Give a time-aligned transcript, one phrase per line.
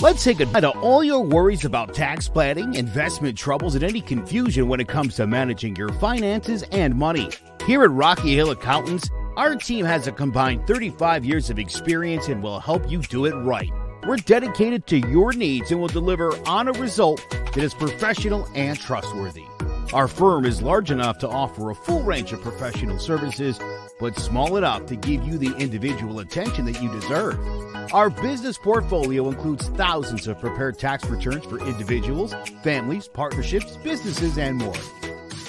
[0.00, 4.66] Let's say goodbye to all your worries about tax planning, investment troubles, and any confusion
[4.66, 7.28] when it comes to managing your finances and money.
[7.66, 12.42] Here at Rocky Hill Accountants, our team has a combined 35 years of experience and
[12.42, 13.70] will help you do it right.
[14.06, 18.80] We're dedicated to your needs and will deliver on a result that is professional and
[18.80, 19.49] trustworthy.
[19.92, 23.58] Our firm is large enough to offer a full range of professional services,
[23.98, 27.40] but small enough to give you the individual attention that you deserve.
[27.92, 32.32] Our business portfolio includes thousands of prepared tax returns for individuals,
[32.62, 34.74] families, partnerships, businesses, and more.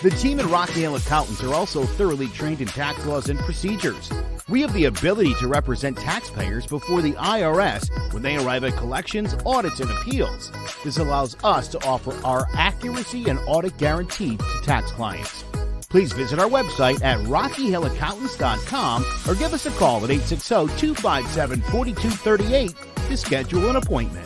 [0.02, 4.10] The team at Rocky Hill Accountants are also thoroughly trained in tax laws and procedures.
[4.50, 9.36] We have the ability to represent taxpayers before the IRS when they arrive at collections,
[9.46, 10.52] audits, and appeals.
[10.84, 15.44] This allows us to offer our accuracy and audit guarantee to tax clients.
[15.88, 22.76] Please visit our website at rockyhillaccountants.com or give us a call at 860 257 4238
[23.08, 24.26] to schedule an appointment.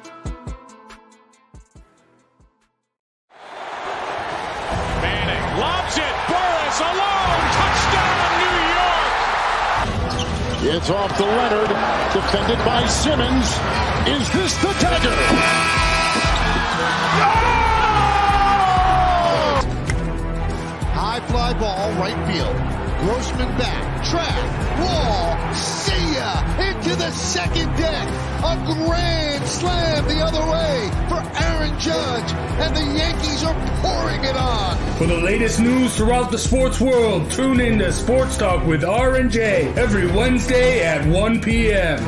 [10.73, 11.67] It's off to Leonard,
[12.13, 13.45] defended by Simmons.
[14.07, 15.11] Is this the dagger?
[20.95, 22.55] High fly ball, right field.
[23.01, 25.53] Grossman back, track, wall,
[25.91, 26.31] see ya!
[26.59, 28.07] Into the second deck.
[28.43, 34.35] A grand slam the other way for Aaron Judge, and the Yankees are pouring it
[34.35, 34.77] on.
[34.97, 39.15] For the latest news throughout the sports world, tune in to Sports Talk with R
[39.17, 42.03] and J every Wednesday at 1 p.m.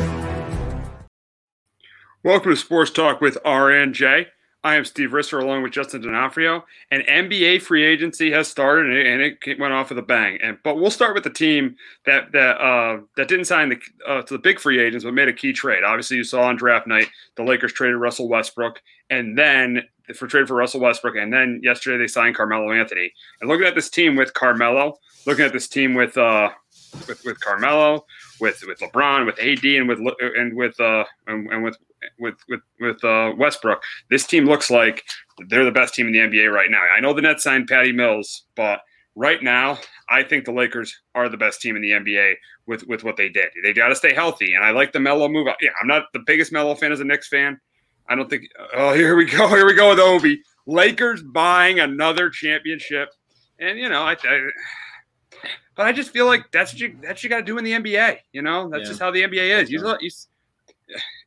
[2.23, 4.27] Welcome to Sports Talk with RNJ.
[4.65, 6.63] I am Steve Risser along with Justin D'Onofrio.
[6.89, 10.39] And NBA free agency has started and it, and it went off with a bang.
[10.41, 11.75] And but we'll start with the team
[12.05, 15.27] that that uh, that didn't sign the uh, to the big free agents but made
[15.27, 15.83] a key trade.
[15.83, 19.83] Obviously, you saw on draft night the Lakers traded Russell Westbrook, and then
[20.15, 23.11] for trade for Russell Westbrook, and then yesterday they signed Carmelo Anthony.
[23.41, 26.51] And looking at this team with Carmelo, looking at this team with uh,
[27.07, 28.05] with with Carmelo,
[28.39, 31.77] with with LeBron, with AD, and with and with uh and, and with
[32.19, 35.03] with with with uh, Westbrook, this team looks like
[35.49, 36.81] they're the best team in the NBA right now.
[36.81, 38.81] I know the Nets signed Patty Mills, but
[39.15, 39.77] right now
[40.09, 43.29] I think the Lakers are the best team in the NBA with with what they
[43.29, 43.49] did.
[43.63, 45.47] They got to stay healthy, and I like the Melo move.
[45.61, 47.59] Yeah, I'm not the biggest Melo fan as a Knicks fan.
[48.07, 48.43] I don't think.
[48.73, 49.47] Oh, here we go.
[49.49, 50.41] Here we go with Obi.
[50.65, 53.09] Lakers buying another championship,
[53.59, 54.13] and you know I.
[54.23, 54.49] I
[55.75, 57.63] but I just feel like that's what you that's what you got to do in
[57.63, 58.19] the NBA.
[58.31, 58.87] You know, that's Yeah.
[58.89, 59.71] just how the NBA is.
[59.71, 60.09] You, you,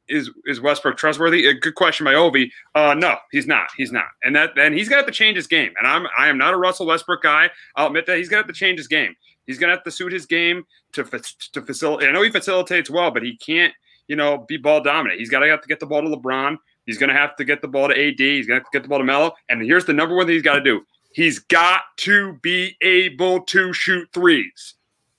[0.08, 1.46] is is Westbrook trustworthy?
[1.46, 2.50] A good question by Ovi.
[2.74, 3.68] Uh, no, he's not.
[3.76, 4.06] He's not.
[4.24, 5.72] And that and he's have to change his game.
[5.78, 7.50] And I'm I am not a Russell Westbrook guy.
[7.76, 9.14] I'll admit that he's gonna have to change his game.
[9.46, 11.04] He's gonna have to suit his game to
[11.52, 12.08] to facilitate.
[12.08, 13.74] I know he facilitates well, but he can't
[14.08, 15.18] you know be ball dominant.
[15.18, 16.56] He's got to have to get the ball to LeBron.
[16.86, 18.18] He's gonna have to get the ball to AD.
[18.18, 19.32] He's gonna have to get the ball to Melo.
[19.48, 20.82] And here's the number one thing he's got to do.
[21.12, 24.75] He's got to be able to shoot threes.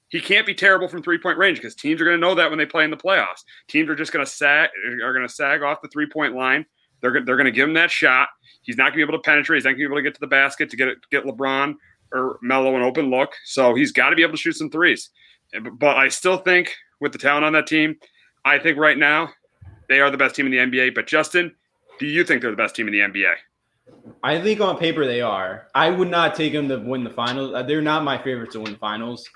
[0.09, 2.49] He can't be terrible from three point range because teams are going to know that
[2.49, 3.43] when they play in the playoffs.
[3.67, 4.69] Teams are just going to sag
[5.03, 6.65] are going to sag off the three point line.
[7.01, 8.29] They're they're going to give him that shot.
[8.61, 9.57] He's not going to be able to penetrate.
[9.57, 11.75] He's not going to be able to get to the basket to get get LeBron
[12.13, 13.33] or Melo an open look.
[13.45, 15.09] So he's got to be able to shoot some threes.
[15.73, 17.95] But I still think with the talent on that team,
[18.45, 19.29] I think right now
[19.89, 20.95] they are the best team in the NBA.
[20.95, 21.53] But Justin,
[21.99, 23.33] do you think they're the best team in the NBA?
[24.23, 25.67] I think on paper they are.
[25.75, 27.53] I would not take them to win the finals.
[27.53, 29.27] Uh, They're not my favorites to win the finals.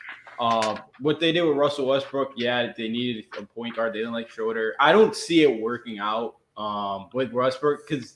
[0.42, 3.94] Uh, what they did with Russell Westbrook, yeah, they needed a point guard.
[3.94, 4.74] They didn't like Schroeder.
[4.80, 8.16] I don't see it working out um, with Westbrook because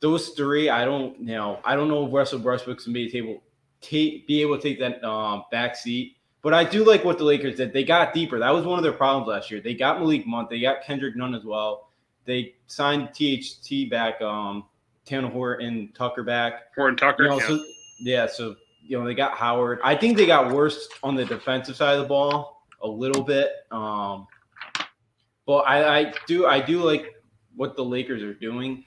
[0.00, 3.40] those three, I don't, you know, I don't know if Russell Westbrook's gonna be able
[3.80, 6.16] take be able to take that um, back seat.
[6.42, 7.72] But I do like what the Lakers did.
[7.72, 8.40] They got deeper.
[8.40, 9.60] That was one of their problems last year.
[9.60, 10.50] They got Malik Monk.
[10.50, 11.90] They got Kendrick Nunn as well.
[12.24, 14.64] They signed THT back, um,
[15.04, 16.74] Tanner Horton Tucker back.
[16.74, 17.24] Horton Tucker.
[17.24, 17.46] You know, yeah.
[17.46, 17.64] so
[18.00, 18.56] yeah, so
[18.88, 19.80] you know they got Howard.
[19.84, 23.52] I think they got worse on the defensive side of the ball a little bit.
[23.70, 24.26] Um,
[25.46, 27.14] but I, I do I do like
[27.54, 28.84] what the Lakers are doing.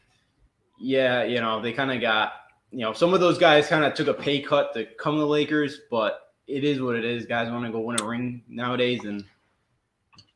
[0.80, 2.34] Yeah, you know they kind of got
[2.72, 5.22] you know some of those guys kind of took a pay cut to come to
[5.22, 7.28] the Lakers, but it is what it is.
[7.28, 9.24] Guys want to go win a ring nowadays, and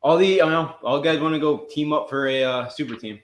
[0.00, 2.94] all the you know, all guys want to go team up for a uh, super
[2.94, 3.18] team.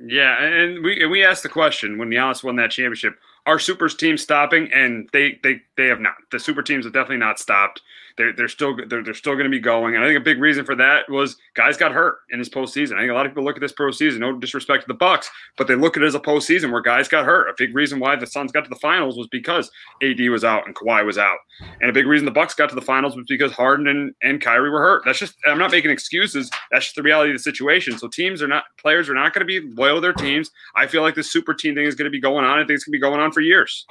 [0.00, 3.16] Yeah, and we and we asked the question when Giannis won that championship:
[3.48, 4.70] Are Super's team stopping?
[4.72, 6.14] And they they they have not.
[6.30, 7.80] The Super teams have definitely not stopped
[8.18, 9.94] they're, they're still they're, they're still going to be going.
[9.94, 12.96] And I think a big reason for that was guys got hurt in this postseason.
[12.96, 15.30] I think a lot of people look at this postseason, no disrespect to the Bucks,
[15.56, 17.48] but they look at it as a postseason where guys got hurt.
[17.48, 19.70] A big reason why the Suns got to the finals was because
[20.02, 21.38] AD was out and Kawhi was out,
[21.80, 24.40] and a big reason the Bucks got to the finals was because Harden and, and
[24.42, 25.02] Kyrie were hurt.
[25.04, 26.50] That's just I'm not making excuses.
[26.72, 27.98] That's just the reality of the situation.
[27.98, 30.50] So teams are not players are not going to be loyal to their teams.
[30.74, 32.58] I feel like the super team thing is going to be going on.
[32.58, 33.86] I think it's going to be going on for years.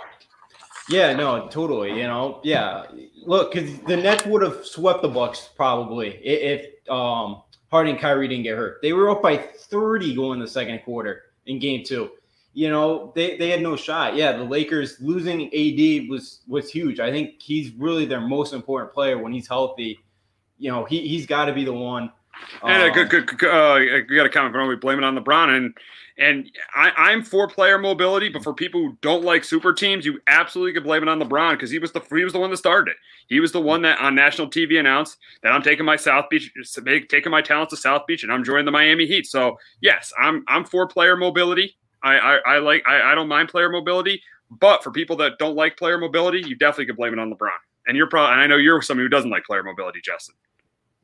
[0.89, 1.97] Yeah, no, totally.
[1.97, 2.85] You know, yeah.
[3.25, 8.27] Look, because the Nets would have swept the Bucks probably if um, Harden and Kyrie
[8.27, 8.81] didn't get hurt.
[8.81, 12.11] They were up by 30 going the second quarter in Game Two.
[12.53, 14.15] You know, they, they had no shot.
[14.15, 16.99] Yeah, the Lakers losing AD was was huge.
[16.99, 19.99] I think he's really their most important player when he's healthy.
[20.57, 22.11] You know, he he's got to be the one.
[22.63, 25.17] And um, good, good, good, uh, we got a comment from we blame it on
[25.17, 25.73] LeBron and
[26.19, 30.19] and I, am for player mobility, but for people who don't like super teams, you
[30.25, 32.57] absolutely could blame it on LeBron because he was the he was the one that
[32.57, 32.97] started it.
[33.27, 36.51] He was the one that on national TV announced that I'm taking my South Beach,
[37.07, 39.27] taking my talents to South Beach, and I'm joining the Miami Heat.
[39.27, 41.77] So yes, I'm I'm for player mobility.
[42.01, 44.19] I I, I like I, I don't mind player mobility,
[44.49, 47.51] but for people that don't like player mobility, you definitely could blame it on LeBron.
[47.85, 50.33] And you're probably and I know you're somebody who doesn't like player mobility, Justin.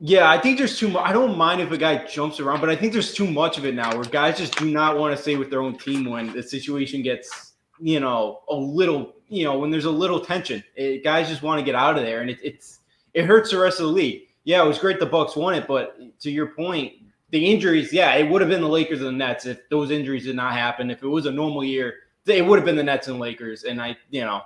[0.00, 1.08] Yeah, I think there's too much.
[1.08, 3.64] I don't mind if a guy jumps around, but I think there's too much of
[3.64, 6.32] it now where guys just do not want to stay with their own team when
[6.32, 10.62] the situation gets, you know, a little, you know, when there's a little tension.
[10.74, 12.80] It, guys just want to get out of there, and it, it's
[13.14, 14.22] it hurts the rest of the league.
[14.42, 16.92] Yeah, it was great the Bucks won it, but to your point,
[17.30, 20.24] the injuries, yeah, it would have been the Lakers and the Nets if those injuries
[20.24, 20.90] did not happen.
[20.90, 21.94] If it was a normal year,
[22.26, 23.62] it would have been the Nets and Lakers.
[23.64, 24.42] And I, you know,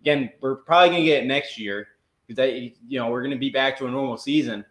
[0.00, 1.88] again, we're probably gonna get it next year
[2.28, 2.48] because
[2.86, 4.64] you know, we're gonna be back to a normal season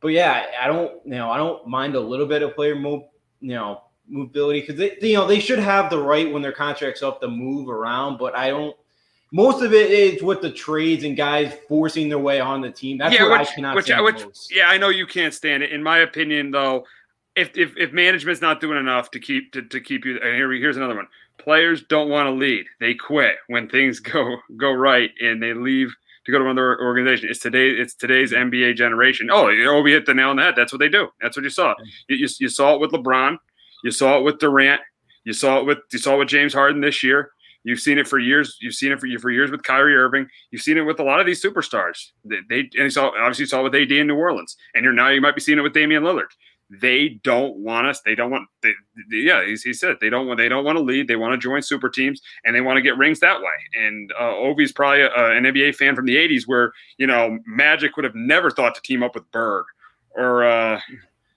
[0.00, 3.02] but yeah, I don't, you know, I don't mind a little bit of player move,
[3.40, 7.02] you know, mobility because they, you know, they should have the right when their contract's
[7.02, 8.18] up to move around.
[8.18, 8.76] But I don't.
[9.32, 12.96] Most of it is with the trades and guys forcing their way on the team.
[12.98, 14.54] That's yeah, what which, I cannot which, which, most.
[14.54, 15.72] Yeah, I know you can't stand it.
[15.72, 16.84] In my opinion, though,
[17.34, 20.52] if if, if management's not doing enough to keep to, to keep you, and here
[20.52, 21.08] here's another one.
[21.38, 25.94] Players don't want to lead; they quit when things go go right, and they leave
[26.26, 27.28] to go to another organization.
[27.30, 27.70] It's today.
[27.70, 29.28] It's today's NBA generation.
[29.30, 29.46] Oh,
[29.80, 30.54] we hit the nail on the head.
[30.56, 31.08] That's what they do.
[31.20, 31.74] That's what you saw.
[32.08, 33.38] You, you, you, saw it with LeBron.
[33.84, 34.80] You saw it with Durant.
[35.24, 37.30] You saw it with you saw it with James Harden this year.
[37.64, 38.58] You've seen it for years.
[38.60, 40.28] You've seen it for for years with Kyrie Irving.
[40.50, 42.10] You've seen it with a lot of these superstars.
[42.24, 44.84] They, they and you saw obviously you saw it with AD in New Orleans, and
[44.84, 46.28] you're now you might be seeing it with Damian Lillard
[46.70, 48.00] they don't want us.
[48.00, 48.48] They don't want.
[48.62, 48.72] They,
[49.10, 50.38] yeah, he, he said they don't want.
[50.38, 51.08] They don't want to lead.
[51.08, 53.84] They want to join super teams and they want to get rings that way.
[53.84, 57.96] And uh, Ovi's probably a, an NBA fan from the '80s, where you know Magic
[57.96, 59.64] would have never thought to team up with Bird,
[60.16, 60.80] or uh,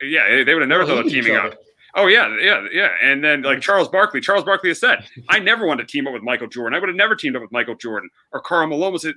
[0.02, 1.54] yeah, they would have never thought of teaming up.
[1.96, 2.90] Oh yeah, yeah, yeah.
[3.02, 6.14] And then like Charles Barkley, Charles Barkley has said, I never wanted to team up
[6.14, 6.76] with Michael Jordan.
[6.76, 8.10] I would have never teamed up with Michael Jordan.
[8.32, 9.08] Or Karl Malone was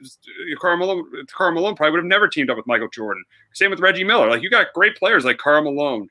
[0.61, 1.05] Karl Malone.
[1.31, 3.25] Karl Malone probably would have never teamed up with Michael Jordan.
[3.53, 4.29] Same with Reggie Miller.
[4.29, 6.09] Like you got great players like Karl Malone.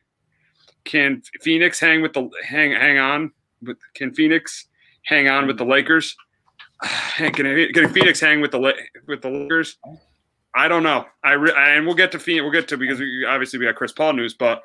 [0.83, 3.31] Can Phoenix hang with the hang hang on?
[3.61, 4.67] With, can Phoenix
[5.03, 6.15] hang on with the Lakers?
[7.15, 8.73] Can, can Phoenix hang with the
[9.07, 9.77] with the Lakers?
[10.55, 11.05] I don't know.
[11.23, 12.41] I re, and we'll get to Phoenix.
[12.41, 14.63] We'll get to because we, obviously we got Chris Paul news, but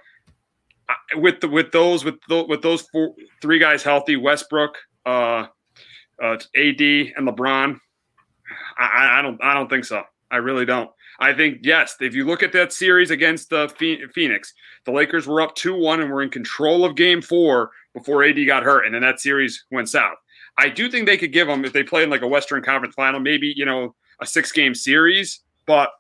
[1.14, 5.47] with the with those with the, with those four, three guys healthy, Westbrook, uh,
[6.23, 7.78] uh, AD, and LeBron,
[8.78, 10.02] I, I don't I don't think so.
[10.31, 10.90] I really don't.
[11.19, 11.97] I think yes.
[12.00, 13.73] If you look at that series against the
[14.14, 14.52] Phoenix,
[14.85, 18.45] the Lakers were up two one and were in control of Game Four before AD
[18.47, 20.16] got hurt, and then that series went south.
[20.59, 22.95] I do think they could give them if they play in like a Western Conference
[22.95, 25.40] Final, maybe you know a six game series.
[25.66, 25.90] But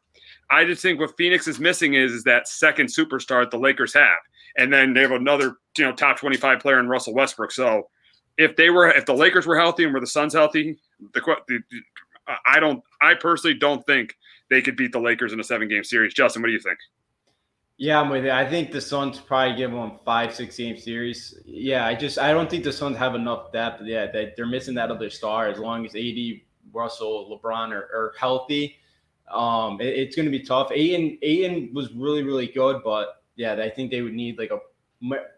[0.50, 3.94] I just think what Phoenix is missing is is that second superstar that the Lakers
[3.94, 4.18] have
[4.56, 7.52] and then they have another you know top 25 player in Russell Westbrook.
[7.52, 7.88] So
[8.38, 10.78] if they were if the Lakers were healthy and were the Suns healthy,
[11.14, 11.60] the, the
[12.46, 14.14] I don't I personally don't think
[14.50, 16.14] they could beat the Lakers in a seven game series.
[16.14, 16.78] Justin, what do you think?
[17.78, 18.30] Yeah, I'm with you.
[18.30, 21.38] I think the Suns probably give them five, six game series.
[21.44, 23.82] Yeah, I just I don't think the Suns have enough depth.
[23.84, 25.48] Yeah, they, they're missing that other star.
[25.48, 26.40] As long as AD,
[26.72, 28.76] Russell, LeBron are, are healthy,
[29.30, 30.70] um, it, it's going to be tough.
[30.72, 34.58] Ayton, Ayton was really, really good, but yeah, I think they would need like a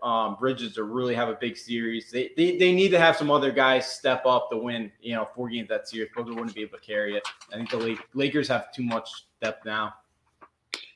[0.03, 2.11] um, Bridges to really have a big series.
[2.11, 4.91] They, they they need to have some other guys step up to win.
[5.01, 6.11] You know, four games that series.
[6.15, 7.27] Booker wouldn't be able to carry it.
[7.53, 9.95] I think the Lakers have too much depth now.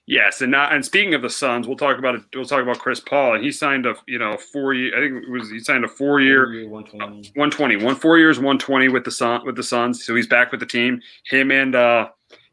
[0.06, 2.22] Yes, and not and speaking of the Suns, we'll talk about it.
[2.34, 4.96] We'll talk about Chris Paul, and he signed a you know four year.
[4.96, 7.32] I think it was he signed a four year, 120.
[7.34, 10.04] 120, one four years, one twenty with the Sun with the Suns.
[10.04, 11.00] So he's back with the team.
[11.24, 12.08] Him and uh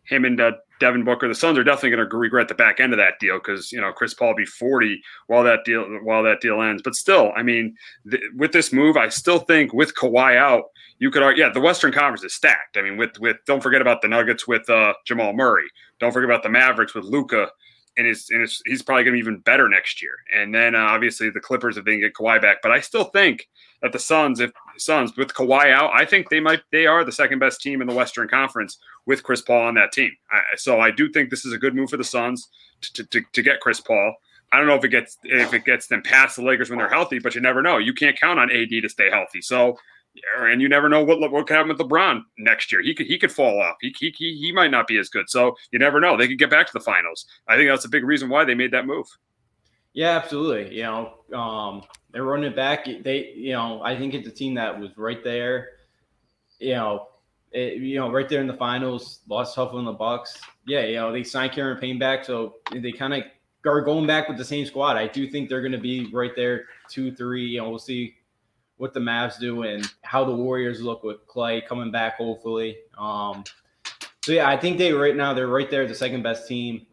[0.09, 1.27] him and uh, Devin Booker.
[1.27, 3.79] The Suns are definitely going to regret the back end of that deal because you
[3.79, 6.81] know Chris Paul will be 40 while that deal while that deal ends.
[6.81, 7.75] But still, I mean,
[8.09, 10.65] th- with this move, I still think with Kawhi out,
[10.99, 12.77] you could argue, yeah, the Western Conference is stacked.
[12.77, 15.67] I mean, with with don't forget about the Nuggets with uh, Jamal Murray.
[15.99, 17.49] Don't forget about the Mavericks with Luka.
[17.99, 20.13] And, his, and his, he's probably going to be even better next year.
[20.33, 22.61] And then uh, obviously the Clippers if they can get Kawhi back.
[22.63, 23.49] But I still think
[23.81, 27.11] that the Suns, if Suns with Kawhi out, I think they might they are the
[27.11, 30.11] second best team in the Western Conference with Chris Paul on that team.
[30.31, 32.47] I, so I do think this is a good move for the Suns
[32.93, 34.15] to, to, to get Chris Paul.
[34.51, 36.89] I don't know if it gets if it gets them past the Lakers when they're
[36.89, 37.77] healthy, but you never know.
[37.77, 39.41] You can't count on AD to stay healthy.
[39.41, 39.77] So
[40.37, 42.81] and you never know what what could happen with LeBron next year.
[42.81, 43.75] He could he could fall off.
[43.81, 45.29] He, he he might not be as good.
[45.29, 46.17] So you never know.
[46.17, 47.25] They could get back to the finals.
[47.47, 49.07] I think that's a big reason why they made that move.
[49.93, 50.75] Yeah, absolutely.
[50.75, 52.85] You know, um, they're running it back.
[52.85, 55.69] They, you know, I think it's a team that was right there.
[56.59, 57.07] You know,
[57.51, 59.21] it, you know, right there in the finals.
[59.27, 60.39] Lost tough in the Bucks.
[60.67, 63.23] Yeah, you know, they signed Karen Payne back, so they kind of
[63.65, 64.95] are going back with the same squad.
[64.95, 67.45] I do think they're going to be right there, two, three.
[67.45, 68.15] You know, we'll see
[68.79, 72.77] what the Mavs do and how the Warriors look with Klay coming back, hopefully.
[72.97, 73.43] Um,
[74.23, 76.87] so yeah, I think they right now they're right there, the second best team.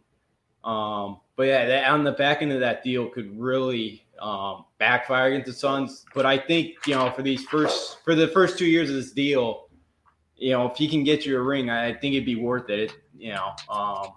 [0.64, 5.28] Um, but yeah, that, on the back end of that deal could really um, backfire
[5.28, 6.04] against the Suns.
[6.12, 9.12] But I think you know for these first for the first two years of this
[9.12, 9.68] deal,
[10.36, 12.94] you know if he can get you a ring, I think it'd be worth it.
[13.16, 14.08] You know, um,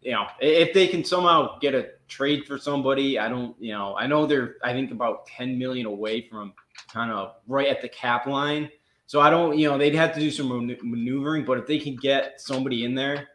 [0.00, 3.54] you know if they can somehow get a trade for somebody, I don't.
[3.60, 6.54] You know, I know they're I think about ten million away from
[6.92, 8.68] kind of right at the cap line.
[9.06, 10.48] So I don't, you know, they'd have to do some
[10.82, 13.28] maneuvering, but if they can get somebody in there,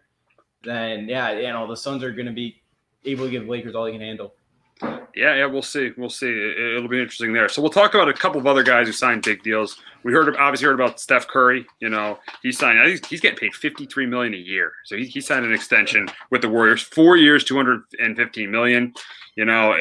[0.64, 2.62] then yeah, you know, the Suns are going to be
[3.04, 4.34] able to give Lakers all they can handle.
[5.16, 5.92] Yeah, yeah, we'll see.
[5.98, 6.28] We'll see.
[6.28, 7.48] It, will be interesting there.
[7.48, 9.78] So we'll talk about a couple of other guys who signed big deals.
[10.04, 11.66] We heard obviously heard about Steph Curry.
[11.80, 12.80] You know, he signed.
[12.86, 14.74] Think he's getting paid fifty three million a year.
[14.84, 18.52] So he, he signed an extension with the Warriors, four years, two hundred and fifteen
[18.52, 18.94] million.
[19.36, 19.76] You know,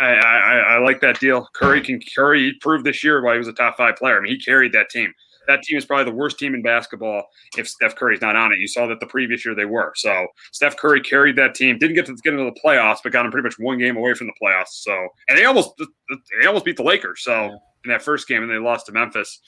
[0.00, 1.48] I, I, I like that deal.
[1.54, 4.18] Curry can Curry he proved this year why he was a top five player.
[4.18, 5.12] I mean, he carried that team
[5.48, 7.24] that team is probably the worst team in basketball
[7.56, 8.58] if Steph Curry's not on it.
[8.58, 9.92] You saw that the previous year they were.
[9.96, 13.24] So Steph Curry carried that team, didn't get to get into the playoffs, but got
[13.24, 14.68] them pretty much one game away from the playoffs.
[14.68, 15.70] So and they almost
[16.40, 17.24] they almost beat the Lakers.
[17.24, 19.40] So in that first game, and they lost to Memphis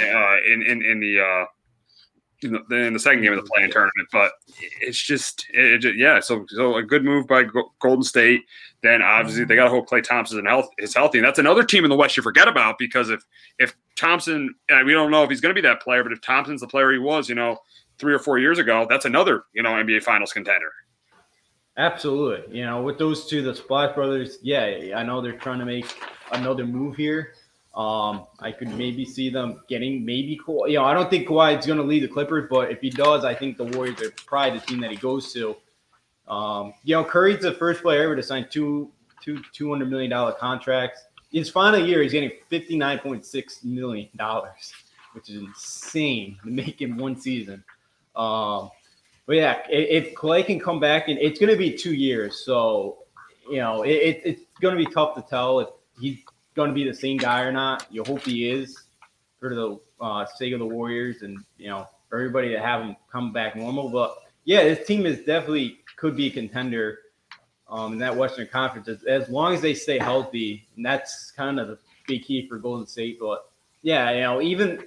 [0.00, 1.20] uh, in in in the.
[1.20, 1.44] Uh,
[2.44, 4.08] in the, in the second game of the play-in tournament.
[4.10, 4.32] But
[4.80, 6.20] it's just, it, it, yeah.
[6.20, 7.44] So, so a good move by
[7.80, 8.42] Golden State.
[8.82, 11.62] Then obviously they got to hope Klay Thompson is health is healthy, and that's another
[11.62, 13.24] team in the West you forget about because if
[13.60, 16.60] if Thompson, we don't know if he's going to be that player, but if Thompson's
[16.60, 17.58] the player he was, you know,
[17.98, 20.72] three or four years ago, that's another you know NBA Finals contender.
[21.76, 25.64] Absolutely, you know, with those two, the Splash Brothers, yeah, I know they're trying to
[25.64, 25.86] make
[26.32, 27.34] another move here.
[27.74, 30.70] Um, I could maybe see them getting maybe Kawhi.
[30.70, 32.90] You know, I don't think Kawhi is going to lead the Clippers, but if he
[32.90, 35.56] does, I think the Warriors are probably the team that he goes to.
[36.28, 38.90] Um, you know, Curry's the first player ever to sign two
[39.22, 41.02] two two hundred million dollar contracts.
[41.30, 44.72] His final year, he's getting fifty nine point six million dollars,
[45.12, 47.64] which is insane to make in one season.
[48.14, 48.70] Um,
[49.26, 52.98] but yeah, if Klay can come back, and it's going to be two years, so
[53.50, 56.18] you know it, it's going to be tough to tell if he's
[56.54, 57.86] going to be the same guy or not.
[57.90, 58.82] You hope he is
[59.40, 63.32] for the uh, sake of the Warriors and you know everybody to have him come
[63.32, 63.88] back normal.
[63.88, 66.98] But yeah, this team is definitely could be a contender
[67.68, 70.66] um, in that Western Conference as, as long as they stay healthy.
[70.76, 73.18] And that's kind of the big key for Golden State.
[73.18, 73.48] But
[73.82, 74.84] yeah, you know, even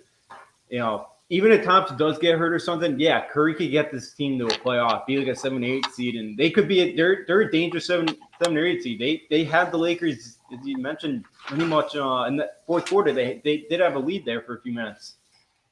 [0.70, 4.14] you know even if Thompson does get hurt or something, yeah, Curry could get this
[4.14, 6.96] team to a playoff, be like a seven, eight seed, and they could be a,
[6.96, 8.08] they're they're a dangerous seven,
[8.42, 9.00] seven or eight seed.
[9.00, 13.14] They they have the Lakers, as you mentioned, pretty much uh, in the fourth quarter.
[13.14, 15.16] They they did have a lead there for a few minutes.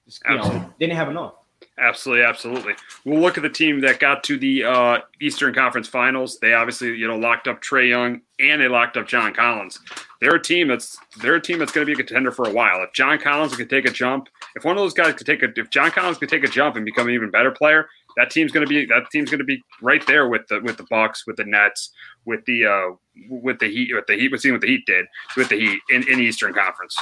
[0.06, 0.62] Just, you Absolutely.
[0.62, 1.34] know, didn't have enough.
[1.80, 2.74] Absolutely, absolutely.
[3.06, 6.38] We'll look at the team that got to the uh, Eastern Conference Finals.
[6.40, 9.80] They obviously, you know, locked up Trae Young and they locked up John Collins.
[10.22, 12.52] They're a team that's they're a team that's going to be a contender for a
[12.52, 12.84] while.
[12.84, 15.48] If John Collins could take a jump, if one of those guys could take a,
[15.56, 18.52] if John Collins could take a jump and become an even better player, that team's
[18.52, 21.26] going to be that team's going to be right there with the with the Bucks,
[21.28, 21.92] with the Nets,
[22.26, 22.96] with the uh,
[23.30, 24.32] with the Heat, with the Heat.
[24.32, 25.06] We've seen what the Heat did
[25.36, 26.98] with the Heat in, in the Eastern Conference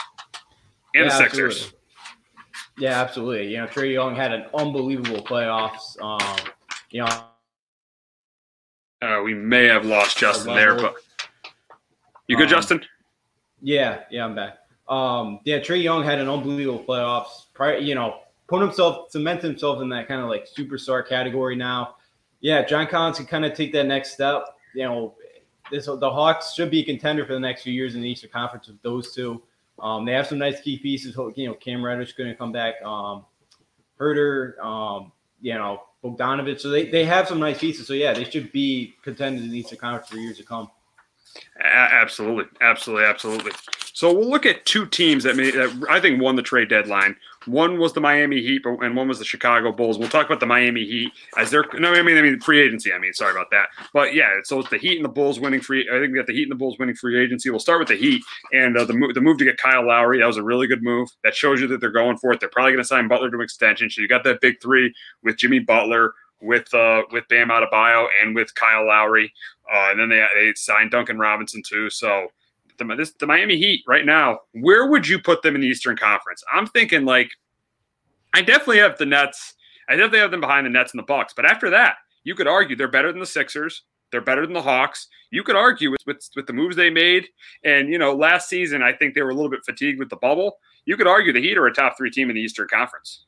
[0.96, 1.56] and yeah, the Sixers.
[1.56, 1.78] Absolutely.
[2.78, 3.52] Yeah, absolutely.
[3.52, 6.02] You know, Trae Young had an unbelievable playoffs.
[6.02, 6.38] Um,
[6.90, 7.24] you know,
[9.02, 10.96] uh, we may have lost Justin there, but
[12.28, 12.82] you good, um, Justin?
[13.62, 14.58] Yeah, yeah, I'm back.
[14.88, 17.46] Um, yeah, Trae Young had an unbelievable playoffs.
[17.54, 18.20] Prior, you know,
[18.52, 21.96] put himself, cement himself in that kind of like superstar category now.
[22.42, 24.44] Yeah, John Collins can kind of take that next step.
[24.76, 25.16] You know,
[25.72, 28.30] this the Hawks should be a contender for the next few years in the Eastern
[28.30, 29.42] Conference with those two.
[29.80, 31.16] Um, they have some nice key pieces.
[31.36, 32.76] You know, Cam Reddish going to come back.
[32.84, 33.26] Um,
[33.98, 36.60] Huerter, um, you know, Bogdanovich.
[36.60, 37.88] So they, they have some nice pieces.
[37.88, 40.70] So yeah, they should be contenders in the Eastern Conference for years to come.
[41.64, 43.52] absolutely, absolutely, absolutely.
[43.94, 47.16] So we'll look at two teams that, may that I think won the trade deadline.
[47.46, 49.98] One was the Miami Heat, and one was the Chicago Bulls.
[49.98, 52.94] We'll talk about the Miami Heat as their no, I mean, I mean free agency.
[52.94, 54.30] I mean, sorry about that, but yeah.
[54.44, 55.88] So it's the Heat and the Bulls winning free.
[55.92, 57.50] I think we got the Heat and the Bulls winning free agency.
[57.50, 58.22] We'll start with the Heat
[58.54, 59.16] and uh, the move.
[59.16, 61.10] The move to get Kyle Lowry that was a really good move.
[61.24, 62.40] That shows you that they're going for it.
[62.40, 63.90] They're probably going to sign Butler to an extension.
[63.90, 64.94] So you got that big three
[65.24, 69.34] with Jimmy Butler, with uh, with Bam Adebayo, and with Kyle Lowry.
[69.72, 71.90] Uh, and then they they signed Duncan Robinson too.
[71.90, 72.28] So
[72.78, 75.98] the, this, the Miami Heat right now, where would you put them in the Eastern
[75.98, 76.44] Conference?
[76.54, 77.32] I'm thinking like
[78.34, 79.56] I definitely have the Nets.
[79.90, 81.34] I definitely have them behind the Nets and the Bucks.
[81.36, 83.84] But after that, you could argue they're better than the Sixers.
[84.12, 85.08] They're better than the Hawks.
[85.32, 87.28] You could argue with, with, with the moves they made.
[87.64, 90.18] And, you know, last season, I think they were a little bit fatigued with the
[90.18, 90.58] bubble.
[90.86, 93.26] You could argue the Heat are a top three team in the Eastern Conference.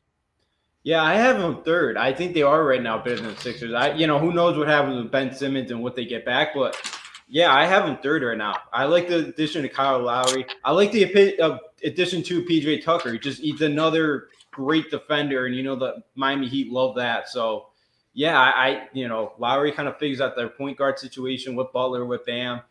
[0.84, 1.96] Yeah, I have them third.
[1.96, 3.74] I think they are right now better than the Sixers.
[3.74, 6.54] I, you know, who knows what happens with Ben Simmons and what they get back,
[6.54, 6.76] but
[7.34, 8.54] yeah, I have them third right now.
[8.72, 10.46] I like the addition to Kyle Lowry.
[10.64, 13.18] I like the uh, addition to PJ Tucker.
[13.18, 17.28] Just he's another great defender, and you know the Miami Heat love that.
[17.30, 17.70] So
[18.14, 21.74] yeah, I, I you know Lowry kind of figures out their point guard situation with
[21.74, 22.62] Butler with Bam.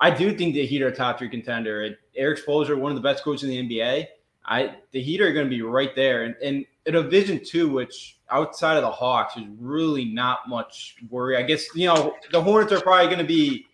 [0.00, 1.96] I do think the Heat are top three contender.
[2.16, 4.06] Erik Spoelstra, one of the best coaches in the NBA.
[4.44, 7.70] I the Heat are going to be right there, and, and in a Division two,
[7.70, 11.36] which outside of the Hawks is really not much worry.
[11.36, 13.66] I guess you know the Hornets are probably going to be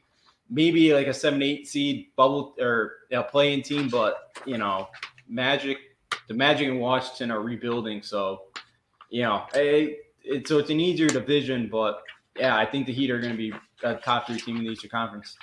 [0.51, 4.89] maybe like a seven eight seed bubble or know, playing team, but you know
[5.29, 5.79] Magic
[6.29, 8.45] the Magic and Washington are rebuilding, so
[9.11, 12.03] you know, it, it, so it's an easier division, but
[12.37, 14.71] yeah, I think the Heat are going to be a top three team in the
[14.71, 15.37] Eastern Conference.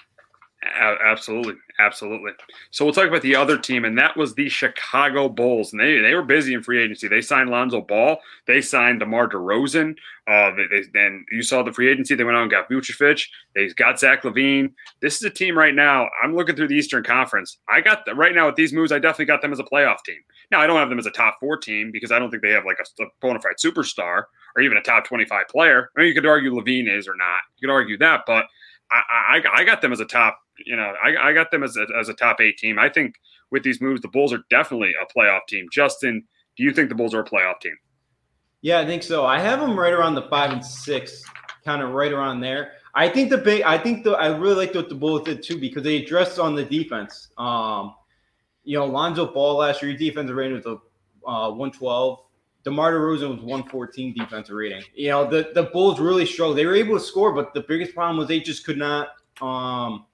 [0.63, 2.31] Absolutely, absolutely.
[2.69, 5.73] So we'll talk about the other team, and that was the Chicago Bulls.
[5.73, 7.07] And they, they were busy in free agency.
[7.07, 8.17] They signed Lonzo Ball.
[8.45, 9.95] They signed DeMar DeRozan.
[10.27, 12.13] Uh, they, they, then you saw the free agency.
[12.13, 13.23] They went out and got Vucevic.
[13.55, 14.71] They got Zach LaVine.
[15.01, 16.07] This is a team right now.
[16.24, 17.57] I'm looking through the Eastern Conference.
[17.67, 18.91] I got the, right now with these moves.
[18.91, 20.19] I definitely got them as a playoff team.
[20.51, 22.51] Now I don't have them as a top four team because I don't think they
[22.51, 25.89] have like a, a bona fide superstar or even a top 25 player.
[25.97, 27.39] I mean, you could argue LaVine is or not.
[27.57, 28.45] You could argue that, but
[28.91, 31.77] I, I, I got them as a top you know, I, I got them as
[31.77, 32.79] a, as a top eight team.
[32.79, 33.15] I think
[33.51, 35.67] with these moves, the Bulls are definitely a playoff team.
[35.71, 36.24] Justin,
[36.57, 37.75] do you think the Bulls are a playoff team?
[38.61, 39.25] Yeah, I think so.
[39.25, 41.24] I have them right around the five and six,
[41.65, 42.74] kind of right around there.
[42.93, 45.57] I think the big, I think the, I really liked what the Bulls did too
[45.57, 47.29] because they addressed on the defense.
[47.37, 47.95] Um,
[48.63, 50.77] you know, Lonzo Ball last year, defensive rating was a
[51.27, 52.19] uh, 112.
[52.63, 54.83] DeMar DeRozan was 114 defensive rating.
[54.93, 56.57] You know, the, the Bulls really struggled.
[56.57, 59.09] They were able to score, but the biggest problem was they just could not
[59.41, 60.05] um,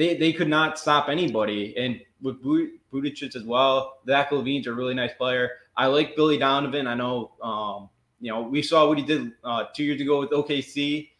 [0.00, 1.74] they they could not stop anybody.
[1.76, 5.50] And with Vucevic as well, Zach LaVine's a really nice player.
[5.76, 6.86] I like Billy Donovan.
[6.86, 10.30] I know, um, you know, we saw what he did uh, two years ago with
[10.30, 11.10] OKC.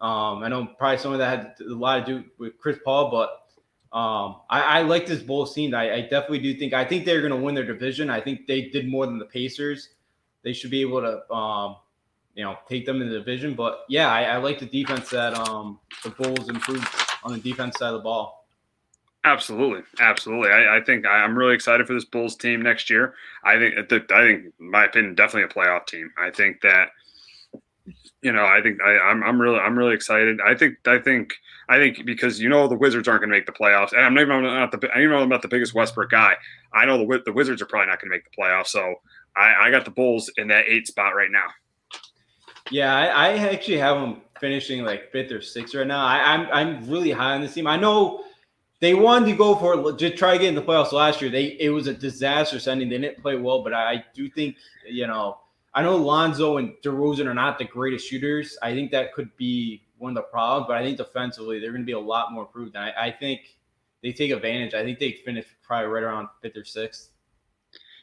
[0.00, 3.10] Um, I know probably some of that had a lot to do with Chris Paul,
[3.10, 3.28] but
[3.96, 5.74] um, I, I, like this Bulls team.
[5.74, 8.08] I, I, definitely do think I think they're going to win their division.
[8.08, 9.90] I think they did more than the Pacers.
[10.42, 11.76] They should be able to, um,
[12.34, 13.54] you know, take them in the division.
[13.54, 16.88] But yeah, I, I like the defense that um, the Bulls improved
[17.24, 18.46] on the defense side of the ball.
[19.24, 20.50] Absolutely, absolutely.
[20.50, 23.14] I, I think I, am really excited for this Bulls team next year.
[23.44, 26.10] I think, I think, in my opinion, definitely a playoff team.
[26.18, 26.88] I think that,
[28.20, 30.40] you know, I think I, I'm, I'm really, I'm really excited.
[30.44, 31.34] I think, I think,
[31.68, 34.14] I think because you know the Wizards aren't going to make the playoffs, and I'm
[34.14, 36.34] not even not the, I even know I'm not the biggest Westbrook guy.
[36.74, 38.96] I know the the Wizards are probably not going to make the playoffs, so
[39.36, 41.46] I, I got the Bulls in that eight spot right now.
[42.70, 46.04] Yeah, I, I actually have them finishing like fifth or sixth right now.
[46.04, 47.68] I, am I'm, I'm really high on this team.
[47.68, 48.24] I know
[48.80, 51.30] they wanted to go for just try to get in the playoffs last year.
[51.30, 52.88] They it was a disaster sending.
[52.88, 55.38] They didn't play well, but I, I do think you know
[55.72, 58.58] I know Lonzo and DeRozan are not the greatest shooters.
[58.60, 61.82] I think that could be one of the problems, but I think defensively they're going
[61.82, 62.74] to be a lot more improved.
[62.74, 63.56] And I, I think
[64.02, 64.74] they take advantage.
[64.74, 67.11] I think they finish probably right around fifth or sixth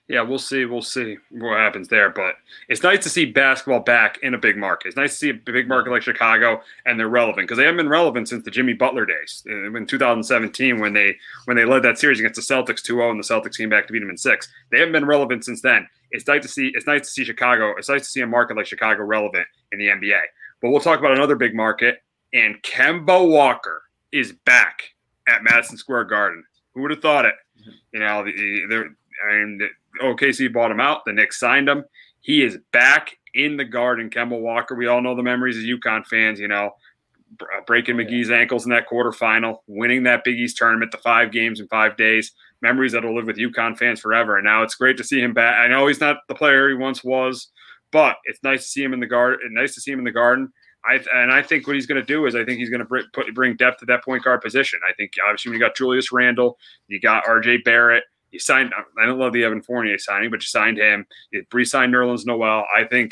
[0.10, 0.66] yeah, we'll see.
[0.66, 2.10] We'll see what happens there.
[2.10, 2.34] But
[2.68, 4.88] it's nice to see basketball back in a big market.
[4.88, 7.78] It's nice to see a big market like Chicago, and they're relevant because they haven't
[7.78, 11.84] been relevant since the Jimmy Butler days uh, in 2017 when they when they led
[11.84, 14.18] that series against the Celtics 2-0 and the Celtics came back to beat them in
[14.18, 14.50] six.
[14.72, 15.88] They haven't been relevant since then.
[16.10, 16.72] It's nice to see.
[16.74, 17.76] It's nice to see Chicago.
[17.78, 20.22] It's nice to see a market like Chicago relevant in the NBA.
[20.60, 22.02] But we'll talk about another big market,
[22.34, 24.82] and Kemba Walker is back
[25.28, 26.44] at Madison Square Garden.
[26.74, 27.36] Who would have thought it?
[27.62, 27.72] Mm-hmm.
[27.94, 28.90] You know, they're
[29.22, 29.70] I mean,
[30.02, 31.06] OKC bought him out.
[31.06, 31.84] The Knicks signed him.
[32.22, 34.10] He is back in the garden.
[34.10, 34.76] Kemba Walker.
[34.76, 36.40] We all know the memories as UConn fans.
[36.40, 36.72] You know,
[37.42, 41.32] uh, breaking oh, McGhee's ankles in that quarterfinal, winning that Big East tournament, the five
[41.32, 42.32] games in five days.
[42.62, 44.38] Memories that will live with UConn fans forever.
[44.38, 45.56] And now it's great to see him back.
[45.58, 47.50] I know he's not the player he once was,
[47.92, 49.54] but it's nice to see him in the garden.
[49.54, 50.52] Nice to see him in the garden.
[50.86, 52.86] I and I think what he's going to do is I think he's going to
[52.86, 54.80] bring, put, bring depth to that point guard position.
[54.88, 57.58] I think obviously when you got Julius Randle, you got R.J.
[57.58, 58.04] Barrett.
[58.32, 58.74] You signed.
[59.02, 61.06] I don't love the Evan Fournier signing, but you signed him.
[61.32, 62.66] You re-signed Nerlens Noel.
[62.76, 63.12] I think.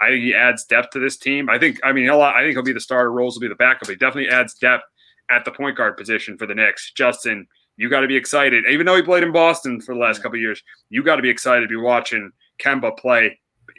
[0.00, 1.48] I think he adds depth to this team.
[1.48, 1.78] I think.
[1.84, 3.12] I mean, he'll, I think he'll be the starter.
[3.12, 3.88] Rose will be the backup.
[3.88, 4.84] He definitely adds depth
[5.30, 6.90] at the point guard position for the Knicks.
[6.92, 8.64] Justin, you got to be excited.
[8.68, 11.30] Even though he played in Boston for the last couple years, you got to be
[11.30, 13.38] excited to be watching Kemba play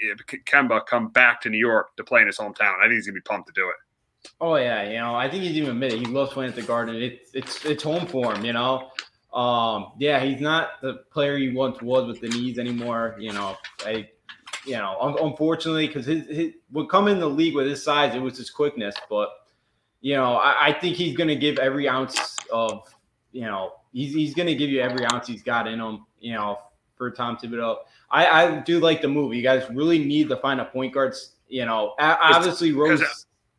[0.10, 2.80] eh, Kemba come back to New York to play in his hometown.
[2.80, 4.30] I think he's gonna be pumped to do it.
[4.39, 6.95] Oh yeah, you know, I think he's even admitted he loves playing at the Garden.
[6.95, 8.89] It's it's it's home for him, you know.
[9.34, 13.15] Um, yeah, he's not the player he once was with the knees anymore.
[13.19, 14.10] You know, I,
[14.65, 18.13] you know, un- unfortunately, because his, his would come in the league with his size,
[18.15, 18.96] it was his quickness.
[19.10, 19.30] But
[20.02, 22.84] you know, I, I think he's gonna give every ounce of,
[23.32, 26.06] you know, he's he's gonna give you every ounce he's got in him.
[26.19, 26.60] You know,
[26.96, 27.78] for Tom Thibodeau.
[28.12, 29.34] I, I do like the move.
[29.34, 31.15] You guys really need to find a point guard.
[31.48, 33.02] You know, obviously Rose.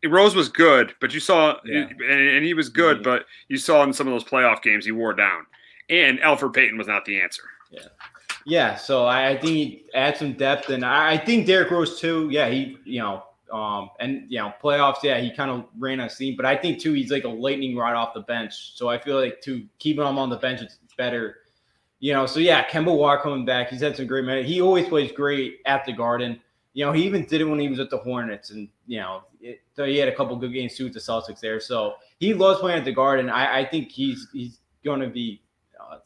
[0.07, 1.89] Rose was good, but you saw, yeah.
[2.07, 3.05] and, he was good, mm-hmm.
[3.05, 5.47] but you saw in some of those playoff games he wore down.
[5.91, 7.43] And Alfred Payton was not the answer.
[7.71, 7.81] Yeah,
[8.47, 8.77] yeah.
[8.77, 12.29] So I, think he adds some depth, and I, think Derrick Rose too.
[12.31, 15.03] Yeah, he, you know, um, and you know, playoffs.
[15.03, 17.77] Yeah, he kind of ran on steam, but I think too he's like a lightning
[17.77, 18.77] rod off the bench.
[18.77, 21.37] So I feel like to keeping him on the bench, it's better
[22.05, 23.71] you know, so yeah, Kemba Walker coming back.
[23.71, 24.47] He's had some great minutes.
[24.47, 26.39] He always plays great at the Garden.
[26.75, 29.23] You know, he even did it when he was at the Hornets, and you know,
[29.41, 31.61] it, so he had a couple good games too with the Celtics there.
[31.61, 33.31] So he loves playing at the Garden.
[33.31, 35.41] I, I think he's he's going to be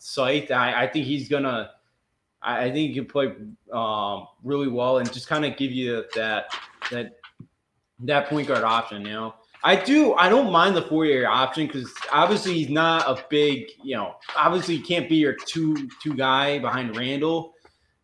[0.00, 0.50] psyched.
[0.50, 1.70] I, I think he's gonna.
[2.42, 3.34] I, I think he can play
[3.72, 6.46] um, really well and just kind of give you that
[6.90, 7.16] that
[8.00, 9.04] that point guard option.
[9.04, 10.14] You know, I do.
[10.14, 14.16] I don't mind the four year option because obviously he's not a big, you know,
[14.36, 17.54] obviously he can't be your two two guy behind Randle,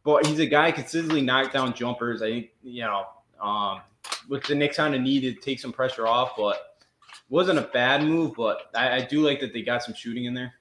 [0.03, 2.23] but he's a guy consistently knock down jumpers.
[2.23, 3.05] I think you know,
[3.41, 3.83] um,
[4.29, 6.79] with the Knicks kind of needed to take some pressure off, but
[7.29, 8.35] wasn't a bad move.
[8.37, 10.55] But I, I do like that they got some shooting in there.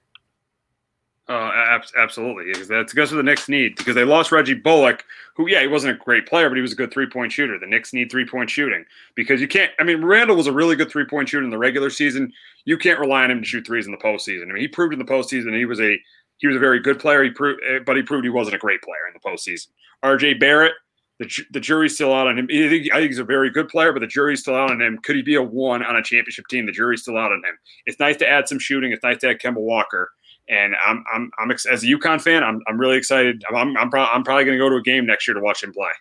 [1.30, 5.06] Uh, absolutely, because that's because of the Knicks need because they lost Reggie Bullock,
[5.38, 7.58] who yeah he wasn't a great player, but he was a good three point shooter.
[7.58, 8.84] The Knicks need three point shooting
[9.16, 9.72] because you can't.
[9.80, 12.34] I mean, Randle was a really good three point shooter in the regular season.
[12.66, 14.44] You can't rely on him to shoot threes in the postseason.
[14.44, 15.98] I mean, he proved in the postseason he was a
[16.40, 17.24] he was a very good player.
[17.24, 19.68] He proved, eh, but he proved he wasn't a great player in the postseason.
[20.04, 20.34] R.J.
[20.34, 20.74] Barrett,
[21.20, 22.50] the the jury's still out on him.
[22.52, 24.82] I think, I think he's a very good player, but the jury's still out on
[24.82, 25.00] him.
[25.04, 26.66] Could he be a one on a championship team?
[26.66, 27.58] The jury's still out on him.
[27.86, 28.92] It's nice to add some shooting.
[28.92, 30.12] It's nice to add Kemba Walker
[30.49, 33.43] and I'm I'm I'm as a UConn fan, I'm I'm really excited.
[33.49, 35.41] I'm I'm, I'm, pro- I'm probably going to go to a game next year to
[35.41, 35.91] watch him play.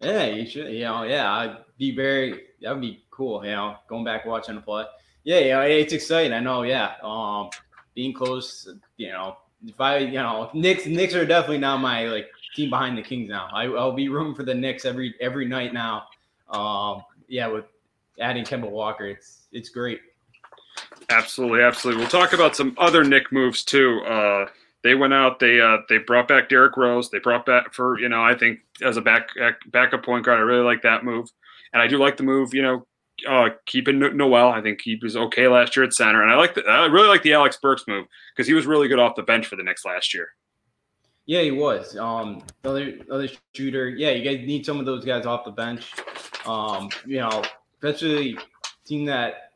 [0.00, 0.72] Yeah, you should.
[0.72, 2.42] You know, yeah, I'd be very.
[2.62, 3.44] That would be cool.
[3.44, 4.84] You know, going back watching him play.
[5.24, 6.32] Yeah, yeah, it's exciting.
[6.32, 6.62] I know.
[6.62, 7.50] Yeah, um,
[7.94, 8.68] being close.
[8.96, 12.98] You know, if I, you know, Knicks, Knicks are definitely not my like team behind
[12.98, 13.48] the Kings now.
[13.52, 16.04] I, I'll be rooting for the Knicks every every night now.
[16.48, 17.66] Um, yeah, with
[18.20, 20.00] adding Kemba Walker, it's it's great.
[21.08, 22.00] Absolutely, absolutely.
[22.00, 24.00] We'll talk about some other Nick moves too.
[24.04, 24.46] Uh,
[24.82, 25.38] they went out.
[25.38, 27.10] They uh, they brought back Derrick Rose.
[27.10, 29.28] They brought back for you know I think as a back
[29.66, 30.38] backup point guard.
[30.38, 31.28] I really like that move,
[31.72, 32.54] and I do like the move.
[32.54, 32.86] You know,
[33.28, 34.48] uh, keeping Noel.
[34.48, 37.08] I think he was okay last year at center, and I like the, I really
[37.08, 39.62] like the Alex Burks move because he was really good off the bench for the
[39.62, 40.28] Knicks last year.
[41.26, 41.96] Yeah, he was.
[41.96, 43.88] Um, other other shooter.
[43.88, 45.92] Yeah, you guys need some of those guys off the bench.
[46.46, 47.42] Um, you know,
[47.74, 48.36] especially
[48.84, 49.51] team that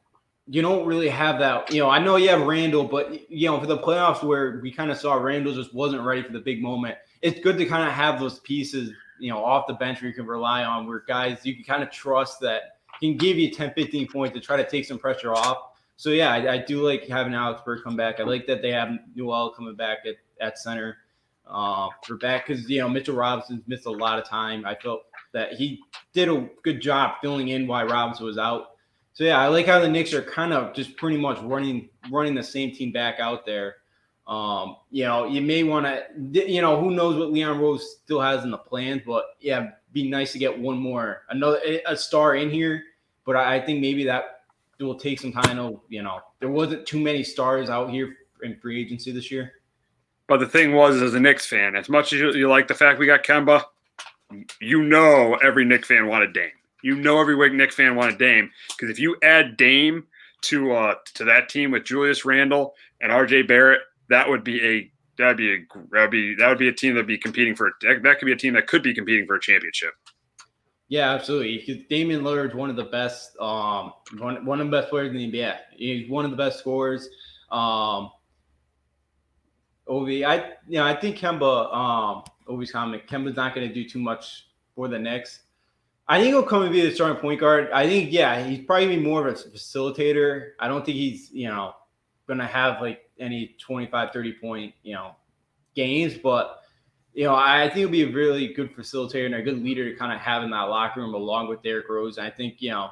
[0.49, 1.73] you don't really have that.
[1.73, 4.71] You know, I know you have Randle, but you know, for the playoffs where we
[4.71, 7.87] kind of saw Randle just wasn't ready for the big moment, it's good to kind
[7.87, 11.03] of have those pieces, you know, off the bench where you can rely on, where
[11.07, 14.57] guys you can kind of trust that can give you 10, 15 points to try
[14.57, 15.59] to take some pressure off.
[15.97, 18.21] So yeah, I, I do like having Alex Burke come back.
[18.21, 20.99] I like that they have Noel coming back at, at center
[21.47, 24.65] uh, for back because you know Mitchell Robinson's missed a lot of time.
[24.65, 25.81] I felt that he
[26.13, 28.76] did a good job filling in while Robinson was out.
[29.17, 32.35] So yeah, I like how the Knicks are kind of just pretty much running running
[32.35, 33.77] the same team back out there.
[34.27, 36.05] Um, you know, you may want to,
[36.53, 40.11] you know, who knows what Leon Rose still has in the plans, but yeah, be
[40.11, 42.83] nice to get one more, another a star in here.
[43.25, 44.43] But I, think maybe that
[44.81, 45.57] will take some time.
[45.57, 49.51] To, you know, there wasn't too many stars out here in free agency this year.
[50.27, 52.75] But the thing was, as a Knicks fan, as much as you, you like the
[52.75, 53.65] fact we got Kemba,
[54.61, 56.51] you know every Knicks fan wanted Dame.
[56.87, 60.07] You know every week Knick fan wanted Dame because if you add Dame
[60.43, 64.93] to uh to that team with Julius Randle and RJ Barrett, that would be a
[65.19, 68.19] that'd be a that'd be that would be a team that'd be competing for that,
[68.21, 69.95] could be a team that could be competing for a championship.
[70.87, 71.59] Yeah, absolutely.
[71.59, 75.17] Because Damian Lillard's one of the best, um, one, one of the best players in
[75.17, 75.57] the NBA.
[75.73, 77.09] He's one of the best scorers.
[77.51, 78.13] Um,
[79.89, 83.09] Ovi, I you know I think Kemba, um, Ovi's comment.
[83.09, 84.47] Kemba's not going to do too much
[84.77, 85.41] for the Knicks.
[86.09, 87.71] I think he'll come and be the starting point guard.
[87.73, 90.51] I think, yeah, he's probably be more of a facilitator.
[90.61, 91.75] I don't think he's, you know,
[92.27, 95.17] going to have like any 25, 30 point, you know,
[95.75, 96.61] games, but
[97.17, 99.97] you know, I think he'll be a really good facilitator and a good leader to
[99.97, 102.19] kind of have in that locker room along with Derrick Rose.
[102.19, 102.91] And I think, you know,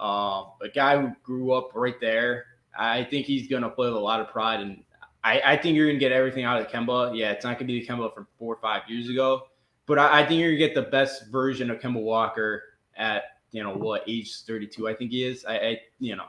[0.00, 2.44] uh, a guy who grew up right there,
[2.78, 4.60] I think he's going to play with a lot of pride.
[4.60, 4.84] And
[5.24, 7.18] I, I think you're going to get everything out of Kemba.
[7.18, 9.42] Yeah, it's not going to be the Kemba from four or five years ago,
[9.86, 12.62] but I, I think you're to get the best version of Kemba Walker
[12.96, 15.44] at, you know, what age 32, I think he is.
[15.44, 16.26] I, I you know,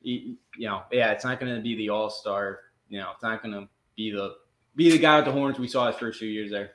[0.00, 2.60] he, you know, yeah, it's not going to be the all star.
[2.88, 4.34] You know, it's not going to be the
[4.74, 6.72] be the guy with the horns we saw his first few years there.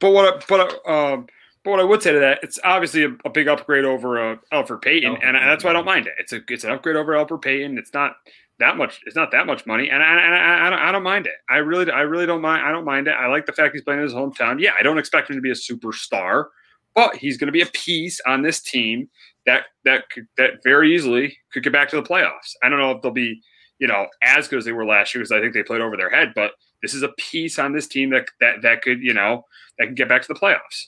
[0.00, 1.26] But what, but um,
[1.64, 4.36] but what I would say to that, it's obviously a, a big upgrade over uh,
[4.52, 6.14] Elfrid Payton, and that's why I don't mind it.
[6.18, 7.78] It's a it's an upgrade over Elfrid Payton.
[7.78, 8.16] It's not
[8.62, 9.00] that much.
[9.06, 11.32] It's not that much money, and I, I, I, don't, I don't mind it.
[11.50, 12.64] I really I really don't mind.
[12.64, 13.10] I don't mind it.
[13.10, 14.60] I like the fact he's playing in his hometown.
[14.60, 16.46] Yeah, I don't expect him to be a superstar,
[16.94, 19.08] but he's going to be a piece on this team
[19.46, 22.54] that that could, that very easily could get back to the playoffs.
[22.62, 23.42] I don't know if they'll be
[23.80, 25.96] you know as good as they were last year because I think they played over
[25.96, 29.12] their head, but this is a piece on this team that that that could you
[29.12, 29.44] know
[29.78, 30.86] that can get back to the playoffs.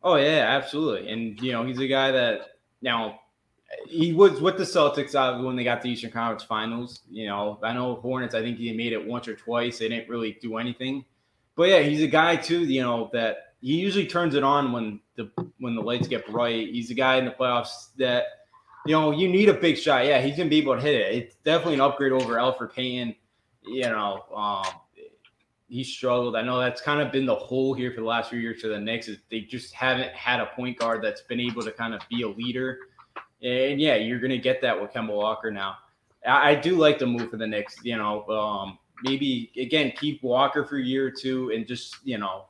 [0.00, 1.10] Oh yeah, absolutely.
[1.10, 2.50] And you know he's a guy that
[2.82, 3.18] now
[3.86, 7.00] he was with the Celtics uh, when they got the Eastern Conference Finals.
[7.10, 8.34] You know I know Hornets.
[8.34, 9.78] I think he made it once or twice.
[9.78, 11.04] They didn't really do anything.
[11.56, 12.60] But yeah, he's a guy too.
[12.64, 16.68] You know that he usually turns it on when the when the lights get bright.
[16.68, 18.24] He's a guy in the playoffs that
[18.86, 20.06] you know you need a big shot.
[20.06, 21.14] Yeah, he's gonna be able to hit it.
[21.14, 23.14] It's definitely an upgrade over Elfrid Payton.
[23.66, 24.66] You know, um,
[25.68, 26.36] he struggled.
[26.36, 28.68] I know that's kind of been the hole here for the last few years for
[28.68, 31.94] the Knicks is they just haven't had a point guard that's been able to kind
[31.94, 32.78] of be a leader.
[33.44, 35.76] And yeah, you're going to get that with Kemba Walker now.
[36.26, 37.76] I, I, do like the move for the Knicks.
[37.82, 42.16] You know, um, maybe again keep Walker for a year or two and just you
[42.16, 42.46] know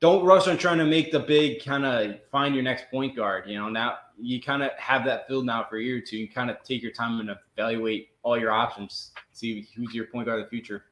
[0.00, 3.44] don't rush on trying to make the big kind of find your next point guard.
[3.48, 6.18] You know, now you kind of have that filled now for a year or two.
[6.18, 10.26] You kind of take your time and evaluate all your options, see who's your point
[10.26, 10.84] guard of the future.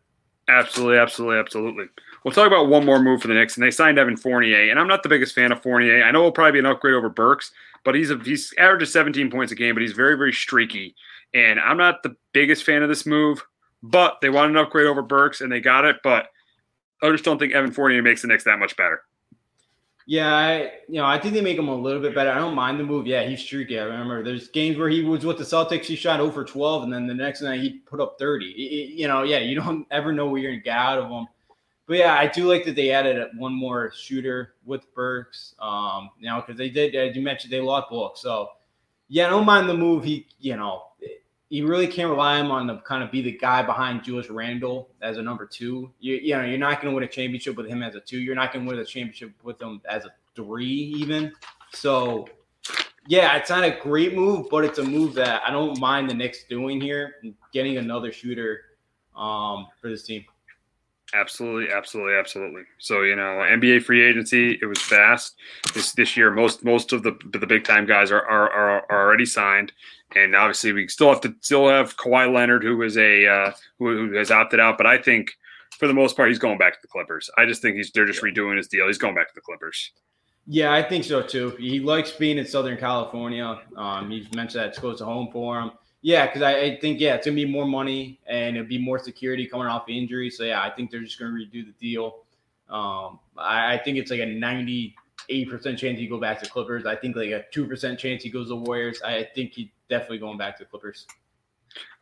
[0.49, 1.85] Absolutely, absolutely, absolutely.
[2.25, 4.71] We'll talk about one more move for the Knicks, and they signed Evan Fournier.
[4.71, 6.03] And I'm not the biggest fan of Fournier.
[6.03, 7.53] I know it'll probably be an upgrade over Burks,
[7.85, 10.95] but he's a, he's averages 17 points a game, but he's very very streaky.
[11.33, 13.43] And I'm not the biggest fan of this move,
[13.83, 15.97] but they wanted an upgrade over Burks, and they got it.
[16.03, 16.27] But
[17.03, 19.03] I just don't think Evan Fournier makes the Knicks that much better.
[20.07, 22.33] Yeah, I, you know, I think they make him a little bit better.
[22.33, 23.07] I don't mind the move.
[23.07, 23.79] Yeah, he's streaky.
[23.79, 26.93] I remember there's games where he was with the Celtics, he shot over 12, and
[26.93, 28.47] then the next night he put up 30.
[28.47, 31.27] It, you know, yeah, you don't ever know what you're gonna get out of him.
[31.91, 35.57] But yeah, I do like that they added one more shooter with Burks.
[35.59, 38.17] Um, you know, because they did, as you mentioned, they lost Book.
[38.17, 38.51] So
[39.09, 40.05] yeah, I don't mind the move.
[40.05, 40.85] He, you know,
[41.49, 45.17] you really can't rely on to kind of be the guy behind Julius Randle as
[45.17, 45.91] a number two.
[45.99, 48.21] You, you know, you're not going to win a championship with him as a two.
[48.21, 51.33] You're not going to win a championship with him as a three, even.
[51.73, 52.29] So,
[53.09, 56.15] yeah, it's not a great move, but it's a move that I don't mind the
[56.15, 57.17] Knicks doing here,
[57.53, 58.61] getting another shooter
[59.17, 60.25] um, for this team.
[61.13, 62.63] Absolutely, absolutely, absolutely.
[62.79, 65.37] So you know, NBA free agency it was fast
[65.75, 66.31] this this year.
[66.31, 69.73] Most most of the the big time guys are are, are, are already signed,
[70.15, 74.09] and obviously we still have to still have Kawhi Leonard who is a uh, who,
[74.09, 74.79] who has opted out.
[74.79, 75.33] But I think
[75.79, 77.29] for the most part he's going back to the Clippers.
[77.37, 78.87] I just think he's they're just redoing his deal.
[78.87, 79.91] He's going back to the Clippers.
[80.47, 81.51] Yeah, I think so too.
[81.59, 83.61] He likes being in Southern California.
[83.77, 85.71] Um, he's mentioned that it's close to home for him.
[86.03, 88.99] Yeah, because I, I, think yeah, it's gonna be more money and it'll be more
[88.99, 90.31] security coming off the injury.
[90.31, 92.25] So yeah, I think they're just gonna redo the deal.
[92.71, 96.87] Um, I, I, think it's like a ninety-eight percent chance he go back to Clippers.
[96.87, 99.03] I think like a two percent chance he goes to Warriors.
[99.03, 101.07] I think he's definitely going back to Clippers.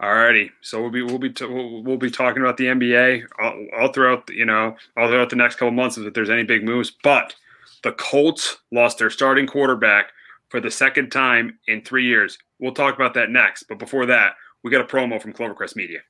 [0.01, 3.25] All righty, so we'll be we'll be t- we'll, we'll, be talking about the NBA
[3.41, 6.65] all, all throughout you know all throughout the next couple months if there's any big
[6.65, 6.93] moves.
[7.03, 7.35] But
[7.83, 10.13] the Colts lost their starting quarterback
[10.49, 12.39] for the second time in three years.
[12.59, 13.65] We'll talk about that next.
[13.65, 16.01] But before that, we got a promo from Clovercrest Media.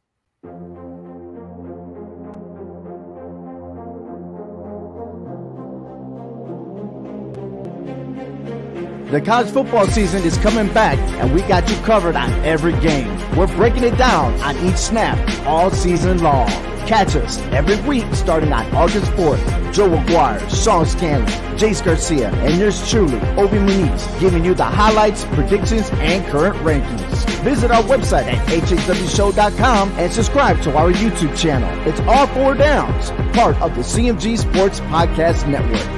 [9.10, 13.08] The college football season is coming back, and we got you covered on every game.
[13.36, 16.46] We're breaking it down on each snap all season long.
[16.86, 19.72] Catch us every week starting on August 4th.
[19.72, 25.24] Joe Aguirre, Sean Scanlon, Jace Garcia, and yours truly, Obi Muniz, giving you the highlights,
[25.24, 27.24] predictions, and current rankings.
[27.42, 31.70] Visit our website at hhwshow.com and subscribe to our YouTube channel.
[31.88, 35.97] It's all four downs, part of the CMG Sports Podcast Network.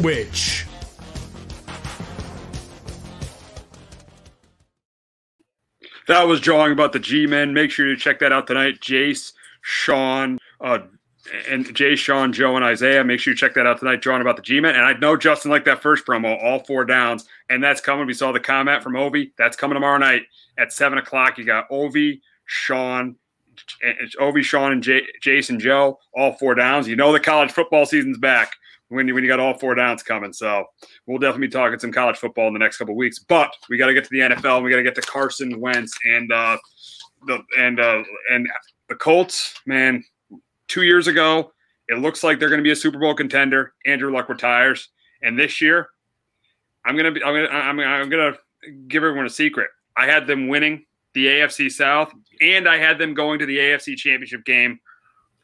[0.00, 0.66] Twitch.
[6.06, 7.54] That was drawing about the G Men.
[7.54, 8.80] Make sure you check that out tonight.
[8.80, 9.32] Jace,
[9.62, 10.80] Sean, uh,
[11.48, 13.02] and Jay, Sean, Joe, and Isaiah.
[13.04, 14.02] Make sure you check that out tonight.
[14.02, 14.74] Drawing about the G Men.
[14.74, 18.06] And I know Justin liked that first promo, all four downs, and that's coming.
[18.06, 19.32] We saw the comment from Ovi.
[19.38, 20.24] That's coming tomorrow night
[20.58, 21.38] at seven o'clock.
[21.38, 23.16] You got Ovi, Sean,
[23.80, 26.86] it's Ovi, Sean, and Jay, Jason, Joe, all four downs.
[26.86, 28.52] You know the college football season's back
[28.88, 30.32] when you, when you got all four downs coming.
[30.32, 30.64] So
[31.06, 33.18] we'll definitely be talking some college football in the next couple weeks.
[33.18, 34.56] But we got to get to the NFL.
[34.56, 36.56] And we got to get to Carson Wentz and uh,
[37.26, 38.48] the and uh, and
[38.88, 39.54] the Colts.
[39.66, 40.04] Man,
[40.68, 41.52] two years ago,
[41.88, 43.74] it looks like they're going to be a Super Bowl contender.
[43.84, 44.88] Andrew Luck retires,
[45.22, 45.88] and this year,
[46.84, 48.34] I'm gonna be I'm gonna I'm, I'm gonna
[48.88, 49.68] give everyone a secret.
[49.96, 53.96] I had them winning the AFC South, and I had them going to the AFC
[53.96, 54.78] Championship game.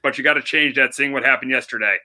[0.02, 0.94] But you got to change that.
[0.94, 1.96] Seeing what happened yesterday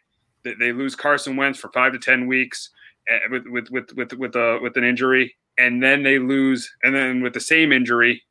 [0.43, 2.69] they lose Carson Wentz for five to ten weeks
[3.09, 6.95] eh, with with with with with, uh, with an injury, and then they lose, and
[6.95, 8.23] then with the same injury,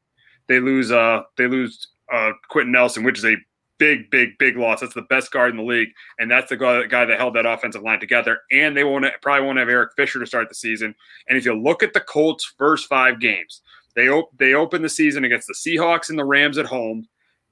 [0.49, 3.37] they lose uh they lose uh Quenton Nelson, which is a
[3.79, 4.81] big big big loss.
[4.81, 7.47] That's the best guard in the league, and that's the guy, guy that held that
[7.47, 8.38] offensive line together.
[8.51, 10.95] And they won't probably won't have Eric Fisher to start the season.
[11.29, 13.62] And if you look at the Colts' first five games,
[13.95, 17.07] they op- they open the season against the Seahawks and the Rams at home.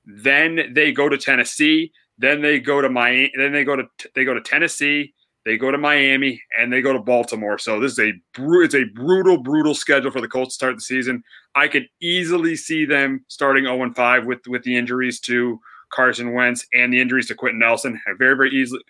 [0.07, 1.93] Then they go to Tennessee.
[2.19, 3.33] Then they go to Miami.
[3.37, 5.15] Then they go to they go to Tennessee.
[5.45, 7.59] They go to Miami and they go to Baltimore.
[7.59, 10.81] So this is a it's a brutal, brutal schedule for the Colts to start the
[10.81, 11.23] season.
[11.55, 16.67] I could easily see them starting 0 5 with with the injuries to Carson Wentz
[16.73, 18.01] and the injuries to Quenton Nelson.
[18.19, 18.81] Very, very easily.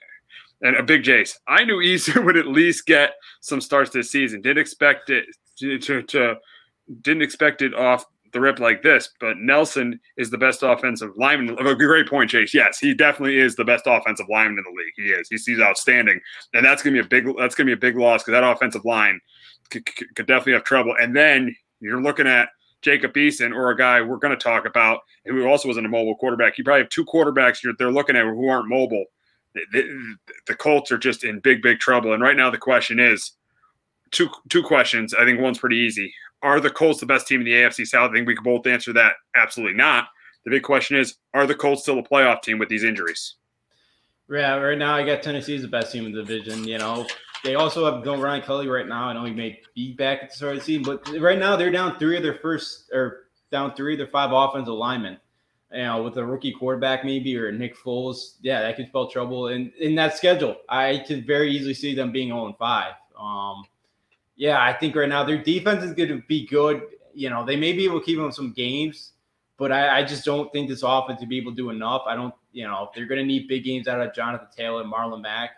[0.63, 1.37] And a big Jace.
[1.49, 4.41] I knew Eason would at least get some starts this season.
[4.41, 5.27] Didn't expect it
[5.59, 6.37] to, to, to
[7.01, 11.57] didn't expect it off the rip like this, but Nelson is the best offensive lineman.
[11.59, 12.53] Oh, a great point, Chase.
[12.53, 14.93] Yes, he definitely is the best offensive lineman in the league.
[14.97, 15.29] He is.
[15.31, 16.21] He's, he's outstanding,
[16.53, 17.27] and that's gonna be a big.
[17.39, 19.21] That's gonna be a big loss because that offensive line
[19.71, 20.95] could, could, definitely have trouble.
[21.01, 22.49] And then you're looking at
[22.83, 26.17] Jacob Eason or a guy we're going to talk about who also wasn't a mobile
[26.17, 26.59] quarterback.
[26.59, 29.07] You probably have two quarterbacks you're, they're looking at who aren't mobile.
[29.55, 30.17] The, the,
[30.49, 32.13] the Colts are just in big, big trouble.
[32.13, 33.33] And right now the question is
[34.11, 35.15] two two questions.
[35.15, 38.11] I think one's pretty easy are the Colts the best team in the AFC South?
[38.11, 40.09] I think we can both answer that absolutely not.
[40.45, 43.37] The big question is, are the Colts still a playoff team with these injuries?
[44.29, 46.65] Yeah, right now I got Tennessee as the best team in the division.
[46.65, 47.07] You know,
[47.45, 49.05] they also have going Ryan Kelly right now.
[49.05, 51.57] I know he may be back at the start of the season, but right now
[51.57, 55.19] they're down three of their first or down three of their five offensive linemen.
[55.73, 59.49] You know, with a rookie quarterback maybe or Nick Foles, yeah, that could spell trouble
[59.49, 60.57] in in that schedule.
[60.69, 62.93] I could very easily see them being 0 and 5.
[63.19, 63.65] Um,
[64.37, 66.83] yeah, I think right now their defense is going to be good.
[67.15, 69.13] You know, they may be able to keep them some games,
[69.57, 72.03] but I, I just don't think this offense to be able to do enough.
[72.07, 74.93] I don't, you know, they're going to need big games out of Jonathan Taylor and
[74.93, 75.51] Marlon Mack.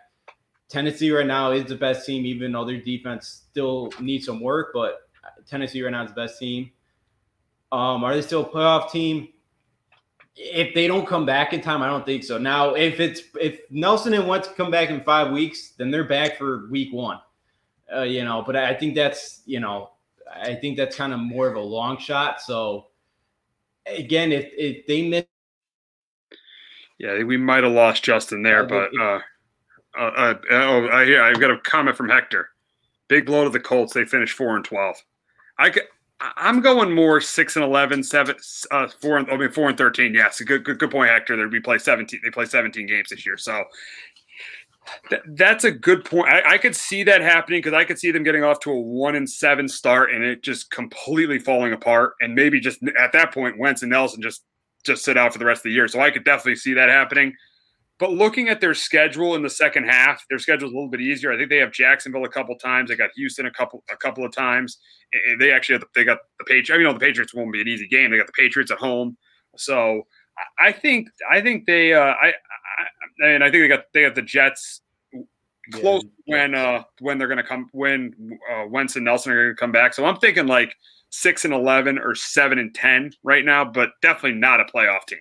[0.69, 4.71] Tennessee right now is the best team, even though their defense still needs some work.
[4.73, 5.09] But
[5.47, 6.71] Tennessee right now is the best team.
[7.71, 9.29] Um, are they still a playoff team?
[10.35, 12.37] If they don't come back in time, I don't think so.
[12.37, 16.37] Now, if it's if Nelson and Wentz come back in five weeks, then they're back
[16.37, 17.19] for week one
[17.93, 19.91] uh, you know, but I think that's, you know,
[20.33, 22.41] I think that's kind of more of a long shot.
[22.41, 22.87] So
[23.85, 25.25] again, if, if they miss.
[26.97, 29.19] Yeah, we might have lost Justin there, but uh,
[29.97, 32.49] uh, uh, oh, I hear I've got a comment from Hector.
[33.07, 33.93] Big blow to the Colts.
[33.93, 34.95] They finished four and twelve.
[35.59, 35.71] I
[36.19, 38.35] I'm going more six and 11, seven,
[38.71, 40.15] uh, four and I mean four and thirteen.
[40.15, 41.37] Yes, good, good, good point, Hector.
[41.37, 42.19] They we play seventeen.
[42.23, 43.63] They play seventeen games this year, so
[45.27, 46.29] that's a good point.
[46.29, 48.79] I, I could see that happening because I could see them getting off to a
[48.79, 53.33] one and seven start and it just completely falling apart, and maybe just at that
[53.33, 54.43] point, Wentz and Nelson just
[54.85, 55.87] just sit out for the rest of the year.
[55.87, 57.33] So I could definitely see that happening.
[57.99, 61.01] But looking at their schedule in the second half, their schedule is a little bit
[61.01, 61.31] easier.
[61.33, 62.89] I think they have Jacksonville a couple times.
[62.89, 64.77] They got Houston a couple a couple of times.
[65.27, 66.71] And They actually the, they got the Patriots.
[66.71, 68.11] I mean, the Patriots won't be an easy game.
[68.11, 69.17] They got the Patriots at home.
[69.55, 70.03] So
[70.59, 72.33] I think I think they uh, I
[73.19, 74.81] and I think they got they got the Jets
[75.73, 76.35] close yeah.
[76.35, 79.93] when uh when they're gonna come when uh, Wentz and Nelson are gonna come back.
[79.93, 80.73] So I'm thinking like
[81.09, 85.19] six and eleven or seven and ten right now, but definitely not a playoff team.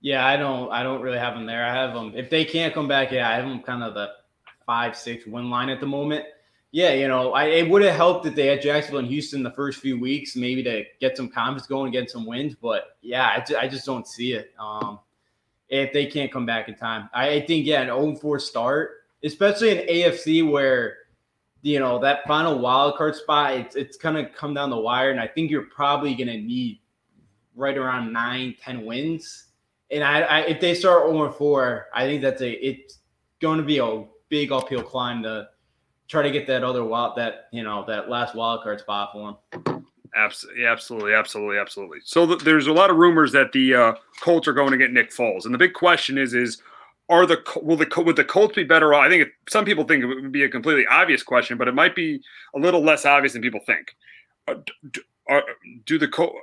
[0.00, 1.64] Yeah, I don't I don't really have them there.
[1.64, 3.10] I have them if they can't come back.
[3.10, 4.10] Yeah, I have them kind of the
[4.66, 6.24] five, six win line at the moment.
[6.72, 9.52] Yeah, you know, I, it would have helped if they had Jacksonville and Houston the
[9.52, 12.56] first few weeks, maybe to get some confidence going, get some wins.
[12.60, 14.50] But yeah, I, just, I just don't see it.
[14.58, 14.98] Um,
[15.68, 19.88] if they can't come back in time, I, think yeah, an 0-4 start, especially in
[19.88, 20.98] AFC where
[21.62, 25.18] you know that final wild card spot, it's it's gonna come down the wire, and
[25.18, 26.80] I think you're probably gonna need
[27.56, 29.46] right around nine, 10 wins.
[29.90, 32.98] And I, I if they start 0 4, I think that's a it's
[33.40, 35.48] going to be a big uphill climb to
[36.08, 39.38] try to get that other wild that you know that last wild card spot for
[39.64, 39.86] them.
[40.16, 41.98] Absolutely, absolutely, absolutely, absolutely.
[42.04, 44.92] So th- there's a lot of rumors that the uh, Colts are going to get
[44.92, 46.62] Nick Foles, and the big question is: is
[47.08, 49.04] are the will the would the Colts be better off?
[49.04, 51.74] I think it, some people think it would be a completely obvious question, but it
[51.74, 52.22] might be
[52.54, 53.96] a little less obvious than people think.
[54.46, 54.54] Uh,
[55.28, 55.42] are,
[55.84, 56.38] do the Colts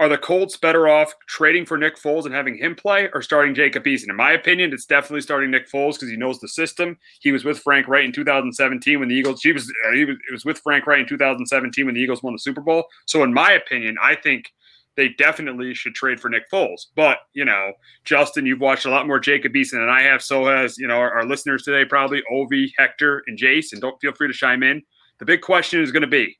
[0.00, 3.54] are the Colts better off trading for Nick Foles and having him play or starting
[3.54, 4.10] Jacob Eason?
[4.10, 6.98] In my opinion, it's definitely starting Nick Foles because he knows the system.
[7.20, 10.16] He was with Frank Reich in 2017 when the Eagles, he was, uh, he was,
[10.28, 12.84] it was with Frank Reich in 2017 when the Eagles won the Super Bowl.
[13.06, 14.52] So, in my opinion, I think
[14.98, 16.86] they definitely should trade for Nick Foles.
[16.96, 17.72] But, you know,
[18.04, 20.20] Justin, you've watched a lot more Jacob Eason than I have.
[20.20, 23.72] So has, you know, our, our listeners today, probably Ovi, Hector, and Jace.
[23.72, 24.82] And don't feel free to chime in.
[25.20, 26.36] The big question is going to be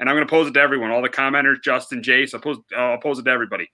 [0.00, 2.34] and I'm going to pose it to everyone, all the commenters, Justin, Jace.
[2.34, 3.70] I'll pose, uh, I'll pose it to everybody.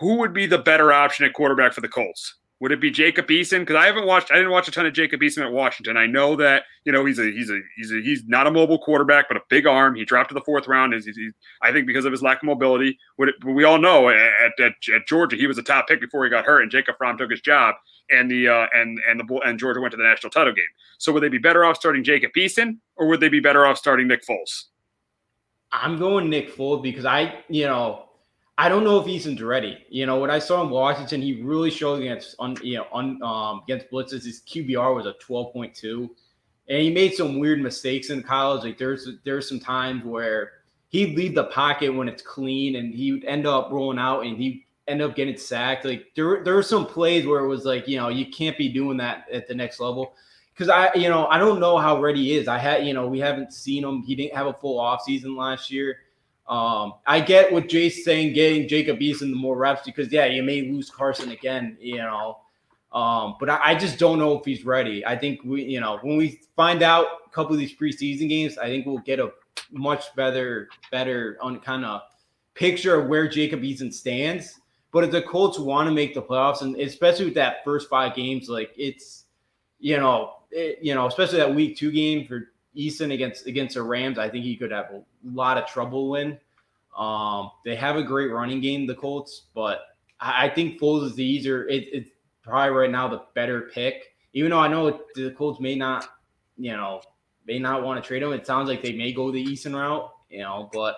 [0.00, 2.36] Who would be the better option at quarterback for the Colts?
[2.60, 3.60] Would it be Jacob Eason?
[3.60, 5.98] Because I haven't watched, I didn't watch a ton of Jacob Eason at Washington.
[5.98, 8.78] I know that you know he's a he's a he's a he's not a mobile
[8.78, 9.94] quarterback, but a big arm.
[9.94, 10.94] He dropped to the fourth round.
[10.94, 12.98] He's, he's, I think because of his lack of mobility.
[13.18, 16.24] Would it, we all know at, at, at, Georgia he was a top pick before
[16.24, 17.74] he got hurt, and Jacob Fromm took his job,
[18.10, 20.64] and the uh, and and the and Georgia went to the national title game.
[20.98, 23.78] So would they be better off starting Jacob Eason, or would they be better off
[23.78, 24.64] starting Nick Foles?
[25.72, 28.06] I'm going Nick Foles because I, you know,
[28.58, 29.78] I don't know if Eason's ready.
[29.90, 33.22] You know, when I saw him Washington, he really showed against on you know on
[33.22, 34.24] um, against blitzes.
[34.24, 36.08] His QBR was a 12.2,
[36.68, 38.64] and he made some weird mistakes in college.
[38.64, 40.52] Like there's there's some times where
[40.88, 44.65] he'd leave the pocket when it's clean, and he'd end up rolling out, and he
[44.88, 45.84] end up getting sacked.
[45.84, 48.68] Like there there were some plays where it was like you know you can't be
[48.68, 50.14] doing that at the next level
[50.56, 52.48] because I, you know, I don't know how ready he is.
[52.48, 54.02] I had, you know, we haven't seen him.
[54.02, 55.98] He didn't have a full off season last year.
[56.48, 60.42] Um, I get what Jay's saying, getting Jacob Eason the more reps because yeah, you
[60.42, 62.38] may lose Carson again, you know.
[62.92, 65.04] Um, but I, I, just don't know if he's ready.
[65.04, 68.56] I think we, you know, when we find out a couple of these preseason games,
[68.56, 69.32] I think we'll get a
[69.70, 72.00] much better, better on kind of
[72.54, 74.60] picture of where Jacob Eason stands.
[74.96, 78.14] But if the Colts want to make the playoffs, and especially with that first five
[78.14, 79.24] games, like it's,
[79.78, 83.82] you know, it, you know, especially that week two game for Eason against against the
[83.82, 86.38] Rams, I think he could have a lot of trouble win.
[86.96, 89.80] Um, they have a great running game, the Colts, but
[90.18, 91.68] I, I think Foles is the easier.
[91.68, 94.14] It, it's probably right now the better pick.
[94.32, 96.08] Even though I know the Colts may not,
[96.56, 97.02] you know,
[97.46, 98.32] may not want to trade him.
[98.32, 100.96] It sounds like they may go the Eason route, you know, but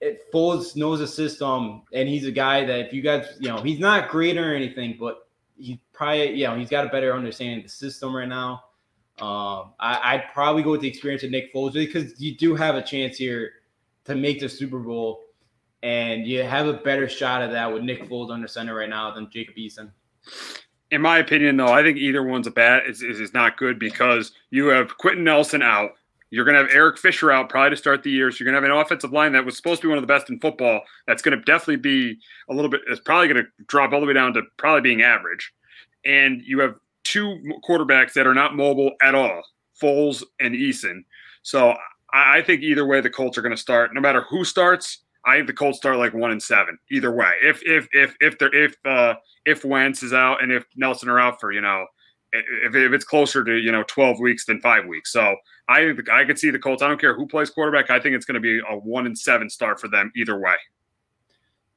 [0.00, 3.58] it Foles knows the system, and he's a guy that if you guys, you know,
[3.58, 7.58] he's not great or anything, but he probably, you know, he's got a better understanding
[7.58, 8.64] of the system right now.
[9.20, 12.76] Um, I, would probably go with the experience of Nick Foles because you do have
[12.76, 13.50] a chance here
[14.04, 15.24] to make the Super Bowl,
[15.82, 19.12] and you have a better shot at that with Nick Foles under center right now
[19.12, 19.90] than Jacob Eason.
[20.92, 23.78] In my opinion, though, I think either one's a bad is, is, is not good
[23.78, 25.97] because you have Quenton Nelson out.
[26.30, 28.30] You're going to have Eric Fisher out probably to start the year.
[28.30, 30.02] So you're going to have an offensive line that was supposed to be one of
[30.02, 30.82] the best in football.
[31.06, 32.18] That's going to definitely be
[32.50, 35.02] a little bit, it's probably going to drop all the way down to probably being
[35.02, 35.52] average.
[36.04, 36.74] And you have
[37.04, 39.42] two quarterbacks that are not mobile at all
[39.80, 41.04] Foles and Eason.
[41.42, 41.74] So
[42.12, 43.94] I think either way, the Colts are going to start.
[43.94, 46.78] No matter who starts, I think the Colts start like one and seven.
[46.90, 49.14] Either way, if if if if they're if uh
[49.44, 51.86] if Wentz is out and if Nelson are out for you know
[52.32, 55.12] if, if it's closer to you know 12 weeks than five weeks.
[55.12, 55.36] So
[55.68, 56.82] I think I could see the Colts.
[56.82, 57.90] I don't care who plays quarterback.
[57.90, 60.54] I think it's going to be a one and seven start for them either way.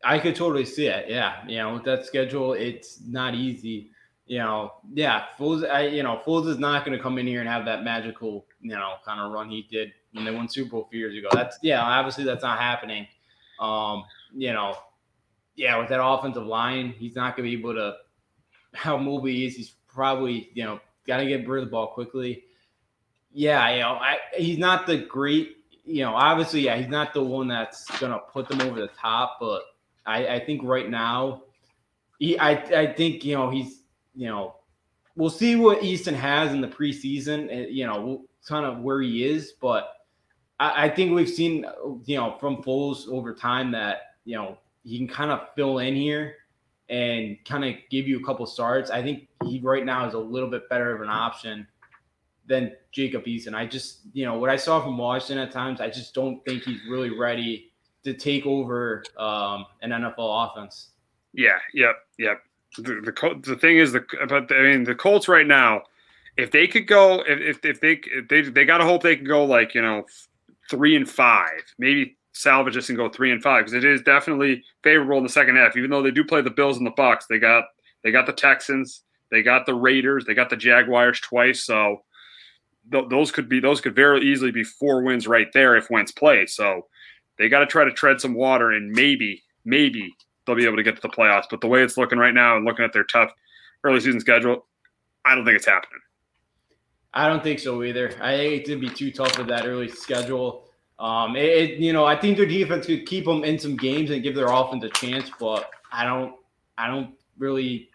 [0.03, 1.09] I could totally see it.
[1.09, 3.91] Yeah, you know with that schedule, it's not easy.
[4.25, 5.69] You know, yeah, Foles.
[5.69, 8.45] I, you know, Foles is not going to come in here and have that magical,
[8.61, 11.17] you know, kind of run he did when they won Super Bowl a few years
[11.17, 11.27] ago.
[11.33, 13.07] That's yeah, obviously that's not happening.
[13.59, 14.77] Um, you know,
[15.55, 17.95] yeah, with that offensive line, he's not going to be able to.
[18.73, 21.87] How mobile he is, he's probably you know got to get rid of the ball
[21.87, 22.45] quickly.
[23.33, 25.57] Yeah, you know, I, he's not the great.
[25.85, 29.37] You know, obviously, yeah, he's not the one that's gonna put them over the top.
[29.39, 29.63] But
[30.05, 31.43] I, I think right now,
[32.19, 33.83] he, I, I think you know he's,
[34.15, 34.55] you know,
[35.15, 37.47] we'll see what Eason has in the preseason.
[37.51, 39.93] Eh, you know, kind of where he is, but
[40.59, 41.65] I, I think we've seen,
[42.05, 45.95] you know, from Foles over time that you know he can kind of fill in
[45.95, 46.35] here
[46.89, 48.91] and kind of give you a couple starts.
[48.91, 51.65] I think he right now is a little bit better of an option
[52.51, 53.55] than Jacob Eason.
[53.55, 56.63] I just, you know, what I saw from Washington at times, I just don't think
[56.63, 57.71] he's really ready
[58.03, 60.89] to take over um, an NFL offense.
[61.33, 62.41] Yeah, yep, yep.
[62.77, 65.83] The, the the thing is the but I mean the Colts right now,
[66.37, 69.15] if they could go if if, if they if they they got to hope they
[69.15, 70.05] can go like you know
[70.69, 74.63] three and five, maybe salvage this and go three and five because it is definitely
[74.83, 75.77] favorable in the second half.
[75.77, 77.65] Even though they do play the Bills and the Bucks, they got
[78.03, 81.63] they got the Texans, they got the Raiders, they got the Jaguars twice.
[81.63, 82.03] So
[82.91, 86.11] th- those could be those could very easily be four wins right there if Wentz
[86.11, 86.53] plays.
[86.53, 86.87] So
[87.37, 90.13] they got to try to tread some water and maybe maybe
[90.45, 91.45] they'll be able to get to the playoffs.
[91.49, 93.31] But the way it's looking right now and looking at their tough
[93.83, 94.65] early season schedule,
[95.25, 95.99] I don't think it's happening.
[97.13, 98.13] I don't think so either.
[98.21, 100.69] I think it'd be too tough with that early schedule.
[100.97, 104.11] Um, it, it, you know, I think their defense could keep them in some games
[104.11, 106.35] and give their offense a chance, but I don't,
[106.77, 107.89] I don't really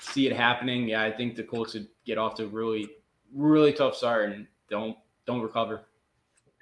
[0.00, 0.88] see it happening.
[0.88, 2.88] Yeah, I think the Colts would get off to really,
[3.34, 5.82] really tough start and don't, don't recover.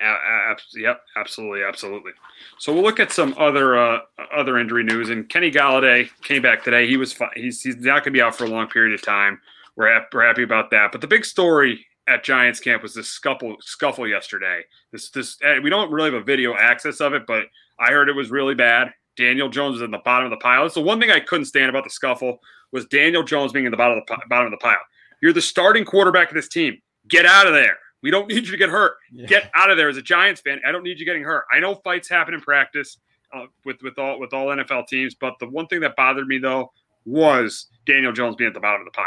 [0.01, 2.13] Uh, yep, absolutely, absolutely.
[2.59, 4.01] So we'll look at some other uh,
[4.33, 5.11] other injury news.
[5.11, 6.87] And Kenny Golladay came back today.
[6.87, 7.17] He was.
[7.35, 9.41] He's he's not going to be out for a long period of time.
[9.75, 10.93] We're, happy, we're happy about that.
[10.93, 14.63] But the big story at Giants camp was this scuffle scuffle yesterday.
[14.93, 17.47] This this eh, we don't really have a video access of it, but
[17.79, 18.93] I heard it was really bad.
[19.17, 20.63] Daniel Jones was in the bottom of the pile.
[20.63, 22.39] That's the one thing I couldn't stand about the scuffle
[22.71, 24.79] was Daniel Jones being in the bottom of the bottom of the pile.
[25.21, 26.79] You're the starting quarterback of this team.
[27.09, 27.77] Get out of there.
[28.03, 28.97] We don't need you to get hurt.
[29.13, 29.27] Yeah.
[29.27, 30.61] Get out of there as a Giants fan.
[30.67, 31.45] I don't need you getting hurt.
[31.53, 32.99] I know fights happen in practice
[33.33, 36.39] uh, with with all with all NFL teams, but the one thing that bothered me
[36.39, 36.73] though
[37.05, 39.07] was Daniel Jones being at the bottom of the pile.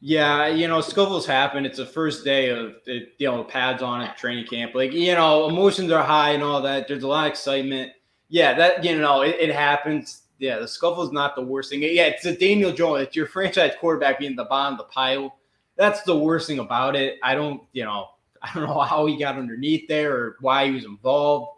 [0.00, 1.64] Yeah, you know, scuffles happen.
[1.64, 4.74] It's the first day of you know pads on at training camp.
[4.74, 6.88] Like you know, emotions are high and all that.
[6.88, 7.92] There's a lot of excitement.
[8.28, 10.22] Yeah, that you know, it, it happens.
[10.38, 11.82] Yeah, the scuffle is not the worst thing.
[11.82, 13.02] Yeah, it's a Daniel Jones.
[13.02, 15.38] It's your franchise quarterback being the bottom of the pile.
[15.76, 17.18] That's the worst thing about it.
[17.22, 18.08] I don't, you know,
[18.42, 21.52] I don't know how he got underneath there or why he was involved.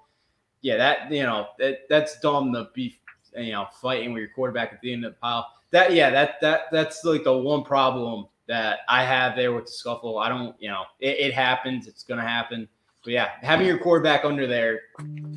[0.61, 2.99] Yeah, that you know, that that's dumb to be
[3.37, 6.41] you know fighting with your quarterback at the end of the pile that yeah, that
[6.41, 10.19] that that's like the one problem that I have there with the scuffle.
[10.19, 11.87] I don't, you know, it, it happens.
[11.87, 12.69] It's gonna happen.
[13.05, 14.81] But yeah, having your quarterback under there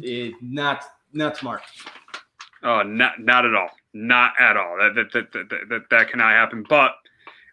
[0.01, 0.83] is not
[1.13, 1.61] not smart.
[2.64, 3.70] Oh, not not at all.
[3.93, 4.78] Not at all.
[4.78, 6.64] That that that that, that, that cannot happen.
[6.68, 6.93] But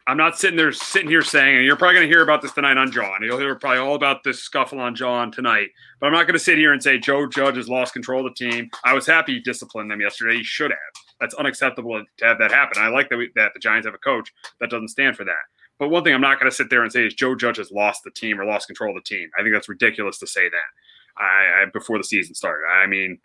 [0.09, 2.53] I'm not sitting there sitting here saying, and you're probably going to hear about this
[2.53, 3.23] tonight on John.
[3.23, 5.69] You'll hear probably all about this scuffle on John tonight.
[6.01, 8.35] But I'm not going to sit here and say Joe Judge has lost control of
[8.35, 8.71] the team.
[8.85, 10.39] I was happy he disciplined them yesterday.
[10.39, 11.05] He should have.
[11.21, 12.83] That's unacceptable to have that happen.
[12.83, 15.35] I like that we, that the Giants have a coach that doesn't stand for that.
[15.79, 17.71] But one thing I'm not going to sit there and say is Joe Judge has
[17.71, 19.29] lost the team or lost control of the team.
[19.39, 21.23] I think that's ridiculous to say that.
[21.23, 22.65] I, I before the season started.
[22.67, 23.19] I mean,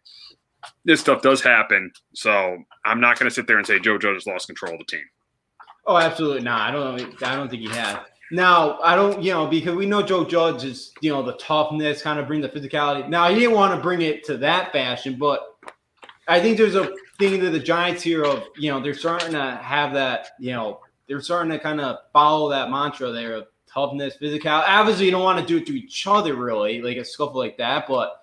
[0.85, 1.91] this stuff does happen.
[2.13, 4.79] So I'm not going to sit there and say Joe Judge has lost control of
[4.79, 5.05] the team.
[5.85, 6.69] Oh, absolutely not.
[6.69, 7.23] I don't.
[7.23, 7.97] I don't think he has.
[8.31, 12.01] Now, I don't, you know, because we know Joe Judge is, you know, the toughness,
[12.01, 13.07] kind of bring the physicality.
[13.07, 15.41] Now, he didn't want to bring it to that fashion, but
[16.27, 16.89] I think there's a
[17.19, 20.79] thing that the Giants here of, you know, they're starting to have that, you know,
[21.07, 24.63] they're starting to kind of follow that mantra there of toughness, physicality.
[24.67, 27.57] Obviously, you don't want to do it to each other, really, like a scuffle like
[27.57, 27.87] that.
[27.87, 28.22] But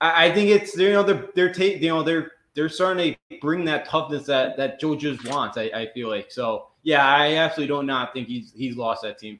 [0.00, 3.38] I, I think it's, you know, they're, they're, ta- you know, they're, they're starting to
[3.40, 5.56] bring that toughness that that Joe just wants.
[5.56, 6.68] I, I feel like so.
[6.82, 9.38] Yeah, I absolutely don't not think he's he's lost that team.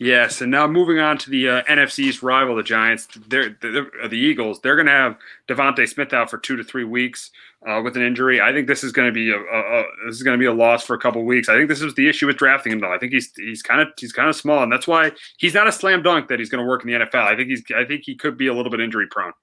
[0.00, 3.06] Yes, and now moving on to the uh, NFC's rival, the Giants.
[3.28, 4.58] They're, they're the Eagles.
[4.62, 7.30] They're going to have DeVonta Smith out for two to three weeks
[7.68, 8.40] uh, with an injury.
[8.40, 10.46] I think this is going to be a, a, a this is going to be
[10.46, 11.50] a loss for a couple weeks.
[11.50, 12.90] I think this is the issue with drafting him though.
[12.90, 15.68] I think he's he's kind of he's kind of small, and that's why he's not
[15.68, 17.26] a slam dunk that he's going to work in the NFL.
[17.26, 19.34] I think he's I think he could be a little bit injury prone.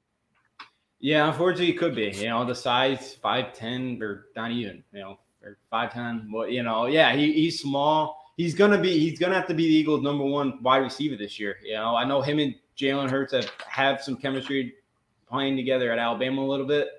[0.99, 2.09] Yeah, unfortunately, it could be.
[2.15, 4.83] You know, the size five ten or not even.
[4.91, 6.31] You know, or five ten.
[6.33, 8.26] Well, you know, yeah, he, he's small.
[8.37, 8.97] He's gonna be.
[8.97, 11.57] He's gonna have to be the Eagles' number one wide receiver this year.
[11.63, 14.75] You know, I know him and Jalen Hurts have have some chemistry
[15.27, 16.89] playing together at Alabama a little bit,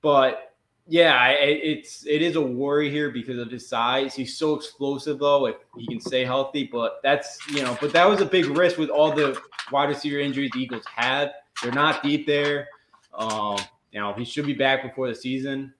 [0.00, 0.54] but
[0.86, 4.14] yeah, it, it's it is a worry here because of his size.
[4.14, 6.68] He's so explosive though, if he can stay healthy.
[6.70, 9.40] But that's you know, but that was a big risk with all the
[9.70, 11.32] wide receiver injuries the Eagles had.
[11.62, 12.68] They're not deep there.
[13.14, 13.58] Um,
[13.92, 15.74] you know, he should be back before the season.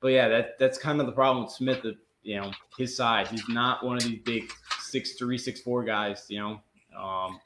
[0.00, 1.84] But yeah, that that's kind of the problem with Smith.
[2.24, 3.28] You know, his size.
[3.30, 4.50] He's not one of these big
[4.80, 6.26] six three, six four guys.
[6.28, 6.60] You know,
[7.00, 7.38] um,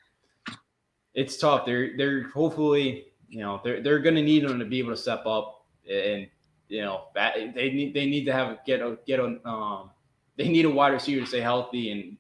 [1.15, 1.67] it's tough.
[1.67, 4.97] They're they're hopefully you know they're they're going to need him to be able to
[4.97, 6.27] step up and
[6.69, 9.91] you know they need they need to have get a get a um
[10.37, 12.17] they need a wide receiver to stay healthy and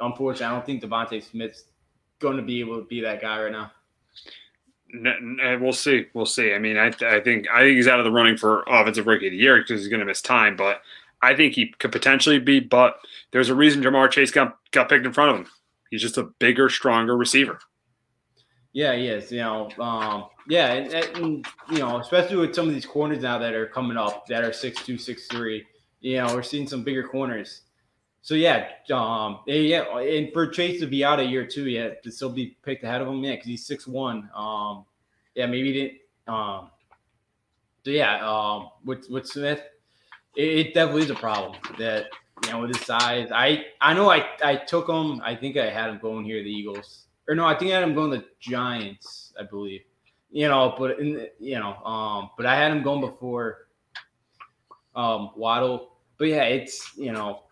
[0.00, 1.64] unfortunately I don't think DeVonta Smith's
[2.18, 3.72] going to be able to be that guy right now.
[5.60, 6.06] We'll see.
[6.14, 6.54] We'll see.
[6.54, 9.26] I mean, I, I think I think he's out of the running for offensive rookie
[9.26, 10.56] of the year because he's going to miss time.
[10.56, 10.80] But
[11.22, 12.60] I think he could potentially be.
[12.60, 12.96] But
[13.30, 15.46] there's a reason Ja'Marr Chase got got picked in front of him.
[15.90, 17.58] He's just a bigger, stronger receiver.
[18.72, 19.32] Yeah, he is.
[19.32, 23.38] You know, um, yeah, and, and, you know, especially with some of these corners now
[23.38, 25.64] that are coming up that are six two, six three.
[26.00, 27.62] You know, we're seeing some bigger corners.
[28.22, 32.10] So yeah, um, yeah, and for Chase to be out a year too, yeah, to
[32.10, 34.28] still be picked ahead of him, yeah, because he's six one.
[34.34, 34.84] Um,
[35.36, 35.98] yeah, maybe he didn't.
[36.26, 36.70] Um,
[37.84, 39.62] so yeah, um, with with Smith,
[40.36, 42.06] it, it definitely is a problem that
[42.44, 43.28] you know with his size.
[43.32, 45.20] I I know I I took him.
[45.24, 47.82] I think I had him going here the Eagles, or no, I think I had
[47.82, 49.32] him going the Giants.
[49.38, 49.82] I believe,
[50.30, 53.68] you know, but in you know, um, but I had him going before
[54.94, 55.92] um Waddle.
[56.18, 57.42] But yeah, it's you know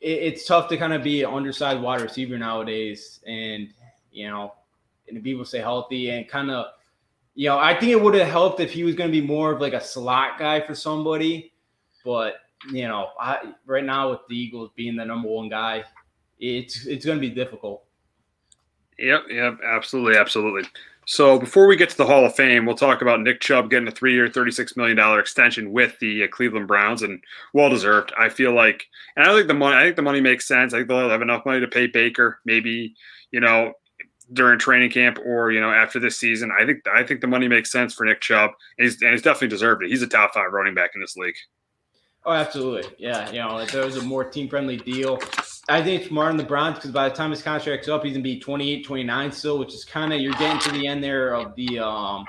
[0.00, 3.68] it, it's tough to kind of be an undersized wide receiver nowadays, and
[4.12, 4.54] you know,
[5.08, 6.66] and people stay healthy and kind of,
[7.34, 9.52] you know, I think it would have helped if he was going to be more
[9.52, 11.52] of like a slot guy for somebody,
[12.04, 12.34] but
[12.70, 15.84] you know, I right now with the Eagles being the number one guy,
[16.38, 17.84] it's it's going to be difficult.
[18.98, 20.68] Yep, yep, absolutely, absolutely.
[21.06, 23.88] So before we get to the Hall of Fame, we'll talk about Nick Chubb getting
[23.88, 28.12] a three-year, thirty-six million dollar extension with the Cleveland Browns, and well deserved.
[28.18, 28.86] I feel like,
[29.16, 29.76] and I think the money.
[29.76, 30.72] I think the money makes sense.
[30.72, 32.94] I think they'll have enough money to pay Baker, maybe
[33.32, 33.72] you know
[34.32, 36.50] during training camp or you know after this season.
[36.58, 39.22] I think I think the money makes sense for Nick Chubb, and he's, and he's
[39.22, 39.90] definitely deserved it.
[39.90, 41.36] He's a top five running back in this league.
[42.26, 42.90] Oh, absolutely.
[42.98, 45.18] Yeah, you know, if there was a more team-friendly deal,
[45.68, 48.14] I think it's more on the Browns because by the time his contract's up, he's
[48.14, 51.34] gonna be 28, 29 still, which is kind of you're getting to the end there
[51.34, 52.24] of the um,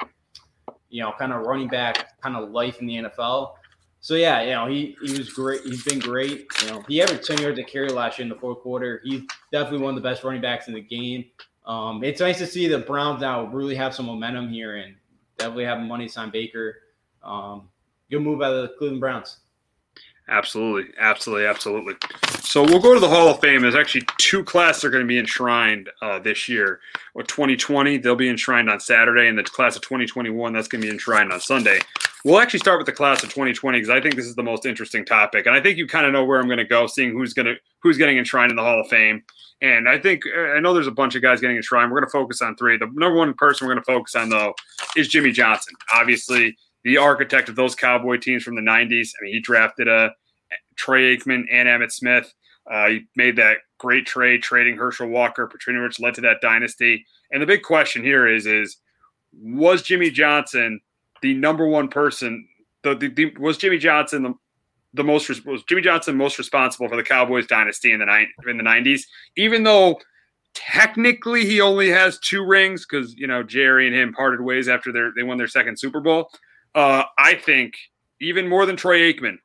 [0.89, 3.53] you know, kind of running back kind of life in the NFL.
[4.01, 5.61] So yeah, you know, he he was great.
[5.61, 6.45] He's been great.
[6.61, 9.01] You know, he averaged 10 yards a carry last year in the fourth quarter.
[9.03, 11.25] He's definitely one of the best running backs in the game.
[11.65, 14.95] Um, it's nice to see the Browns now really have some momentum here and
[15.37, 16.75] definitely have money to sign Baker.
[17.23, 17.69] Um,
[18.11, 19.37] good move by the Cleveland Browns.
[20.27, 21.93] Absolutely, absolutely, absolutely.
[22.41, 23.61] So we'll go to the Hall of Fame.
[23.61, 26.79] There's actually two classes that are going to be enshrined uh, this year.
[27.13, 30.87] Or 2020, they'll be enshrined on Saturday, and the class of 2021, that's going to
[30.87, 31.79] be enshrined on Sunday.
[32.23, 34.65] We'll actually start with the class of 2020 because I think this is the most
[34.65, 37.11] interesting topic, and I think you kind of know where I'm going to go, seeing
[37.11, 39.23] who's going to who's getting enshrined in the Hall of Fame.
[39.61, 41.91] And I think I know there's a bunch of guys getting enshrined.
[41.91, 42.77] We're going to focus on three.
[42.77, 44.55] The number one person we're going to focus on though
[44.97, 45.75] is Jimmy Johnson.
[45.93, 49.09] Obviously, the architect of those Cowboy teams from the 90s.
[49.19, 50.11] I mean, he drafted uh,
[50.77, 52.31] Troy Aikman and Emmitt Smith.
[52.71, 57.03] Uh, he made that great trade, trading Herschel Walker, Petrino, which led to that dynasty.
[57.31, 58.77] And the big question here is: is
[59.33, 60.79] was Jimmy Johnson
[61.21, 62.47] the number one person?
[62.83, 64.33] The, the, the was Jimmy Johnson the,
[64.93, 68.63] the most was Jimmy Johnson most responsible for the Cowboys dynasty in the in the
[68.63, 69.07] nineties?
[69.37, 69.99] Even though
[70.53, 74.91] technically he only has two rings because you know Jerry and him parted ways after
[74.91, 76.29] their they won their second Super Bowl.
[76.75, 77.73] Uh, I think
[78.21, 79.37] even more than Troy Aikman,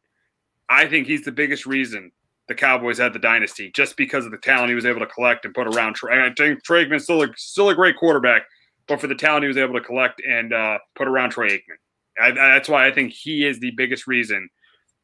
[0.68, 2.10] I think he's the biggest reason
[2.48, 5.44] the Cowboys had the dynasty, just because of the talent he was able to collect
[5.44, 5.96] and put around.
[6.10, 8.42] I think Troy Aikman's still a, still a great quarterback,
[8.88, 11.78] but for the talent he was able to collect and uh, put around Troy Aikman,
[12.20, 14.48] I, that's why I think he is the biggest reason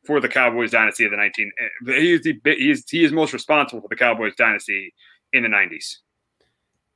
[0.04, 1.52] for the Cowboys dynasty of the 19.
[1.60, 4.92] Eh, he is the he is he is most responsible for the Cowboys dynasty
[5.32, 5.98] in the 90s.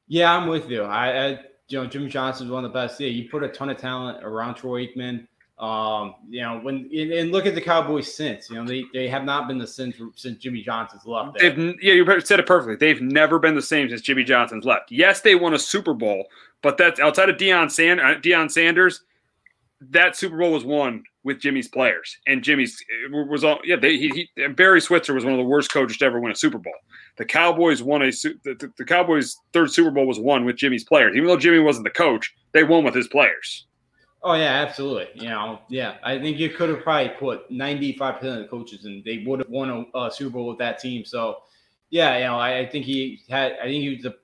[0.08, 0.82] Yeah, I'm with you.
[0.82, 1.38] I, I
[1.70, 3.00] you know Jimmy Johnson is one of the best.
[3.00, 5.26] Yeah, you put a ton of talent around Troy Aikman.
[5.58, 9.24] Um, you know, when and look at the Cowboys since, you know, they, they have
[9.24, 11.38] not been the same since Jimmy Johnson's left.
[11.38, 11.50] There.
[11.50, 12.76] They've, yeah, you said it perfectly.
[12.76, 14.90] They've never been the same since Jimmy Johnson's left.
[14.90, 16.24] Yes, they won a Super Bowl,
[16.62, 19.02] but that's outside of Deion, Sand, uh, Deion Sanders.
[19.80, 23.76] That Super Bowl was won with Jimmy's players, and Jimmy's uh, was all yeah.
[23.76, 26.34] They, he, he, Barry Switzer was one of the worst coaches to ever win a
[26.34, 26.74] Super Bowl.
[27.16, 31.16] The Cowboys won a the, the Cowboys' third Super Bowl was won with Jimmy's players.
[31.16, 33.66] Even though Jimmy wasn't the coach, they won with his players.
[34.22, 35.08] Oh yeah, absolutely.
[35.14, 38.48] You know, yeah, I think you could have probably put ninety five percent of the
[38.48, 41.06] coaches, and they would have won a, a, Super Bowl with that team.
[41.06, 41.38] So,
[41.88, 43.52] yeah, you know, I, I, think he had.
[43.52, 44.16] I think he was the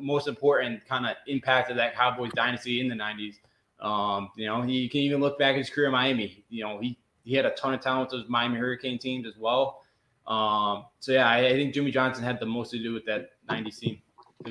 [0.00, 3.40] most important kind of impact of that Cowboys dynasty in the nineties.
[3.80, 6.44] Um, you know, he can even look back at his career in Miami.
[6.48, 9.34] You know, he he had a ton of talent with those Miami Hurricane teams as
[9.38, 9.82] well.
[10.26, 13.30] Um, so yeah, I, I, think Jimmy Johnson had the most to do with that
[13.48, 14.00] '90s team.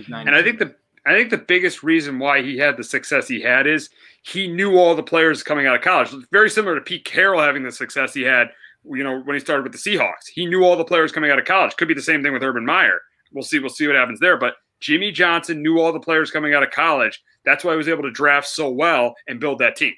[0.09, 0.75] And I think the
[1.05, 3.89] I think the biggest reason why he had the success he had is
[4.23, 6.09] he knew all the players coming out of college.
[6.31, 8.49] Very similar to Pete Carroll having the success he had,
[8.83, 10.27] you know, when he started with the Seahawks.
[10.33, 11.75] He knew all the players coming out of college.
[11.77, 12.99] Could be the same thing with Urban Meyer.
[13.31, 13.59] We'll see.
[13.59, 14.37] We'll see what happens there.
[14.37, 17.23] But Jimmy Johnson knew all the players coming out of college.
[17.45, 19.93] That's why he was able to draft so well and build that team.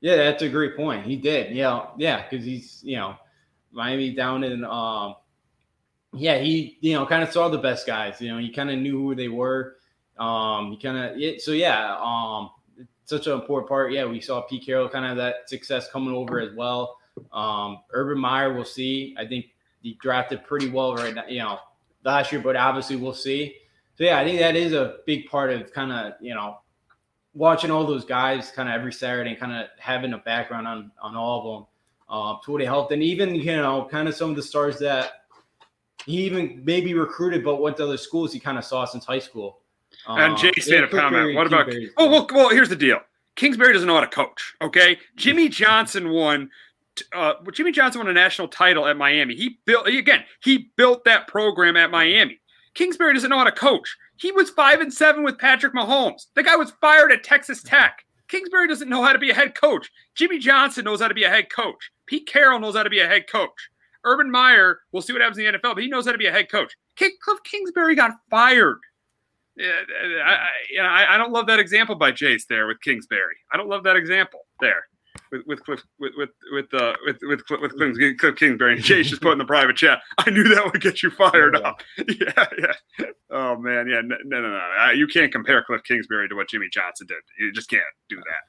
[0.00, 1.04] Yeah, that's a great point.
[1.04, 1.54] He did.
[1.54, 3.16] Yeah, yeah, because he's you know
[3.72, 5.16] Miami down in um
[6.14, 8.20] yeah he you know kind of saw the best guys.
[8.20, 9.76] You know he kind of knew who they were.
[10.18, 11.96] Um, he kind of so yeah.
[12.00, 12.50] Um,
[13.08, 13.90] such an important part.
[13.90, 16.98] Yeah, we saw Pete Carroll kind of that success coming over as well.
[17.32, 19.16] Um, Urban Meyer, we'll see.
[19.18, 19.46] I think
[19.82, 21.58] he drafted pretty well right now, you know,
[22.04, 23.54] last year, but obviously we'll see.
[23.98, 26.58] So yeah, I think that is a big part of kind of you know
[27.34, 30.92] watching all those guys kind of every Saturday and kind of having a background on
[31.02, 31.66] on all of them
[32.08, 34.78] uh, to what he helped, and even you know kind of some of the stars
[34.78, 35.24] that
[36.06, 39.18] he even maybe recruited but went to other schools he kind of saw since high
[39.18, 39.58] school.
[40.06, 41.34] and Jay's made a comment.
[41.34, 41.68] What about?
[41.96, 43.00] Oh well, well, here's the deal.
[43.34, 44.54] Kingsbury doesn't know how to coach.
[44.62, 46.50] Okay, Jimmy Johnson won.
[47.12, 49.34] Uh, Jimmy Johnson won a national title at Miami.
[49.34, 50.22] He built again.
[50.40, 52.40] He built that program at Miami.
[52.78, 53.96] Kingsbury doesn't know how to coach.
[54.18, 56.26] He was five and seven with Patrick Mahomes.
[56.36, 58.04] The guy was fired at Texas Tech.
[58.28, 59.90] Kingsbury doesn't know how to be a head coach.
[60.14, 61.90] Jimmy Johnson knows how to be a head coach.
[62.06, 63.68] Pete Carroll knows how to be a head coach.
[64.04, 66.26] Urban Meyer, we'll see what happens in the NFL, but he knows how to be
[66.26, 66.72] a head coach.
[66.96, 68.78] Cliff Kingsbury got fired.
[69.60, 70.46] I,
[70.80, 73.38] I, I don't love that example by Jace there with Kingsbury.
[73.52, 74.84] I don't love that example there
[75.30, 79.04] with with Cliff with with with uh, with with Cliff, with Cliff Kingsbury and Jace
[79.04, 80.00] just put in the private chat.
[80.18, 81.68] I knew that would get you fired yeah.
[81.68, 81.82] up.
[82.08, 83.06] Yeah, yeah.
[83.30, 84.00] Oh man, yeah.
[84.02, 84.48] No, no, no.
[84.48, 84.90] no.
[84.92, 87.18] You can't compare Cliff Kingsbury to what Jimmy Johnson did.
[87.38, 88.48] You just can't do that.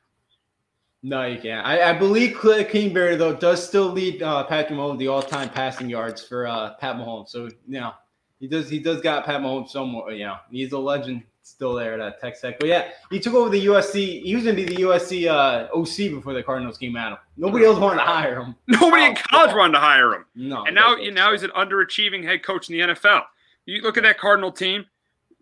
[1.01, 1.65] No, you can't.
[1.65, 5.89] I, I believe Cliff Kingsbury though does still lead uh, Patrick Mahomes the all-time passing
[5.89, 7.29] yards for uh, Pat Mahomes.
[7.29, 7.93] So you know
[8.39, 10.11] he does he does got Pat Mahomes somewhere.
[10.11, 12.59] You know he's a legend still there at Tech Tech.
[12.59, 14.21] But yeah, he took over the USC.
[14.23, 17.17] He was going to be the USC uh, OC before the Cardinals came at him.
[17.37, 18.55] Nobody else wanted to hire him.
[18.67, 20.25] Nobody oh, in college wanted to hire him.
[20.35, 23.23] No, and now you now he's an underachieving head coach in the NFL.
[23.65, 24.85] You look at that Cardinal team,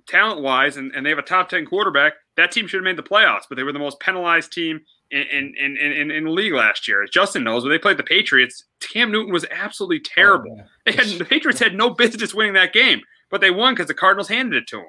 [0.08, 2.14] talent wise, and, and they have a top ten quarterback.
[2.36, 4.82] That team should have made the playoffs, but they were the most penalized team
[5.12, 7.04] in in, in, in, the league last year.
[7.04, 10.58] As Justin knows, when they played the Patriots, Cam Newton was absolutely terrible.
[10.62, 13.88] Oh, they had the Patriots had no business winning that game, but they won because
[13.88, 14.86] the Cardinals handed it to them.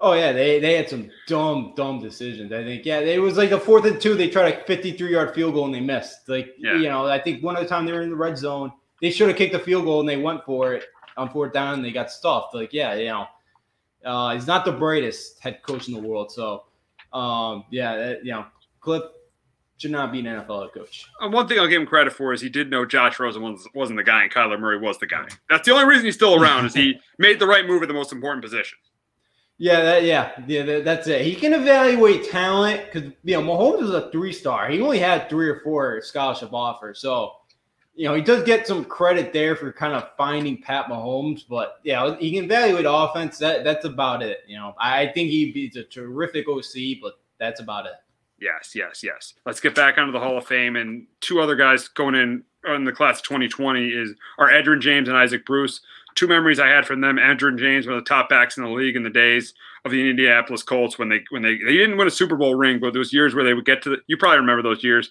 [0.00, 2.52] Oh yeah, they they had some dumb dumb decisions.
[2.52, 4.14] I think yeah, it was like a fourth and two.
[4.14, 6.28] They tried a fifty-three yard field goal and they missed.
[6.28, 6.76] Like yeah.
[6.76, 8.72] you know, I think one of the time they were in the red zone,
[9.02, 10.84] they should have kicked the field goal and they went for it
[11.16, 12.54] on fourth down and they got stuffed.
[12.54, 13.26] Like yeah, you know,
[14.04, 16.30] uh, he's not the brightest head coach in the world.
[16.30, 16.64] So
[17.12, 18.46] um, yeah, that, you know,
[18.80, 19.02] Cliff
[19.78, 21.06] should not be an NFL head coach.
[21.20, 23.96] And one thing I'll give him credit for is he did know Josh Rosen wasn't
[23.96, 25.26] the guy and Kyler Murray was the guy.
[25.48, 27.94] That's the only reason he's still around is he made the right move at the
[27.94, 28.78] most important position.
[29.60, 30.62] Yeah, that, yeah, yeah.
[30.62, 31.22] That, that's it.
[31.22, 34.68] He can evaluate talent because you know Mahomes is a three star.
[34.68, 37.32] He only had three or four scholarship offers, so
[37.96, 41.42] you know he does get some credit there for kind of finding Pat Mahomes.
[41.48, 43.36] But yeah, he can evaluate offense.
[43.38, 44.38] That that's about it.
[44.46, 47.92] You know, I think he's a terrific OC, but that's about it.
[48.40, 49.34] Yes, yes, yes.
[49.44, 52.84] Let's get back onto the Hall of Fame and two other guys going in in
[52.84, 55.80] the class of 2020 is are Edgerrin James and Isaac Bruce
[56.18, 57.16] two memories I had from them.
[57.16, 59.54] Edgerrin James were the top backs in the league in the days
[59.84, 62.80] of the Indianapolis Colts when they when they they didn't win a Super Bowl ring,
[62.80, 65.10] but those years where they would get to the, you probably remember those years.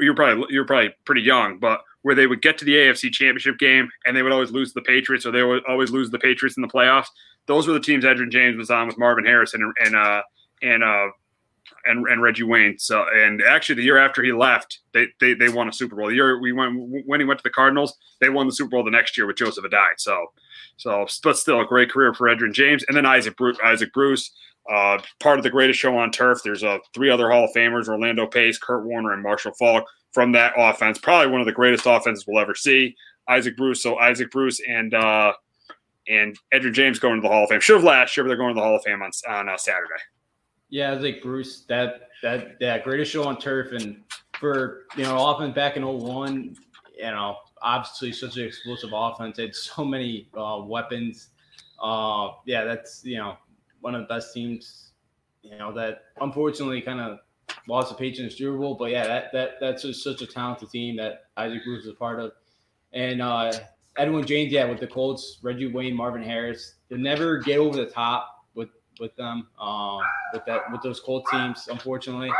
[0.00, 3.58] You're probably you're probably pretty young, but where they would get to the AFC Championship
[3.58, 6.56] game and they would always lose the Patriots, or they would always lose the Patriots
[6.56, 7.08] in the playoffs.
[7.46, 10.22] Those were the teams Edgerrin James was on with Marvin Harrison and and uh,
[10.62, 11.08] and uh,
[11.84, 12.78] and, and Reggie Wayne.
[12.78, 16.08] So, and actually, the year after he left, they, they, they won a Super Bowl.
[16.08, 16.74] The year we went
[17.06, 19.36] when he went to the Cardinals, they won the Super Bowl the next year with
[19.36, 19.92] Joseph Addai.
[19.98, 20.26] So,
[20.80, 24.32] so but still a great career for Edgerrin James, and then Isaac Bruce, Isaac Bruce,
[24.72, 26.40] uh, part of the greatest show on turf.
[26.42, 30.32] There's uh, three other Hall of Famers: Orlando Pace, Kurt Warner, and Marshall Faulk from
[30.32, 30.98] that offense.
[30.98, 32.96] Probably one of the greatest offenses we'll ever see.
[33.28, 35.34] Isaac Bruce, so Isaac Bruce and uh,
[36.08, 37.60] and Edgerrin James going to the Hall of Fame.
[37.60, 39.56] Should have last year, but they're going to the Hall of Fame on on uh,
[39.58, 40.00] Saturday.
[40.70, 41.64] Yeah, I like Bruce.
[41.68, 44.02] That that that greatest show on turf, and
[44.38, 46.56] for you know, often back in 01,
[46.96, 49.38] you know, obviously such an explosive offense.
[49.38, 51.30] Had so many uh, weapons.
[51.82, 53.36] Uh, yeah, that's you know
[53.80, 54.92] one of the best teams.
[55.42, 57.18] You know that unfortunately kind of
[57.66, 61.24] lost the Patriots durable, but yeah, that that that's just such a talented team that
[61.36, 62.32] Isaac Bruce is a part of,
[62.92, 63.52] and uh,
[63.98, 67.86] Edgerrin James, yeah, with the Colts, Reggie Wayne, Marvin Harris, they never get over the
[67.86, 70.00] top with with them um,
[70.32, 72.30] with that with those cold teams, unfortunately.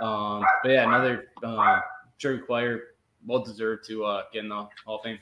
[0.00, 1.80] Um, but yeah, another uh,
[2.46, 2.80] player,
[3.26, 5.18] well deserved to uh, get in the Hall of Fame.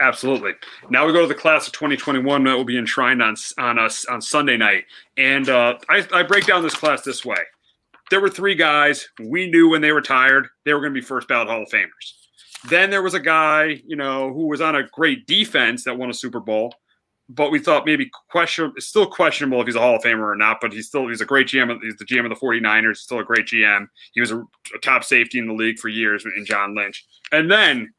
[0.00, 0.52] Absolutely.
[0.90, 4.04] Now we go to the class of 2021 that will be enshrined on on us
[4.06, 4.84] on Sunday night,
[5.16, 7.38] and uh, I, I break down this class this way.
[8.10, 11.28] There were three guys we knew when they retired they were going to be first
[11.28, 12.14] ballot Hall of Famers.
[12.68, 16.10] Then there was a guy, you know, who was on a great defense that won
[16.10, 16.74] a Super Bowl
[17.34, 20.36] but we thought maybe question it's still questionable if he's a Hall of Famer or
[20.36, 21.80] not, but he's still he's a great GM.
[21.80, 22.88] He's the GM of the 49ers.
[22.88, 23.86] He's still a great GM.
[24.12, 27.06] He was a, a, top safety in the league for years in John Lynch.
[27.30, 27.92] And then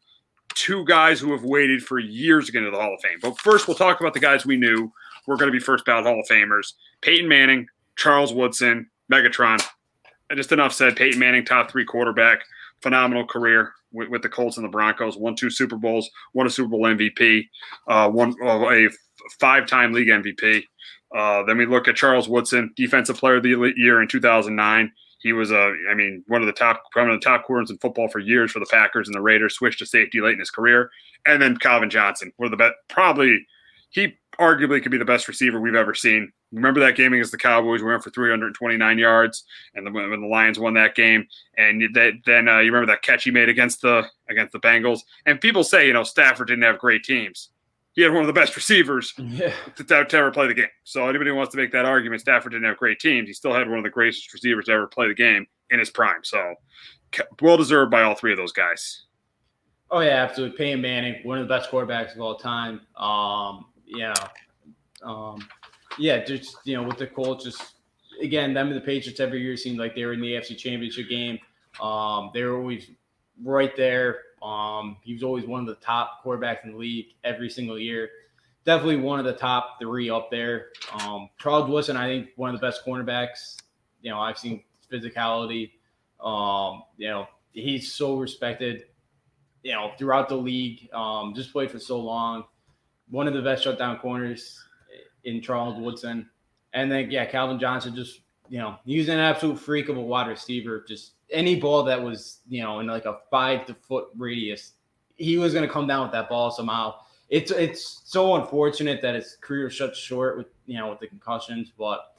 [0.53, 3.19] two guys who have waited for years to get into the Hall of Fame.
[3.21, 4.91] But first we'll talk about the guys we knew
[5.27, 6.73] were going to be first ballot Hall of Famers.
[7.01, 9.65] Peyton Manning, Charles Woodson, Megatron,
[10.29, 10.97] And just enough said.
[10.97, 12.41] Peyton Manning, top three quarterback,
[12.81, 15.15] phenomenal career with, with the Colts and the Broncos.
[15.15, 17.47] Won two Super Bowls, won a Super Bowl MVP,
[17.87, 18.89] uh, won uh, a
[19.39, 20.63] five-time league MVP.
[21.15, 24.91] Uh, then we look at Charles Woodson, Defensive Player of the Year in 2009.
[25.19, 27.77] He was a, I mean, one of the top, one of the top corners in
[27.77, 29.55] football for years for the Packers and the Raiders.
[29.55, 30.89] Switched to safety late in his career,
[31.25, 33.45] and then Calvin Johnson, one of the best, probably
[33.91, 36.31] he arguably could be the best receiver we've ever seen.
[36.51, 37.81] Remember that game against the Cowboys?
[37.81, 39.43] We went for 329 yards,
[39.75, 41.27] and the, when the Lions won that game,
[41.57, 45.01] and that, then uh, you remember that catch he made against the against the Bengals.
[45.25, 47.49] And people say, you know, Stafford didn't have great teams.
[47.93, 49.53] He had one of the best receivers Yeah.
[49.75, 50.67] to, to ever play the game.
[50.83, 53.27] So anybody who wants to make that argument, Stafford didn't have great teams.
[53.27, 55.89] He still had one of the greatest receivers to ever play the game in his
[55.89, 56.23] prime.
[56.23, 56.55] So
[57.41, 59.03] well deserved by all three of those guys.
[59.89, 60.57] Oh yeah, absolutely.
[60.57, 62.79] Peyton Manning, one of the best quarterbacks of all time.
[62.95, 64.13] Um, yeah,
[65.03, 65.45] um,
[65.99, 67.73] yeah, just you know, with the Colts, just
[68.21, 71.09] again, them and the Patriots every year seemed like they were in the AFC Championship
[71.09, 71.37] game.
[71.81, 72.89] Um, they were always
[73.43, 74.19] right there.
[74.41, 78.09] Um, he was always one of the top quarterbacks in the league every single year.
[78.65, 80.69] Definitely one of the top three up there.
[80.99, 83.57] Um, Charles Woodson, I think, one of the best cornerbacks.
[84.01, 85.71] You know, I've seen physicality.
[86.19, 88.85] Um, you know, he's so respected
[89.63, 90.89] you know, throughout the league.
[90.93, 92.45] Um, just played for so long.
[93.09, 94.63] One of the best shutdown corners
[95.23, 96.29] in Charles Woodson.
[96.73, 98.21] And then, yeah, Calvin Johnson just,
[98.51, 100.83] you know, he's an absolute freak of a wide receiver.
[100.85, 104.73] Just any ball that was, you know, in like a five to foot radius,
[105.15, 106.95] he was going to come down with that ball somehow.
[107.29, 111.07] It's it's so unfortunate that his career was shut short with you know with the
[111.07, 112.13] concussions, but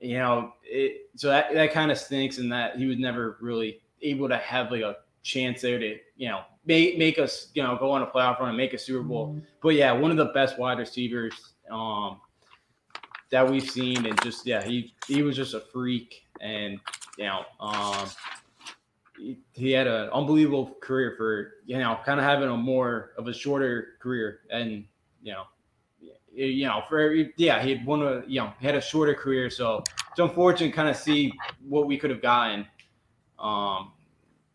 [0.00, 1.10] you know it.
[1.14, 4.70] So that that kind of stinks, in that he was never really able to have
[4.70, 8.06] like a chance there to you know make make us you know go on a
[8.06, 9.38] playoff run and make a Super Bowl.
[9.60, 11.34] But yeah, one of the best wide receivers
[11.70, 12.18] um,
[13.30, 16.80] that we've seen, and just yeah, he he was just a freak, and
[17.18, 18.08] you know um,
[19.54, 23.32] he, had an unbelievable career for you know kind of having a more of a
[23.34, 24.84] shorter career, and
[25.22, 25.44] you know.
[26.38, 29.82] You know, for yeah, he had one of you know had a shorter career, so
[30.10, 31.32] it's unfortunate kind of see
[31.66, 32.66] what we could have gotten
[33.38, 33.92] um,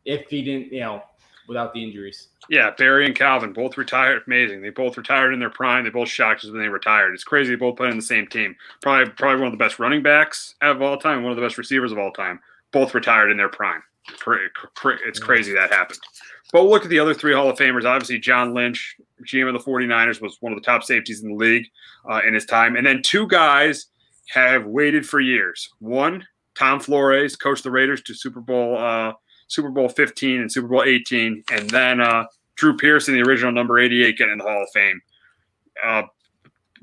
[0.06, 1.04] if he didn't, you know,
[1.52, 2.30] without the injuries.
[2.49, 4.24] Yeah, Barry and Calvin both retired.
[4.26, 4.62] Amazing.
[4.62, 5.84] They both retired in their prime.
[5.84, 7.14] They both shocked us when they retired.
[7.14, 7.52] It's crazy.
[7.52, 8.56] They both played in the same team.
[8.82, 11.24] Probably, probably one of the best running backs of all time.
[11.24, 12.39] One of the best receivers of all time.
[12.72, 13.84] Both retired in their prime.
[14.08, 15.99] It's crazy that happened.
[16.54, 17.84] But look at the other three Hall of Famers.
[17.84, 18.95] Obviously, John Lynch,
[19.26, 21.68] GM of the 49ers, was one of the top safeties in the league
[22.10, 22.78] uh, in his time.
[22.78, 23.88] And then two guys
[24.30, 25.70] have waited for years.
[25.80, 26.26] One,
[26.58, 29.14] Tom Flores, coached the Raiders to Super Bowl uh,
[29.52, 32.24] Super Bowl 15 and Super Bowl 18, and then uh,
[32.56, 35.02] Drew Pearson, the original number 88, getting in the Hall of Fame.
[35.84, 36.04] Uh,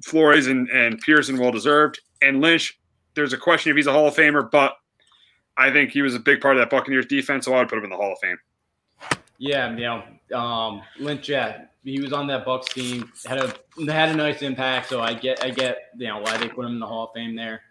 [0.05, 2.79] Flores and, and Pearson well deserved, and Lynch.
[3.15, 4.77] There's a question if he's a Hall of Famer, but
[5.57, 7.79] I think he was a big part of that Buccaneers defense, so I would put
[7.79, 8.39] him in the Hall of Fame.
[9.39, 9.81] Yeah, you
[10.31, 11.29] know, um, Lynch.
[11.29, 13.11] Yeah, he was on that Bucks team.
[13.27, 16.49] had a had a nice impact, so I get I get you know why they
[16.49, 17.63] put him in the Hall of Fame there.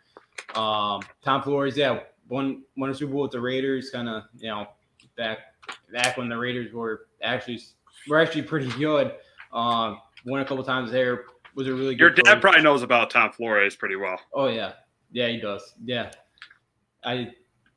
[0.55, 4.67] Um, Tom Flores, yeah, won a Super Bowl with the Raiders, kind of you know
[5.17, 5.39] back
[5.91, 7.59] back when the Raiders were actually
[8.07, 9.13] were actually pretty good.
[9.51, 11.25] Um, won a couple times there.
[11.55, 11.99] Was a really good.
[11.99, 12.41] Your dad coach.
[12.41, 14.19] probably knows about Tom Flores pretty well.
[14.33, 14.73] Oh yeah,
[15.11, 15.73] yeah, he does.
[15.83, 16.11] Yeah,
[17.03, 17.11] I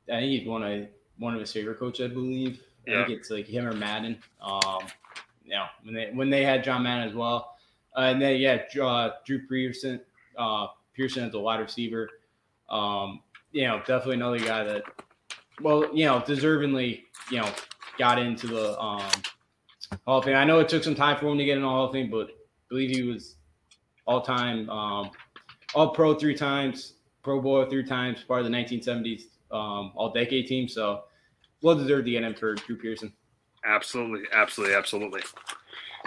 [0.07, 0.87] I think he's one of
[1.17, 2.61] one of his favorite coaches, I believe.
[2.87, 3.05] I Yeah.
[3.05, 4.17] think it's like him or Madden.
[4.41, 4.79] Um,
[5.43, 7.55] you know, when they when they had John Madden as well,
[7.97, 9.99] uh, and then yeah, Drew- uh, Drew Pearson,
[10.37, 12.09] uh, Pearson as a wide receiver.
[12.69, 13.21] Um,
[13.51, 14.83] you know, definitely another guy that,
[15.61, 17.49] well, you know, deservingly, you know,
[17.97, 19.11] got into the um,
[20.05, 20.35] Hall of Fame.
[20.35, 22.09] I know it took some time for him to get in the Hall of Fame,
[22.09, 22.33] but I
[22.69, 23.35] believe he was
[24.05, 25.11] all time um,
[25.73, 26.93] All Pro three times,
[27.23, 30.67] Pro Bowl three times, part of the 1970s um, All Decade team.
[30.67, 31.03] So,
[31.61, 33.13] well deserved the get for Drew Pearson.
[33.63, 35.21] Absolutely, absolutely, absolutely.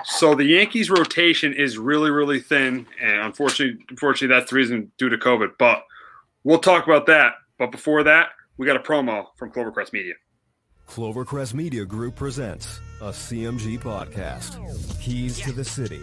[0.02, 5.08] So the Yankees rotation is really, really thin, and unfortunately, unfortunately, that's the reason due
[5.08, 5.52] to COVID.
[5.58, 5.84] But
[6.42, 7.34] we'll talk about that.
[7.58, 10.14] But before that, we got a promo from Clovercrest Media.
[10.88, 14.58] Clovercrest Media Group presents a CMG podcast.
[15.00, 16.02] Keys to the City.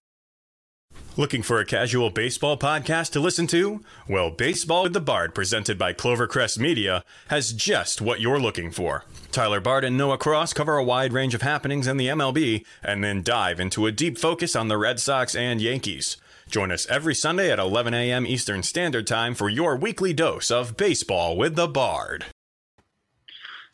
[1.17, 3.83] Looking for a casual baseball podcast to listen to?
[4.07, 9.03] Well, Baseball with the Bard, presented by Clovercrest Media, has just what you're looking for.
[9.29, 13.03] Tyler Bard and Noah Cross cover a wide range of happenings in the MLB and
[13.03, 16.15] then dive into a deep focus on the Red Sox and Yankees.
[16.49, 18.25] Join us every Sunday at 11 a.m.
[18.25, 22.23] Eastern Standard Time for your weekly dose of Baseball with the Bard.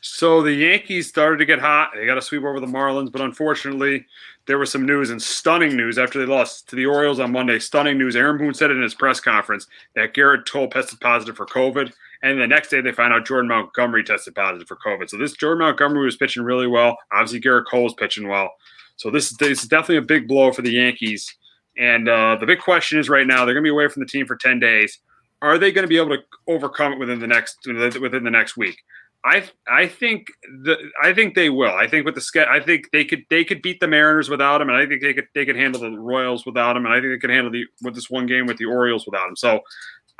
[0.00, 1.90] So the Yankees started to get hot.
[1.94, 4.06] They got a sweep over the Marlins, but unfortunately,
[4.48, 7.58] there was some news and stunning news after they lost to the Orioles on Monday.
[7.58, 8.16] Stunning news.
[8.16, 11.92] Aaron Boone said in his press conference that Gerrit Cole tested positive for COVID.
[12.22, 15.10] And the next day, they find out Jordan Montgomery tested positive for COVID.
[15.10, 16.96] So this Jordan Montgomery was pitching really well.
[17.12, 18.50] Obviously, Gerrit Cole was pitching well.
[18.96, 21.36] So this, this is definitely a big blow for the Yankees.
[21.76, 24.08] And uh, the big question is right now, they're going to be away from the
[24.08, 24.98] team for 10 days.
[25.42, 28.56] Are they going to be able to overcome it within the next within the next
[28.56, 28.76] week?
[29.24, 30.28] I I think
[30.62, 31.74] the I think they will.
[31.74, 34.68] I think with the I think they could they could beat the Mariners without him,
[34.68, 37.12] and I think they could they could handle the Royals without him, and I think
[37.12, 39.36] they could handle the with this one game with the Orioles without him.
[39.36, 39.60] So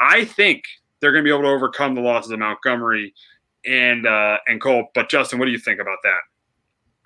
[0.00, 0.64] I think
[1.00, 3.14] they're going to be able to overcome the losses of Montgomery
[3.66, 4.88] and uh, and Cole.
[4.94, 6.20] But Justin, what do you think about that?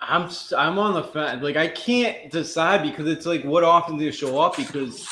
[0.01, 1.43] I'm I'm on the fence.
[1.43, 4.57] Like I can't decide because it's like what offense do you show up?
[4.57, 5.07] Because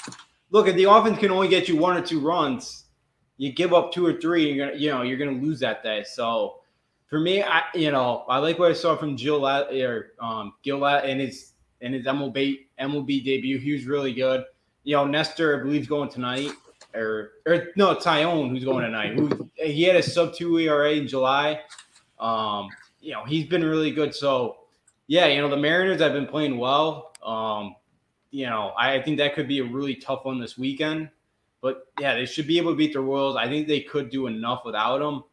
[0.50, 2.86] look, if the offense can only get you one or two runs,
[3.38, 6.04] you give up two or three, you're gonna you know you're gonna lose that day.
[6.04, 6.61] So
[7.12, 10.84] for me, I you know I like what I saw from Jill or um, Gil
[10.86, 11.52] and his
[11.82, 13.60] and his MLB MLB debut.
[13.60, 14.46] He was really good.
[14.86, 16.52] You know, Nestor I believe is going tonight,
[16.96, 19.20] or or no Taillon who's going tonight.
[19.20, 21.60] Who he had a sub two ERA in July.
[22.18, 22.70] Um,
[23.02, 24.16] you know he's been really good.
[24.16, 24.60] So
[25.08, 27.14] yeah, you know the Mariners have been playing well.
[27.22, 27.76] Um,
[28.32, 31.10] you know I think that could be a really tough one this weekend.
[31.60, 33.36] But yeah, they should be able to beat the Royals.
[33.36, 35.26] I think they could do enough without them.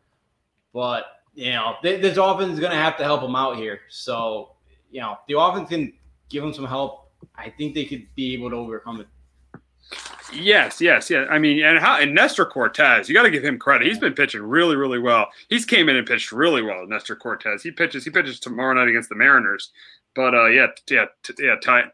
[0.75, 1.05] But
[1.39, 3.79] you know, this offense is going to have to help them out here.
[3.89, 4.57] So,
[4.91, 5.93] you know, the offense can
[6.29, 7.13] give them some help.
[7.37, 9.07] I think they could be able to overcome it.
[10.33, 11.27] Yes, yes, yeah.
[11.31, 13.87] I mean, and how and Nestor Cortes, you got to give him credit.
[13.87, 15.29] He's been pitching really, really well.
[15.49, 16.85] He's came in and pitched really well.
[16.89, 18.05] Nestor Cortes, He pitches.
[18.05, 19.71] He pitches tomorrow night against the Mariners.
[20.17, 21.05] But uh, yeah, yeah,
[21.39, 21.55] yeah.
[21.63, 21.85] Ty,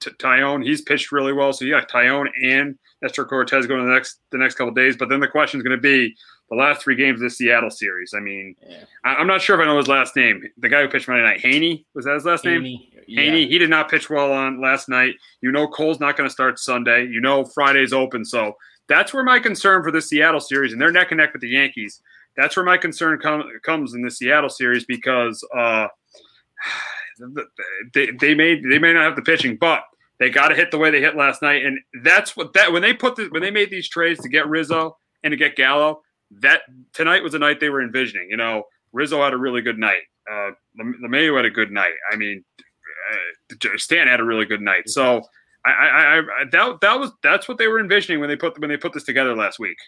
[0.00, 1.52] Taillon, he's pitched really well.
[1.52, 4.96] So you got Taillon and Nestor Cortes going the next the next couple days.
[4.96, 6.16] But then the question is going to be
[6.50, 8.14] the last three games of the Seattle series.
[8.16, 8.84] I mean, yeah.
[9.04, 10.42] I, am not sure if I know his last name.
[10.58, 12.62] The guy who pitched Monday night, Heaney, was that his last Heaney.
[12.62, 12.80] name?
[13.08, 13.22] Yeah.
[13.22, 13.48] Heaney.
[13.48, 15.14] He did not pitch well on last night.
[15.40, 17.06] You know, Cole's not going to start Sunday.
[17.06, 18.24] You know, Friday's open.
[18.24, 18.54] So
[18.88, 21.48] that's where my concern for the Seattle series, and they're neck and neck with the
[21.48, 22.00] Yankees.
[22.36, 25.88] That's where my concern com- comes in the Seattle series because uh,
[27.94, 29.82] they, they may they may not have the pitching, but
[30.18, 32.82] they got to hit the way they hit last night, and that's what that when
[32.82, 36.02] they put the, when they made these trades to get Rizzo and to get Gallo,
[36.30, 36.62] that
[36.92, 38.28] tonight was a night they were envisioning.
[38.30, 40.02] You know, Rizzo had a really good night.
[40.30, 40.50] Uh,
[41.04, 41.94] LeMahieu had a good night.
[42.12, 44.88] I mean, uh, Stan had a really good night.
[44.88, 45.22] So
[45.64, 48.70] I, I, I, that that was that's what they were envisioning when they put when
[48.70, 49.78] they put this together last week.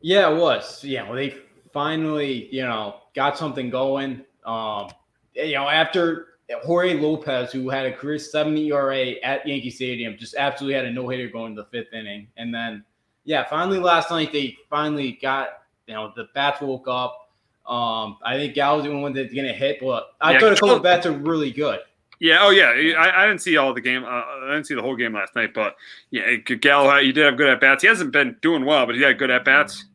[0.00, 0.82] Yeah, it was.
[0.82, 1.36] Yeah, well, they
[1.72, 4.24] finally you know got something going.
[4.44, 4.90] Um,
[5.34, 6.28] you know, after
[6.64, 10.92] Jorge Lopez, who had a career 70 ERA at Yankee Stadium, just absolutely had a
[10.92, 12.84] no hitter going to the fifth inning, and then
[13.24, 17.30] yeah, finally last night they finally got you know the bats woke up.
[17.66, 20.76] Um, I think Gallo's the one that's gonna hit, but I yeah, thought a couple
[20.76, 21.80] of bats are really good.
[22.20, 22.38] Yeah.
[22.42, 22.98] Oh, yeah.
[22.98, 24.04] I, I didn't see all the game.
[24.04, 25.74] Uh, I didn't see the whole game last night, but
[26.10, 27.82] yeah, Gallo, he did have good at bats.
[27.82, 29.86] He hasn't been doing well, but he had good at bats.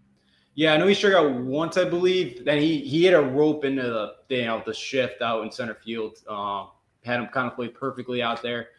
[0.56, 2.44] Yeah, I know he struck out once, I believe.
[2.44, 5.76] Then he he hit a rope into the you know the shift out in center
[5.76, 6.18] field.
[6.28, 6.70] Um,
[7.04, 8.70] had him kind of play perfectly out there.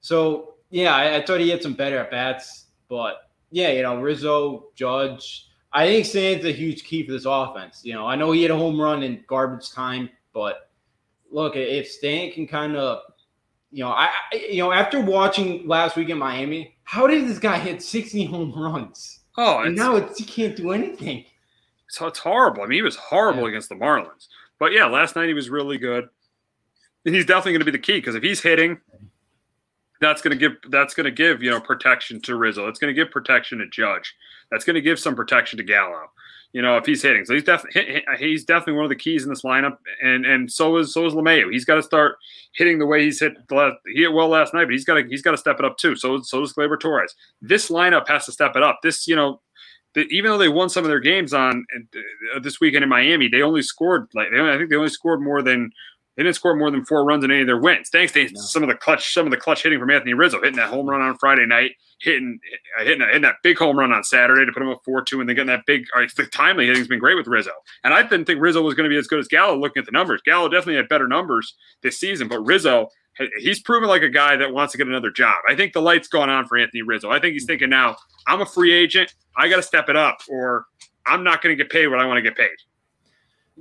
[0.00, 4.00] So yeah, I, I thought he had some better at bats, but yeah, you know,
[4.00, 5.46] Rizzo, Judge.
[5.72, 7.80] I think Stan's a huge key for this offense.
[7.84, 10.70] You know, I know he had a home run in garbage time, but
[11.30, 13.00] look, if Stan can kind of,
[13.70, 17.58] you know, I, you know, after watching last week in Miami, how did this guy
[17.58, 19.20] hit 60 home runs?
[19.36, 21.24] Oh, and now it's, he can't do anything.
[21.88, 22.62] So it's horrible.
[22.62, 23.48] I mean, he was horrible yeah.
[23.48, 24.26] against the Marlins.
[24.58, 26.08] But yeah, last night he was really good.
[27.04, 28.78] And he's definitely going to be the key because if he's hitting,
[30.00, 32.68] that's going to give that's going to give you know protection to Rizzo.
[32.68, 34.14] It's going to give protection to Judge.
[34.50, 36.10] That's going to give some protection to Gallo.
[36.52, 39.28] You know, if he's hitting, so he's definitely he's definitely one of the keys in
[39.28, 41.52] this lineup, and and so is so is LeMahieu.
[41.52, 42.16] He's got to start
[42.52, 43.34] hitting the way he's hit.
[43.86, 45.78] He hit well last night, but he's got to he's got to step it up
[45.78, 45.94] too.
[45.94, 47.14] So so does Gleyber Torres.
[47.40, 48.80] This lineup has to step it up.
[48.82, 49.40] This you know
[49.96, 51.66] even though they won some of their games on
[52.34, 54.88] uh, this weekend in Miami, they only scored like they only, I think they only
[54.88, 55.72] scored more than
[56.20, 57.88] they didn't score more than four runs in any of their wins.
[57.88, 58.40] Thanks to no.
[58.42, 60.86] some of the clutch, some of the clutch hitting from Anthony Rizzo, hitting that home
[60.86, 62.38] run on Friday night, hitting
[62.78, 65.20] uh, hitting, hitting that big home run on Saturday to put him up four two,
[65.20, 65.86] and then getting that big.
[65.96, 67.52] Right, the timely hitting's been great with Rizzo,
[67.84, 69.56] and I didn't think Rizzo was going to be as good as Gallo.
[69.56, 72.88] Looking at the numbers, Gallo definitely had better numbers this season, but Rizzo,
[73.38, 75.36] he's proven like a guy that wants to get another job.
[75.48, 77.10] I think the light's gone on for Anthony Rizzo.
[77.10, 77.96] I think he's thinking now,
[78.26, 79.14] I'm a free agent.
[79.38, 80.66] I got to step it up, or
[81.06, 82.50] I'm not going to get paid what I want to get paid.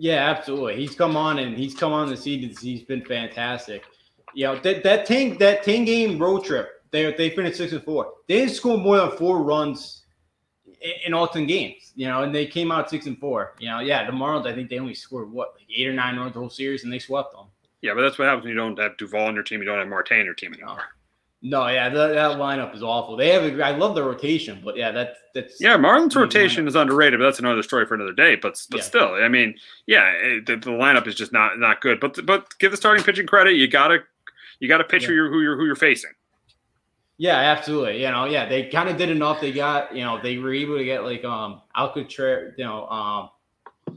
[0.02, 0.78] Yeah, absolutely.
[0.78, 2.56] He's come on and he's come on the season.
[2.62, 3.84] He's been fantastic.
[4.34, 6.70] You know that that ten that ten game road trip.
[6.92, 8.14] They they finished six and four.
[8.28, 10.04] They didn't score more than four runs
[11.06, 11.92] in, all ten games.
[11.96, 13.56] You know, and they came out six and four.
[13.60, 14.48] You know, yeah, the Marlins.
[14.48, 16.94] I think they only scored what like eight or nine runs the whole series, and
[16.94, 17.48] they swept them.
[17.82, 19.60] Yeah, but that's what happens when you don't have Duvall on your team.
[19.60, 20.78] You don't have Marte on your team anymore.
[20.78, 20.84] No,
[21.42, 23.16] yeah, that, that lineup is awful.
[23.16, 25.78] They have, a, I love the rotation, but yeah, that that's yeah.
[25.78, 28.36] Marlins rotation is underrated, but that's another story for another day.
[28.36, 28.84] But but yeah.
[28.84, 32.00] still, I mean, yeah, it, the, the, lineup is just not not good.
[32.00, 33.54] But but give the starting pitching credit.
[33.54, 34.00] You gotta
[34.60, 35.10] you gotta pitch yeah.
[35.10, 36.12] who you're who you're facing.
[37.18, 38.02] Yeah, absolutely.
[38.02, 39.40] You know, yeah, they kind of did enough.
[39.40, 43.30] They got you know they were able to get like um Alcantara, you know, um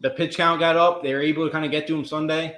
[0.00, 1.02] the pitch count got up.
[1.02, 2.56] They were able to kind of get to him Sunday.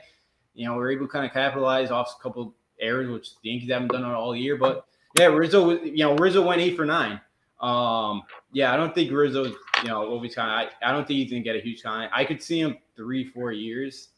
[0.55, 3.51] You know, we are able to kind of capitalize off a couple errors, which the
[3.51, 4.57] Yankees haven't done all year.
[4.57, 4.87] But
[5.19, 7.21] yeah, Rizzo, you know, Rizzo went eight for nine.
[7.61, 8.23] Um,
[8.53, 9.55] yeah, I don't think Rizzo, you
[9.85, 10.51] know, always kind.
[10.51, 12.11] I, I don't think he's gonna get a huge time.
[12.13, 14.09] I could see him three, four years.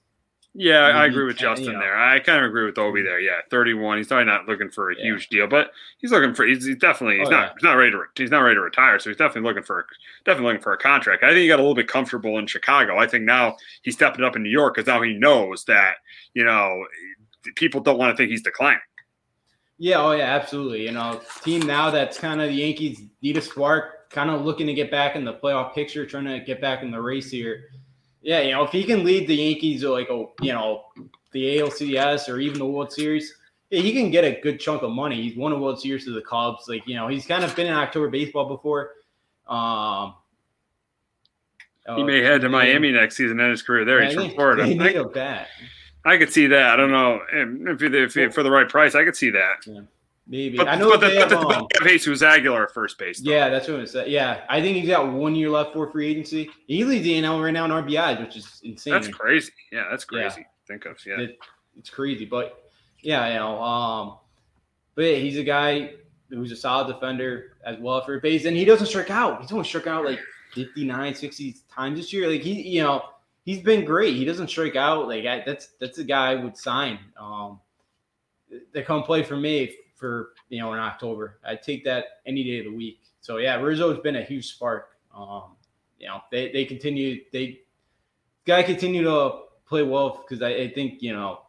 [0.58, 1.80] Yeah, I agree with 10, Justin you know.
[1.80, 1.98] there.
[1.98, 3.20] I kind of agree with Ovi there.
[3.20, 3.98] Yeah, thirty-one.
[3.98, 5.02] He's probably not looking for a yeah.
[5.02, 6.46] huge deal, but he's looking for.
[6.46, 7.18] He's, he's definitely.
[7.18, 7.42] He's oh, not.
[7.42, 7.52] Yeah.
[7.52, 8.02] He's not ready to.
[8.16, 8.98] He's not ready to retire.
[8.98, 9.86] So he's definitely looking for.
[10.24, 11.22] Definitely looking for a contract.
[11.22, 12.96] I think he got a little bit comfortable in Chicago.
[12.98, 15.96] I think now he's stepping up in New York because now he knows that
[16.32, 16.86] you know
[17.54, 18.80] people don't want to think he's declining.
[19.78, 20.84] Yeah, oh yeah, absolutely.
[20.84, 24.66] You know, team now that's kind of the Yankees need a spark, kind of looking
[24.66, 27.64] to get back in the playoff picture, trying to get back in the race here.
[28.22, 30.84] Yeah, you know, if he can lead the Yankees like a you know
[31.32, 33.34] the ALCS or even the World Series,
[33.70, 35.22] yeah, he can get a good chunk of money.
[35.22, 36.68] He's won a World Series to the Cubs.
[36.68, 38.92] Like you know, he's kind of been in October baseball before.
[39.46, 40.14] Um,
[41.94, 43.84] he may head to Miami next season in his career.
[43.84, 44.64] There, he's from Florida.
[44.64, 45.48] They need a bat.
[46.06, 46.70] I could see that.
[46.70, 49.66] I don't know if, if, if for the right price, I could see that.
[49.66, 49.80] Yeah,
[50.28, 50.56] maybe.
[50.56, 53.20] But, I know but the, but the, um, Jesus Aguilar at first base.
[53.20, 53.32] Though.
[53.32, 54.12] Yeah, that's what I'm saying.
[54.12, 56.48] Yeah, I think he's got one year left for free agency.
[56.68, 58.92] He leads the NL right now in RBIs, which is insane.
[58.92, 59.50] That's crazy.
[59.72, 60.42] Yeah, that's crazy.
[60.42, 60.46] Yeah.
[60.68, 61.18] Think of yeah.
[61.18, 61.38] It,
[61.76, 64.18] it's crazy, but yeah, you know, um,
[64.94, 65.90] but yeah, he's a guy
[66.30, 69.40] who's a solid defender as well for base, and he doesn't strike out.
[69.40, 70.20] He's only struck out like
[70.54, 72.30] 59, 60 times this year.
[72.30, 73.02] Like he, you know
[73.46, 74.14] he's been great.
[74.14, 75.08] He doesn't strike out.
[75.08, 76.98] Like I, that's that's a guy I would sign.
[77.18, 77.60] Um,
[78.74, 81.38] they come play for me for you know in October.
[81.42, 83.00] I take that any day of the week.
[83.22, 84.90] So yeah, Rizzo's been a huge spark.
[85.16, 85.56] Um,
[85.98, 87.60] you know they they continue they
[88.44, 91.40] guy continue to play well because I, I, think you know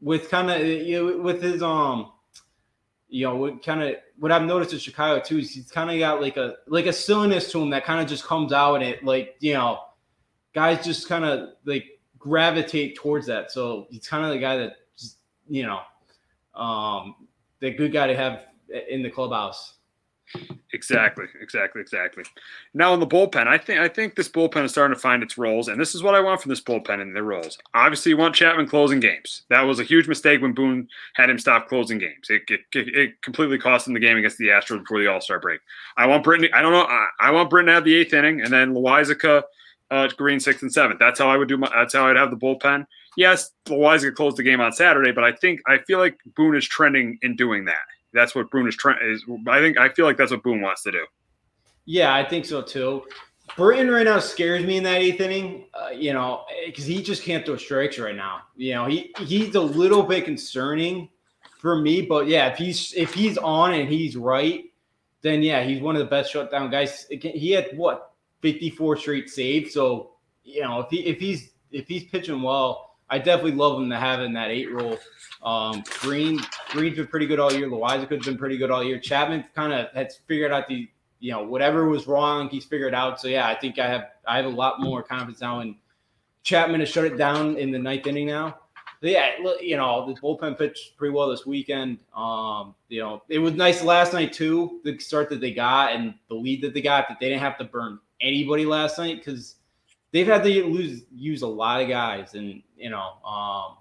[0.00, 2.12] with kind of you know, with his um
[3.08, 5.98] you know what kind of what I've noticed in Chicago too is he's kind of
[5.98, 8.84] got like a like a silliness to him that kind of just comes out and
[8.84, 9.80] it like you know
[10.56, 13.52] guys just kind of like gravitate towards that.
[13.52, 15.80] So he's kind of the guy that just, you know,
[16.58, 17.14] um,
[17.60, 18.40] the good guy to have
[18.88, 19.74] in the clubhouse.
[20.72, 22.24] Exactly, exactly, exactly.
[22.74, 25.38] Now in the bullpen, I think I think this bullpen is starting to find its
[25.38, 27.58] roles, and this is what I want from this bullpen and their roles.
[27.74, 29.42] Obviously, you want Chapman closing games.
[29.50, 32.28] That was a huge mistake when Boone had him stop closing games.
[32.28, 35.38] It, it, it completely cost him the game against the Astros before the All Star
[35.38, 35.60] break.
[35.96, 36.50] I want Brittany.
[36.52, 36.86] I don't know.
[36.86, 39.44] I, I want Britton to have the eighth inning, and then Loaisiga
[39.90, 40.98] uh, Green sixth and seventh.
[40.98, 41.70] That's how I would do my.
[41.74, 42.86] That's how I'd have the bullpen.
[43.16, 46.66] Yes, Loaisiga closed the game on Saturday, but I think I feel like Boone is
[46.66, 47.82] trending in doing that.
[48.12, 48.98] That's what Boone is trying.
[49.02, 51.04] Is I think I feel like that's what Boone wants to do.
[51.84, 53.04] Yeah, I think so too.
[53.56, 55.66] Britton right now scares me in that eighth inning.
[55.72, 58.40] Uh, you know, because he just can't throw strikes right now.
[58.56, 61.08] You know, he he's a little bit concerning
[61.58, 62.02] for me.
[62.02, 64.64] But yeah, if he's if he's on and he's right,
[65.22, 67.06] then yeah, he's one of the best shutdown guys.
[67.08, 68.12] He had what
[68.46, 69.74] 54 straight saves.
[69.74, 70.12] So
[70.44, 73.96] you know if he if he's if he's pitching well, I definitely love him to
[73.96, 74.98] have in that eight role.
[75.42, 77.68] Um, Green Green's been pretty good all year.
[77.68, 79.00] Loaisiga's been pretty good all year.
[79.00, 83.20] Chapman kind of has figured out the you know whatever was wrong, he's figured out.
[83.20, 85.74] So yeah, I think I have I have a lot more confidence now in
[86.44, 88.58] Chapman to shut it down in the ninth inning now.
[89.00, 91.98] But yeah, you know, the bullpen pitched pretty well this weekend.
[92.14, 96.14] Um, you know, it was nice last night too, the start that they got and
[96.28, 99.56] the lead that they got that they didn't have to burn anybody last night because
[100.12, 103.76] they've had to lose use a lot of guys, and you know, um,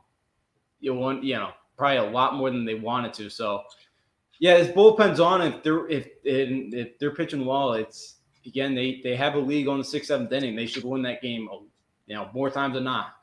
[0.79, 3.29] you want you know probably a lot more than they wanted to.
[3.29, 3.63] So
[4.39, 5.41] yeah, this bullpen's on.
[5.41, 9.77] If they're if if they're pitching well, it's again they they have a league on
[9.77, 10.55] the sixth seventh inning.
[10.55, 11.47] They should win that game,
[12.07, 13.15] you know, more times than not.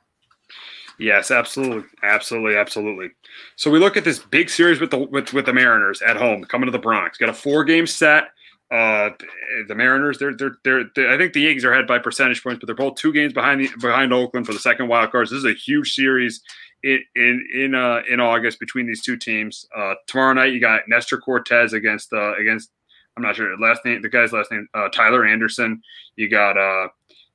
[0.98, 3.10] Yes, absolutely, absolutely, absolutely.
[3.56, 6.44] So we look at this big series with the with with the Mariners at home,
[6.44, 7.18] coming to the Bronx.
[7.18, 8.30] Got a four game set.
[8.72, 9.10] Uh,
[9.68, 12.58] the Mariners, they're, they're, they're, they're, I think the Yankees are ahead by percentage points,
[12.58, 15.30] but they're both two games behind the, behind Oakland for the second wild cards.
[15.30, 16.40] This is a huge series
[16.82, 19.66] in in in, uh, in August between these two teams.
[19.76, 22.70] Uh, tomorrow night you got Nestor Cortes against uh, against
[23.16, 25.82] I'm not sure last name the guy's last name uh, Tyler Anderson.
[26.16, 26.88] You got uh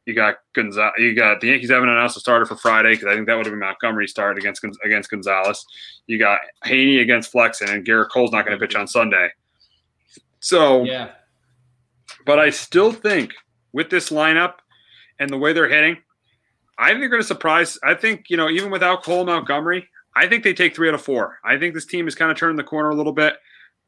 [0.08, 0.94] you got Gonzalez.
[0.98, 3.46] You got the Yankees haven't announced a starter for Friday because I think that would
[3.46, 5.66] have been Montgomery start against against Gonzalez.
[6.08, 9.30] You got Heaney against Flexen, and Gerrit Cole's not going to pitch on Sunday.
[10.40, 11.12] So yeah,
[12.28, 13.34] but I still think
[13.74, 14.56] with this lineup
[15.20, 15.98] and the way they're hitting,
[16.78, 17.80] I think they're going to surprise.
[17.84, 21.02] I think you know even without Cole Montgomery, I think they take three out of
[21.02, 21.40] four.
[21.44, 23.36] I think this team is kind of turning the corner a little bit.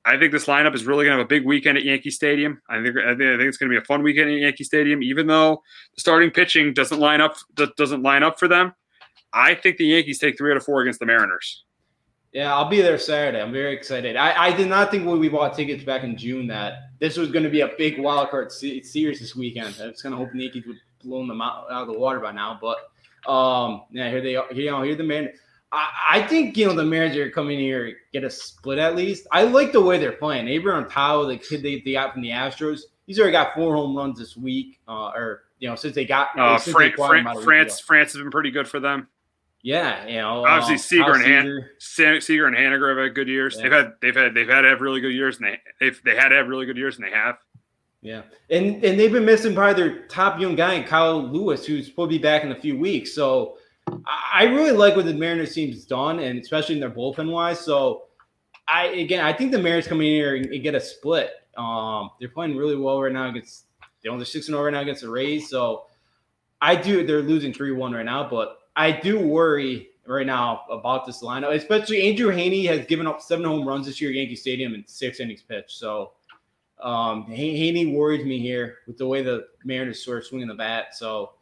[0.05, 2.61] I think this lineup is really going to have a big weekend at Yankee Stadium.
[2.69, 4.63] I think I think, I think it's going to be a fun weekend at Yankee
[4.63, 5.61] Stadium, even though
[5.93, 7.35] the starting pitching doesn't line up
[7.77, 8.73] doesn't line up for them.
[9.33, 11.65] I think the Yankees take three out of four against the Mariners.
[12.31, 13.41] Yeah, I'll be there Saturday.
[13.41, 14.15] I'm very excited.
[14.15, 17.31] I, I did not think when we bought tickets back in June that this was
[17.31, 19.75] going to be a big wild card series this weekend.
[19.81, 22.19] I was kind of hoping the Yankees would blow them out, out of the water
[22.19, 22.77] by now, but
[23.29, 24.45] um, yeah, here they are.
[24.51, 25.29] Here, you know, here the man.
[25.71, 29.27] I, I think you know the Mariners are coming here get a split at least.
[29.31, 30.47] I like the way they're playing.
[30.47, 33.95] Abraham Powell, the kid they, they got from the Astros, he's already got four home
[33.95, 37.43] runs this week, uh, or you know since they got uh, since Fran- they Fran-
[37.43, 37.79] France.
[37.79, 39.07] France has been pretty good for them.
[39.61, 43.55] Yeah, you know, obviously uh, Seager and Han- Seager and Haniger have had good years.
[43.57, 43.63] Yeah.
[43.63, 46.15] They've had they've had they've had to have really good years, and they they've they
[46.15, 47.35] had to have really good years, and they have.
[48.01, 52.11] Yeah, and and they've been missing probably their top young guy, Kyle Lewis, who's supposed
[52.11, 53.13] to be back in a few weeks.
[53.13, 53.57] So
[54.33, 57.59] I really like what the Mariners team's done, and especially in their bullpen wise.
[57.59, 58.03] So
[58.69, 61.31] I again, I think the Mariners come in here and get a split.
[61.57, 63.65] Um, they're playing really well right now against
[64.03, 65.49] you know they're six and over right now against the Rays.
[65.49, 65.85] So
[66.61, 71.05] I do they're losing three one right now, but I do worry right now about
[71.05, 74.37] this lineup, especially Andrew Heaney has given up seven home runs this year at Yankee
[74.37, 75.71] Stadium in six innings pitched.
[75.71, 76.13] So
[76.81, 80.95] um, Heaney worries me here with the way the Mariners sort of swinging the bat.
[80.95, 81.33] So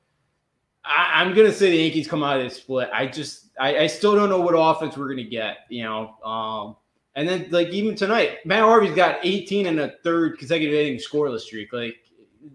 [0.84, 2.90] I, am gonna say the Yankees come out of this split.
[2.92, 5.58] I just I, I still don't know what offense we're gonna get.
[5.70, 6.76] You know, um,
[7.14, 11.42] and then like even tonight, Matt Harvey's got 18 and a third consecutive inning scoreless
[11.42, 11.72] streak.
[11.72, 11.98] Like,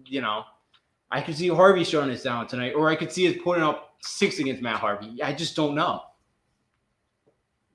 [0.07, 0.43] you know,
[1.09, 3.92] I could see Harvey shutting us down tonight, or I could see us putting up
[4.03, 5.21] six against Matt Harvey.
[5.23, 6.01] I just don't know.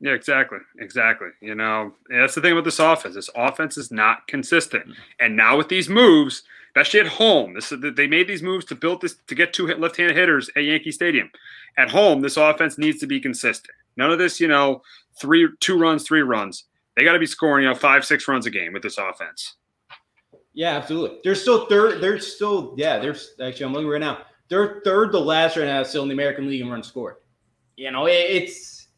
[0.00, 0.58] Yeah, exactly.
[0.78, 1.28] Exactly.
[1.40, 3.14] You know, that's the thing about this offense.
[3.16, 4.84] This offense is not consistent.
[5.18, 9.00] And now with these moves, especially at home, this they made these moves to build
[9.00, 11.30] this to get two left-handed hitters at Yankee Stadium.
[11.76, 13.74] At home, this offense needs to be consistent.
[13.96, 14.82] None of this, you know,
[15.20, 16.64] three two runs, three runs.
[16.96, 19.54] They got to be scoring, you know, five, six runs a game with this offense.
[20.54, 21.18] Yeah, absolutely.
[21.24, 22.00] They're still third.
[22.00, 24.18] They're still, yeah, they're actually, I'm looking right now.
[24.48, 27.16] They're third to last right now still in the American League in runs scored.
[27.76, 28.88] You know, it, it's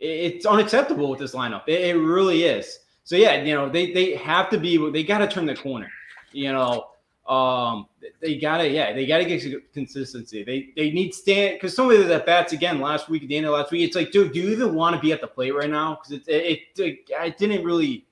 [0.00, 1.62] it's unacceptable with this lineup.
[1.66, 2.80] It, it, really is.
[3.04, 4.90] So yeah, you know they they have to be.
[4.90, 5.90] They got to turn the corner.
[6.32, 6.88] You know,
[7.26, 7.86] um,
[8.20, 10.42] they gotta yeah they gotta get consistency.
[10.42, 13.46] They they need stand because some of the bats again last week at the end
[13.46, 13.86] of last week.
[13.86, 15.98] It's like, dude, do you even want to be at the plate right now?
[16.02, 18.06] Because it, it it I didn't really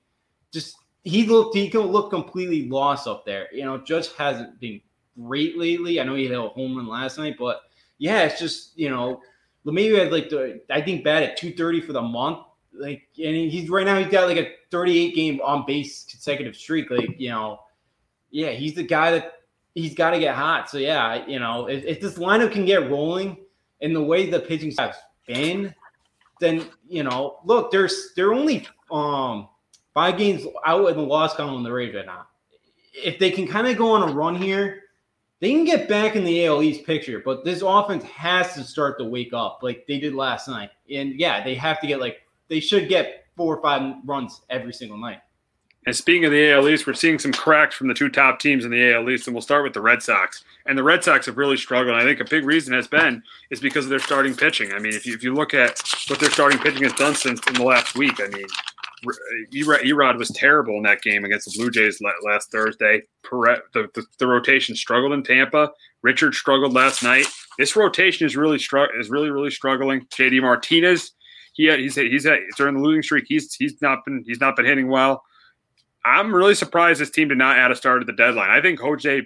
[0.51, 3.47] just he looked he can look completely lost up there.
[3.53, 4.81] You know, Judge hasn't been
[5.19, 5.99] great lately.
[5.99, 7.61] I know he had a home run last night, but
[7.97, 9.21] yeah, it's just you know
[9.65, 12.39] maybe had like the I think bad at 230 for the month.
[12.73, 16.89] Like and he's right now he's got like a 38 game on base consecutive streak.
[16.89, 17.59] Like, you know,
[18.31, 19.33] yeah, he's the guy that
[19.75, 20.69] he's got to get hot.
[20.69, 23.37] So yeah, you know, if, if this lineup can get rolling
[23.81, 25.73] in the way the pitching staff's been,
[26.39, 29.47] then you know, look, there's they're only um
[29.93, 32.27] five games out in the loss column in the Rays right now.
[32.93, 34.82] If they can kind of go on a run here,
[35.43, 38.97] they can get back in the AL East picture, but this offense has to start
[38.99, 40.69] to wake up like they did last night.
[40.89, 44.71] And yeah, they have to get like they should get four or five runs every
[44.71, 45.19] single night.
[45.85, 48.63] And speaking of the AL East, we're seeing some cracks from the two top teams
[48.63, 50.45] in the AL East, and we'll start with the Red Sox.
[50.65, 51.97] And the Red Sox have really struggled.
[51.97, 53.21] I think a big reason has been
[53.51, 54.71] is because of their starting pitching.
[54.71, 57.45] I mean, if you, if you look at what their starting pitching has done since
[57.47, 58.45] in the last week, I mean,
[59.05, 63.01] Uh, E-Rod was terrible in that game against the Blue Jays last Thursday.
[63.29, 65.69] The, the, the, rotation struggled in Tampa.
[66.01, 67.25] Richard struggled last night.
[67.57, 70.05] This rotation is really is really really struggling.
[70.17, 71.11] JD Martinez,
[71.53, 72.27] he he's he's
[72.57, 73.25] during the losing streak.
[73.27, 75.23] He's he's not been he's not been hitting well.
[76.05, 78.49] I'm really surprised this team did not add a start at the deadline.
[78.49, 79.21] I think Jose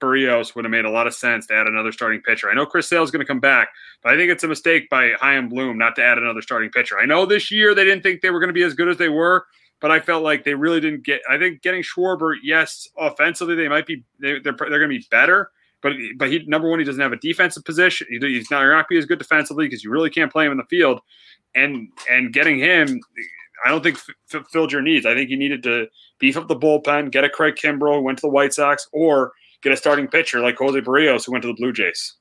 [0.00, 2.50] Berrios would have made a lot of sense to add another starting pitcher.
[2.50, 3.68] I know Chris Sale is going to come back,
[4.02, 6.98] but I think it's a mistake by Chaim Bloom not to add another starting pitcher.
[6.98, 8.96] I know this year they didn't think they were going to be as good as
[8.96, 9.44] they were,
[9.80, 11.20] but I felt like they really didn't get.
[11.28, 14.98] I think getting Schwarber, yes, offensively they might be they, are they're, they're going to
[14.98, 15.50] be better,
[15.82, 18.06] but but he number one he doesn't have a defensive position.
[18.10, 20.58] He's not going to be as good defensively because you really can't play him in
[20.58, 21.00] the field,
[21.54, 22.98] and and getting him
[23.64, 23.98] I don't think
[24.32, 25.06] f- filled your needs.
[25.06, 25.86] I think you needed to
[26.18, 29.32] beef up the bullpen, get a Craig Kimbrel who went to the White Sox, or
[29.62, 32.14] get a starting pitcher like Jose Berrios who went to the Blue Jays.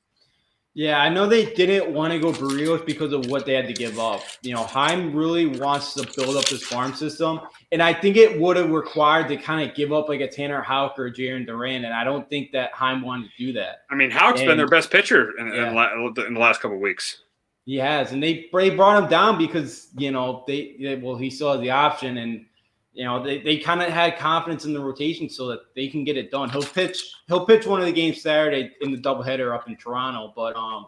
[0.74, 3.74] Yeah, I know they didn't want to go Berrios because of what they had to
[3.74, 4.22] give up.
[4.44, 7.40] You know, Chaim really wants to build up this farm system,
[7.72, 10.62] and I think it would have required to kind of give up like a Tanner
[10.62, 13.86] Houck or Jarren Duran, and I don't think that Chaim wanted to do that.
[13.90, 15.70] I mean, Houck's And- been their best pitcher in, Yeah.
[15.70, 15.94] in, la-
[16.28, 17.24] in the last couple of weeks.
[17.68, 21.30] He has, and they they brought him down because you know they, they well he
[21.30, 22.46] still has the option, and
[22.94, 26.06] you know they, they kind of had confidence in the rotation so that they can
[26.06, 26.50] get it done.
[26.50, 30.32] He'll pitch he'll pitch one of the games Saturday in the doubleheader up in Toronto,
[30.34, 30.86] but um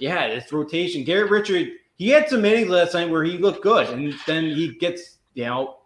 [0.00, 1.04] yeah, this rotation.
[1.04, 4.74] Garrett Richard he had some innings last night where he looked good, and then he
[4.78, 5.76] gets you know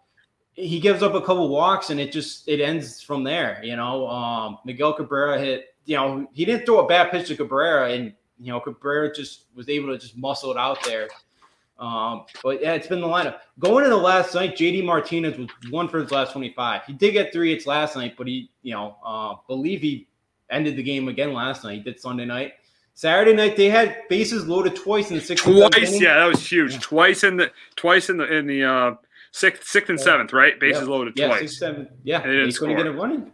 [0.53, 3.61] he gives up a couple walks and it just it ends from there.
[3.63, 5.75] You know, um, Miguel Cabrera hit.
[5.85, 9.45] You know, he didn't throw a bad pitch to Cabrera, and you know Cabrera just
[9.55, 11.07] was able to just muscle it out there.
[11.77, 14.55] Um, but yeah, it's been the lineup going into the last night.
[14.55, 16.83] JD Martinez was one for his last twenty five.
[16.85, 20.07] He did get three hits last night, but he you know uh, believe he
[20.49, 21.77] ended the game again last night.
[21.77, 22.53] He did Sunday night.
[22.93, 25.45] Saturday night they had bases loaded twice in the sixth.
[25.45, 26.79] and seventh Twice, yeah, that was huge.
[26.79, 28.95] Twice in the twice in the in the uh,
[29.31, 30.57] sixth, sixth and seventh, right?
[30.57, 30.87] Bases Yeah.
[30.87, 31.39] loaded yeah, twice.
[31.41, 33.33] Six, seven, yeah, And they they couldn't get it running.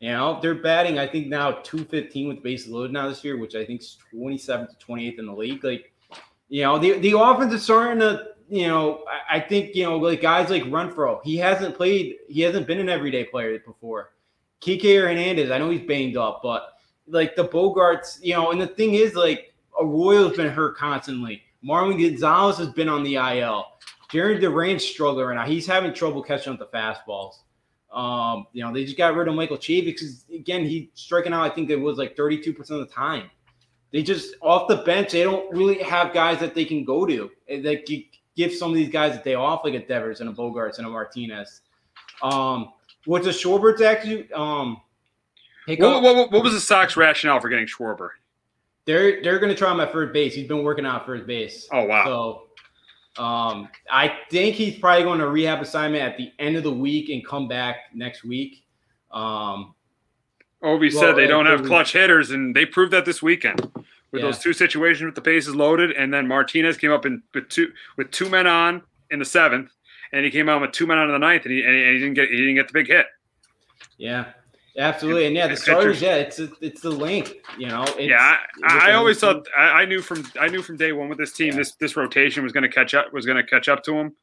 [0.00, 3.54] You know, they're batting, I think now 215 with bases loaded now this year, which
[3.54, 5.64] I think is 27th to 28th in the league.
[5.64, 5.92] Like,
[6.48, 9.96] you know, the, the offense is starting to, you know, I, I think, you know,
[9.96, 14.12] like guys like Renfroe, he hasn't played, he hasn't been an everyday player before.
[14.60, 16.74] Kike Hernandez, I know he's banged up, but
[17.08, 21.42] like the Bogaerts, you know, and the thing is, like, Arroyo's been hurt constantly.
[21.64, 23.66] Marwin Gonzalez has been on the IL.
[24.10, 25.46] Jarren Duran's struggling right now.
[25.46, 27.40] He's having trouble catching up the fastballs.
[27.96, 31.50] Um, you know, they just got rid of Michael Chave because again, he striking out,
[31.50, 33.30] I think it was like 32% of the time.
[33.92, 37.30] They just off the bench, they don't really have guys that they can go to.
[37.48, 37.88] that
[38.36, 40.86] give some of these guys a day off, like a Devers and a Bogaerts and
[40.86, 41.62] a Martinez.
[42.22, 42.72] Um,
[43.06, 44.80] what's the Schwarber's actually um
[45.66, 48.10] What, what, what, was the Sox rationale for getting Schwarber?
[48.86, 50.34] they're they're gonna try him at first base.
[50.34, 51.68] He's been working out first base.
[51.72, 52.04] Oh wow!
[52.04, 52.45] So
[53.18, 57.08] um, I think he's probably going to rehab assignment at the end of the week
[57.08, 58.64] and come back next week.
[59.10, 59.74] Um,
[60.62, 63.60] Ovi well, said they don't have clutch hitters, and they proved that this weekend
[64.10, 64.22] with Yeah.
[64.22, 67.72] those two situations with the bases loaded, and then Martinez came up in with two
[67.96, 69.70] with two men on in the seventh,
[70.12, 71.98] and he came out with two men on in the ninth, and he and he
[71.98, 73.06] didn't get he didn't get the big hit.
[73.98, 74.32] yeah,
[74.78, 77.36] absolutely, and yeah, the starters, yeah, it's it's the link.
[77.58, 77.84] you know.
[77.98, 81.18] Yeah, I, I always thought I, I knew from I knew from day one with
[81.18, 83.82] this team this this rotation was going to catch up was going to catch up
[83.84, 84.14] to him,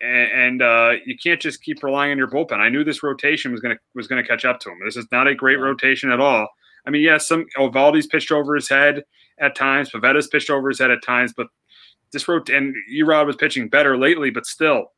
[0.00, 2.58] and, and uh, you can't just keep relying on your bullpen.
[2.58, 4.78] I knew this rotation was going to was going to catch up to him.
[4.84, 6.48] This is not a great rotation at all.
[6.86, 9.04] I mean, yes, some Eovaldi's pitched over his head
[9.38, 9.90] at times.
[9.90, 11.46] Pivetta's pitched over his head at times, but
[12.12, 14.92] this rot and E-Rod was pitching better lately, but still.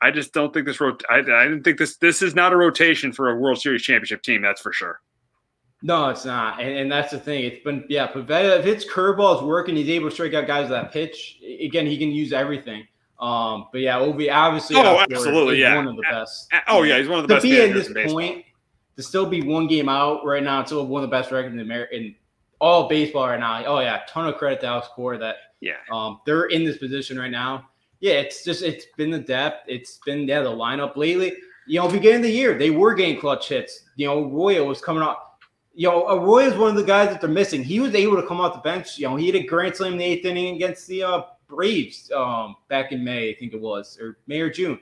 [0.00, 1.02] I just don't think this rot.
[1.10, 1.96] I, I didn't think this.
[1.96, 4.42] This is not a rotation for a World Series championship team.
[4.42, 5.00] That's for sure.
[5.80, 7.44] No, it's not, and, and that's the thing.
[7.44, 8.58] It's been yeah, Pivetta.
[8.58, 11.38] If his curveball is working, he's able to strike out guys with that pitch.
[11.60, 12.86] Again, he can use everything.
[13.20, 14.76] Um, but yeah, Ovi obviously.
[14.76, 15.76] Oh, absolutely, is yeah.
[15.76, 16.48] one of the best.
[16.68, 18.44] Oh yeah, he's one of the to best be at this point,
[18.96, 21.54] to still be one game out right now, it's still one of the best records
[21.54, 22.14] in America in
[22.60, 23.64] all baseball right now.
[23.64, 25.74] Oh yeah, ton of credit to Alex Cora that Yeah.
[25.92, 27.68] um they're in this position right now.
[28.00, 31.34] Yeah, it's just it's been the depth, it's been yeah the lineup lately.
[31.66, 33.84] You know, beginning of the year they were getting clutch hits.
[33.96, 35.40] You know, Royo was coming up.
[35.74, 37.62] You know, Roy is one of the guys that they're missing.
[37.62, 38.98] He was able to come off the bench.
[38.98, 42.10] You know, he had a grand slam in the eighth inning against the uh, Braves
[42.10, 44.80] um, back in May, I think it was, or May or June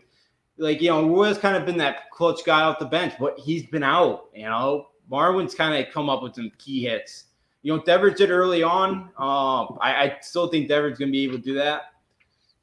[0.58, 3.66] like you know, Roy's kind of been that clutch guy off the bench, but he's
[3.66, 4.26] been out.
[4.34, 7.24] You know, Marwin's kind of come up with some key hits.
[7.62, 9.10] You know, Devers did early on.
[9.18, 11.92] Um, I, I still think Devers gonna be able to do that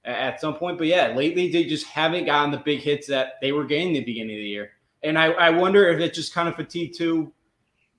[0.06, 0.78] at some point.
[0.78, 4.04] But yeah, lately they just haven't gotten the big hits that they were getting the
[4.04, 4.72] beginning of the year.
[5.04, 7.32] And I, I wonder if it's just kind of fatigue too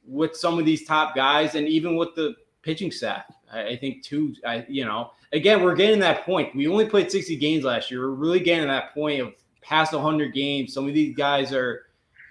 [0.07, 3.25] with some of these top guys and even with the pitching staff.
[3.53, 6.55] I, I think too, I you know, again, we're getting that point.
[6.55, 8.01] We only played 60 games last year.
[8.09, 10.73] We're really getting that point of past 100 games.
[10.73, 11.87] Some of these guys are,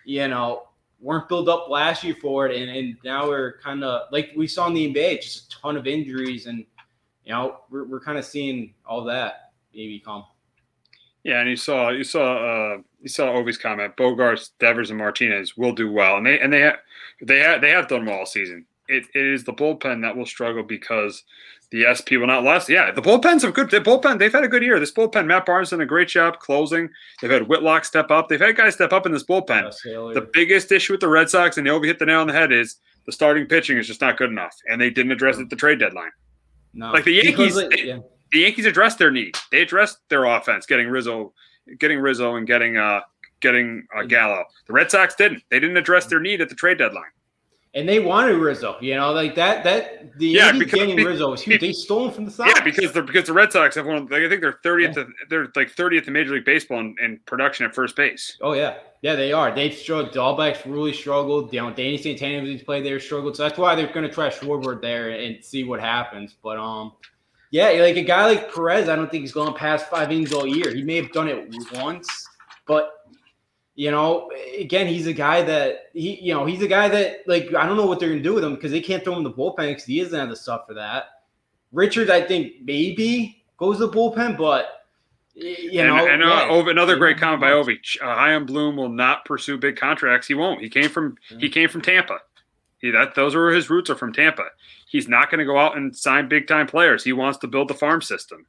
[0.06, 0.68] you know,
[1.00, 4.48] weren't built up last year for it, and, and now we're kind of like we
[4.48, 6.66] saw in the NBA, just a ton of injuries, and
[7.26, 10.26] you know, we're, we're kind of seeing all that maybe come.
[11.24, 13.96] Yeah, and you saw you saw uh, you saw Ovi's comment.
[13.96, 16.76] Bogaerts, Devers, and Martinez will do well, and they and they have
[17.22, 18.66] they have they have done well all season.
[18.90, 21.24] It, it is the bullpen that will struggle because
[21.72, 22.68] the SP will not last.
[22.70, 23.72] Yeah, the bullpens a good.
[23.72, 24.80] The bullpen they've had a good year.
[24.82, 26.90] This bullpen, Matt Barnes done a great job closing.
[27.22, 28.28] They've had Whitlock step up.
[28.28, 29.74] They've had guys step up in this bullpen.
[30.14, 32.52] The biggest issue with the Red Sox, and Ovi hit the nail on the head,
[32.52, 32.76] is
[33.06, 35.56] the starting pitching is just not good enough, and they didn't address it at the
[35.56, 36.12] trade deadline.
[36.74, 38.00] No, Like the Yankees, like, yeah.
[38.34, 39.38] The Yankees addressed their need.
[39.52, 41.34] They addressed their offense, getting Rizzo,
[41.80, 43.02] getting Rizzo, and getting uh
[43.40, 44.44] getting uh, Gallo.
[44.68, 45.44] The Red Sox didn't.
[45.50, 47.06] They didn't address their need at the trade deadline.
[47.76, 49.64] And they wanted Rizzo, you know, like that.
[49.64, 51.60] That the Yeah, Yankees because- getting be- Rizzo was huge.
[51.60, 52.52] They stole him from the Sox.
[52.56, 54.06] Yeah, because the because the Red Sox have one.
[54.06, 54.96] Like, I think they're thirtieth.
[55.30, 58.38] They're like thirtieth in Major League Baseball in, in production at first base.
[58.42, 59.54] Oh yeah, yeah, they are.
[59.54, 60.14] They've struggled.
[60.14, 61.52] Dalbec's really struggled.
[61.52, 63.36] You know, Danny Santana when he's played there struggled.
[63.38, 66.36] So that's why they're going to try Schwarber there and see what happens.
[66.44, 66.94] But um,
[67.54, 70.48] yeah, like a guy like Perez, I don't think he's going past five innings all
[70.48, 70.74] year.
[70.74, 72.28] He may have done it once,
[72.66, 72.94] but
[73.76, 77.54] you know, again, he's a guy that he, you know, he's a guy that like
[77.54, 79.20] I don't know what they're going to do with him because they can't throw him
[79.20, 81.04] in the bullpen because he doesn't have the stuff for that.
[81.72, 84.88] Richards, I think maybe goes to the bullpen, but
[85.36, 86.50] you know, and uh, yeah.
[86.50, 87.78] Ov- another great comment by Ovi.
[88.02, 90.26] Uh, Chaim Bloom will not pursue big contracts.
[90.26, 90.60] He won't.
[90.60, 92.18] He came from he came from Tampa.
[92.84, 94.44] He, that those are his roots are from Tampa.
[94.90, 97.04] He's not going to go out and sign big time players.
[97.04, 98.46] He wants to build the farm system.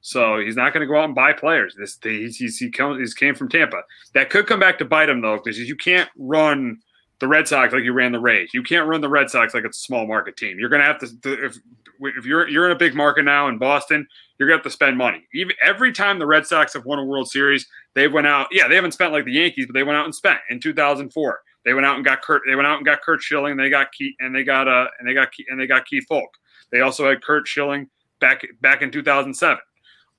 [0.00, 1.76] So he's not going to go out and buy players.
[1.78, 3.82] This he's, he's he he's came from Tampa.
[4.12, 6.80] That could come back to bite him though, because you can't run
[7.20, 8.50] the Red Sox like you ran the Rays.
[8.52, 10.58] You can't run the Red Sox like it's a small market team.
[10.58, 11.58] You're going to have to if
[12.00, 14.06] if you're you're in a big market now in Boston,
[14.38, 15.26] you're going to have to spend money.
[15.32, 18.48] Even every time the Red Sox have won a World Series, they went out.
[18.50, 21.40] Yeah, they haven't spent like the Yankees, but they went out and spent in 2004.
[21.66, 22.42] They went out and got Kurt.
[22.46, 23.56] They went out and got Curt Schilling.
[23.56, 26.06] They got Keith, and they got uh and they got Keith, and they got Keith
[26.08, 26.32] Foulke.
[26.70, 27.88] They also had Curt Schilling
[28.20, 29.58] back back in 2007.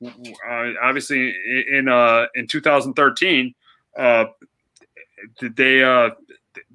[0.06, 0.10] Uh,
[0.84, 1.34] obviously,
[1.72, 3.56] in uh in 2013,
[3.98, 4.26] uh,
[5.42, 6.10] they uh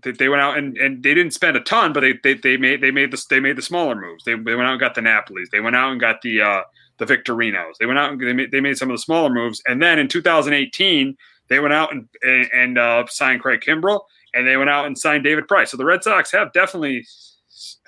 [0.03, 2.81] they, went out and, and they didn't spend a ton, but they, they they made
[2.81, 4.25] they made the they made the smaller moves.
[4.25, 5.51] They, they went out and got the Napolis.
[5.53, 6.63] They went out and got the uh
[6.99, 7.75] the Victorinos.
[7.79, 9.63] They went out and they made, they made some of the smaller moves.
[9.67, 11.17] And then in 2018,
[11.49, 14.01] they went out and and, and uh, signed Craig Kimbrel,
[14.35, 15.71] and they went out and signed David Price.
[15.71, 17.07] So the Red Sox have definitely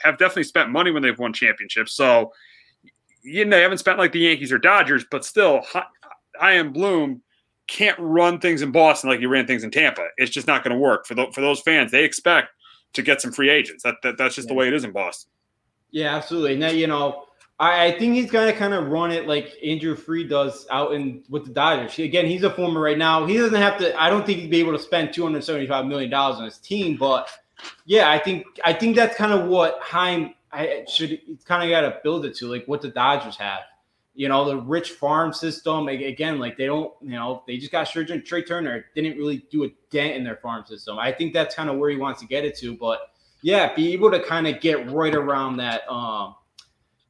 [0.02, 1.92] have definitely spent money when they've won championships.
[1.92, 2.32] So
[3.22, 5.62] you know they haven't spent like the Yankees or Dodgers, but still,
[6.40, 7.22] I, am Bloom
[7.66, 10.08] can't run things in Boston like he ran things in Tampa.
[10.18, 11.90] It's just not going to work for the, for those fans.
[11.90, 12.48] They expect
[12.92, 13.82] to get some free agents.
[13.82, 15.30] That, that that's just the way it is in Boston.
[15.90, 16.56] Yeah, absolutely.
[16.56, 17.24] Now you know,
[17.58, 21.22] I, I think he's gonna kind of run it like Andrew Freed does out in
[21.28, 21.98] with the Dodgers.
[21.98, 23.26] Again, he's a former right now.
[23.26, 24.00] He doesn't have to.
[24.00, 26.58] I don't think he'd be able to spend two hundred seventy-five million dollars on his
[26.58, 27.28] team, but
[27.86, 31.20] yeah, I think I think that's kind of what Chaim I should.
[31.44, 33.60] Kind of got to build it to like what the Dodgers have.
[34.16, 35.88] You know, the rich farm system.
[35.88, 36.92] Again, like they don't.
[37.00, 38.86] You know, they just got Trea Trea Turner.
[38.94, 40.98] Didn't really do a dent in their farm system.
[40.98, 43.10] I think that's kind of where he wants to get it to, but
[43.42, 46.34] yeah, be able to kind of get right around that um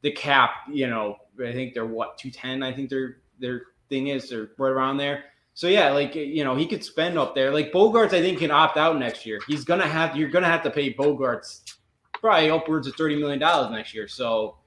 [0.04, 4.28] the cap, you know, I think they're what 210, I think their their thing is
[4.28, 5.24] they're right around there.
[5.54, 7.50] So yeah, like you know, he could spend up there.
[7.50, 9.40] Like Bogaerts, I think can opt out next year.
[9.48, 11.74] He's gonna have you're gonna have to pay Bogaerts
[12.12, 14.06] probably upwards of 30 million dollars next year.
[14.06, 14.58] So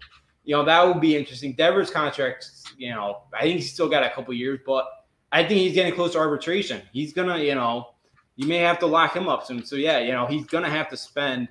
[0.44, 1.54] you know, that would be interesting.
[1.54, 4.86] Devers contract, you know, I think he's still got a couple years, but
[5.32, 6.82] I think he's getting close to arbitration.
[6.92, 7.90] He's gonna, you know,
[8.38, 9.64] you may have to lock him up soon.
[9.64, 11.48] So yeah, you know, he's gonna have to spend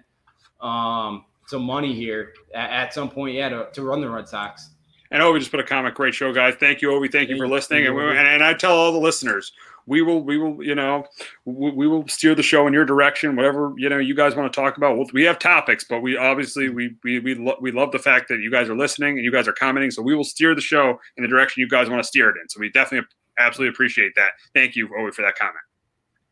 [0.60, 4.70] um some money here at, at some point, yeah, to, to run the Red Sox.
[5.10, 5.94] And Ovi just put a comment.
[5.94, 6.55] Great show, guys.
[6.59, 7.10] Thank you, Ovi.
[7.10, 7.85] Thank you for listening.
[7.85, 9.52] you, And, we, and, and I tell all the listeners,
[9.86, 11.05] we will, we will, you know,
[11.44, 13.36] we, we will steer the show in your direction.
[13.36, 14.98] Whatever you know, you guys want to talk about.
[14.98, 18.28] We'll, we have topics, but we obviously we we we, lo- we love the fact
[18.28, 19.93] that you guys are listening and you guys are commenting.
[19.93, 22.36] So we will steer the show in the direction you guys want to steer it
[22.43, 22.48] in.
[22.48, 23.06] So we definitely
[23.39, 24.31] absolutely appreciate that.
[24.55, 25.62] Thank you, Ovi, for that comment.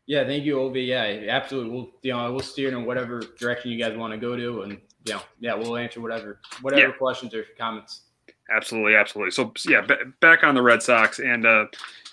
[0.05, 0.85] Yeah, thank you, Ovi.
[0.85, 1.71] Yeah, absolutely.
[1.71, 4.81] We'll you know we'll steer in whatever direction you guys want to go to, and
[5.13, 6.91] know, yeah, we'll answer whatever whatever Yeah.
[6.93, 8.01] questions or comments.
[8.55, 9.31] Absolutely, absolutely.
[9.31, 11.65] So yeah, b- back on the Red Sox and uh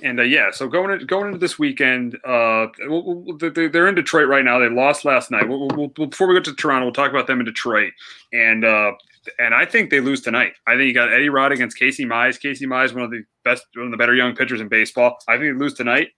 [0.02, 3.86] and uh, yeah, so going into, going into this weekend, uh, we'll, we'll- they- they're
[3.86, 4.59] in Detroit right now.
[4.59, 5.47] They lost last night.
[5.48, 7.93] We'll, we'll, we'll, before we go to Toronto, we'll talk about them in Detroit.
[8.32, 8.93] And uh,
[9.39, 10.55] and I think they lose tonight.
[10.66, 12.40] I think you got Eddie Rod against Casey Mize.
[12.40, 15.19] Casey Mize, one of the best, one of the better young pitchers in baseball.
[15.28, 16.09] I think they lose tonight.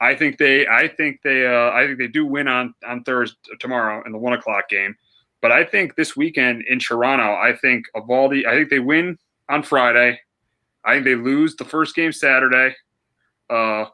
[0.00, 3.36] I think they, I think they, uh, I think they do win on on Thursday
[3.58, 4.94] tomorrow in the one o'clock game.
[5.42, 9.18] But I think this weekend in Toronto, I think Eovaldi, I think they win
[9.50, 10.20] on Friday.
[10.84, 12.74] I think they lose the first game Saturday.
[13.50, 13.86] Uh,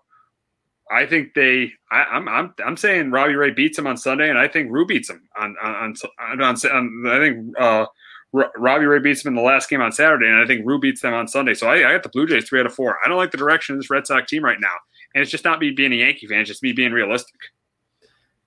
[0.91, 1.73] I think they.
[1.91, 4.87] I, I'm I'm I'm saying Robbie Ray beats them on Sunday, and I think Ryu
[4.87, 6.41] beats them on on on.
[6.41, 7.87] on, on, I think uh,
[8.33, 10.79] Ro- Robbie Ray beats them in the last game on Saturday, and I think Ryu
[10.79, 11.55] beats them on Sunday.
[11.55, 12.99] So I, I got the Blue Jays three out of four.
[13.05, 14.75] I don't like the direction of this Red Sox team right now,
[15.15, 17.37] and it's just not me being a Yankee fan; it's just me being realistic.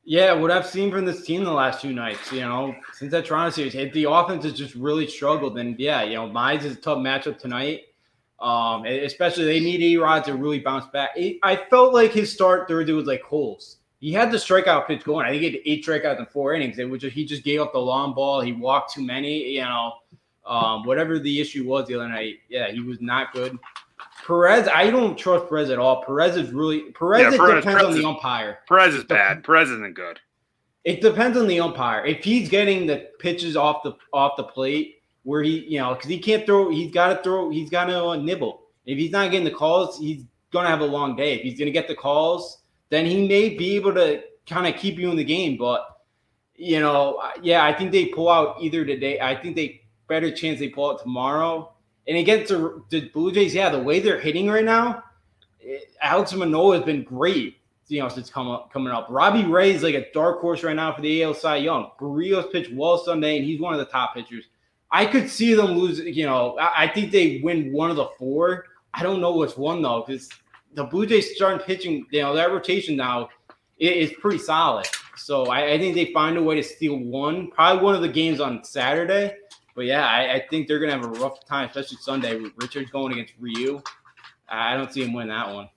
[0.03, 3.25] Yeah, what I've seen from this team the last two nights, you know, since that
[3.25, 5.59] Toronto series, the offense has just really struggled.
[5.59, 7.81] And yeah, you know, Mize is a tough matchup tonight.
[8.39, 11.11] Um, especially they need A Rod to really bounce back.
[11.15, 13.77] It, I felt like his start Thursday was like holes.
[13.99, 15.27] He had the strikeout pitch going.
[15.27, 16.79] I think he had eight strikeouts in four innings.
[16.79, 18.41] It was just, he just gave up the long ball.
[18.41, 19.49] He walked too many.
[19.49, 19.93] You know,
[20.47, 22.39] um, whatever the issue was the other night.
[22.49, 23.59] Yeah, he was not good.
[24.25, 26.03] Perez, I don't trust Perez at all.
[26.03, 27.21] Perez is really Perez.
[27.21, 28.59] Yeah, it Perez- depends Perez on the umpire.
[28.67, 29.43] Perez is bad.
[29.43, 30.19] Perez isn't good.
[30.83, 32.05] It depends on the umpire.
[32.05, 36.09] If he's getting the pitches off the off the plate, where he, you know, because
[36.09, 38.61] he can't throw, he's got to throw, he's got to uh, nibble.
[38.85, 41.35] If he's not getting the calls, he's gonna have a long day.
[41.35, 44.97] If he's gonna get the calls, then he may be able to kind of keep
[44.97, 45.57] you in the game.
[45.57, 45.85] But
[46.55, 49.19] you know, yeah, I think they pull out either today.
[49.19, 51.73] I think they better chance they pull out tomorrow.
[52.07, 55.03] And against the, the Blue Jays, yeah, the way they're hitting right now,
[55.59, 57.57] it, Alex Manoah has been great.
[57.87, 59.07] You know, since coming up, coming up.
[59.09, 61.91] Robbie Ray is like a dark horse right now for the AL Cy Young.
[61.99, 64.45] Berrios pitched well Sunday, and he's one of the top pitchers.
[64.91, 65.99] I could see them lose.
[65.99, 68.65] You know, I, I think they win one of the four.
[68.93, 70.29] I don't know which one though, because
[70.73, 72.05] the Blue Jays starting pitching.
[72.11, 73.27] You know, that rotation now
[73.77, 74.87] is pretty solid.
[75.17, 78.09] So I, I, think they find a way to steal one, probably one of the
[78.09, 79.35] games on Saturday.
[79.75, 82.39] But yeah, I, I think they're gonna have a rough time, especially Sunday.
[82.57, 83.81] Richard's going against Ryu.
[84.49, 85.69] I don't see him win that one.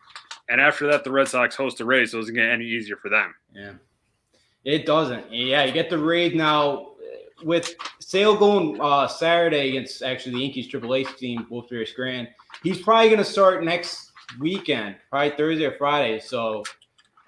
[0.48, 2.96] And after that, the Red Sox host the Rays, so it doesn't get any easier
[2.96, 3.34] for them.
[3.54, 3.72] Yeah,
[4.64, 5.32] it doesn't.
[5.32, 6.92] Yeah, you get the Rays now
[7.42, 12.28] with Sale going uh, Saturday against actually the Yankees Triple H team, Wolf-Ferris Grand.
[12.62, 16.20] He's probably going to start next weekend, probably Thursday or Friday.
[16.20, 16.64] So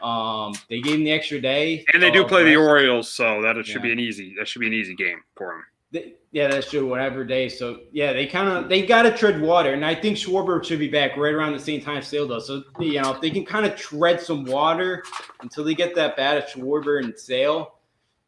[0.03, 3.57] um, they gave him the extra day, and they do play the Orioles, so that
[3.65, 3.83] should yeah.
[3.83, 4.35] be an easy.
[4.39, 6.87] That should be an easy game for him yeah, that's true.
[6.87, 7.49] Whatever day.
[7.49, 10.79] So yeah, they kind of they got to tread water, and I think Schwarber should
[10.79, 12.47] be back right around the same time Sale does.
[12.47, 15.03] So you know, if they can kind of tread some water
[15.41, 17.75] until they get that bat of Schwarber and Sale,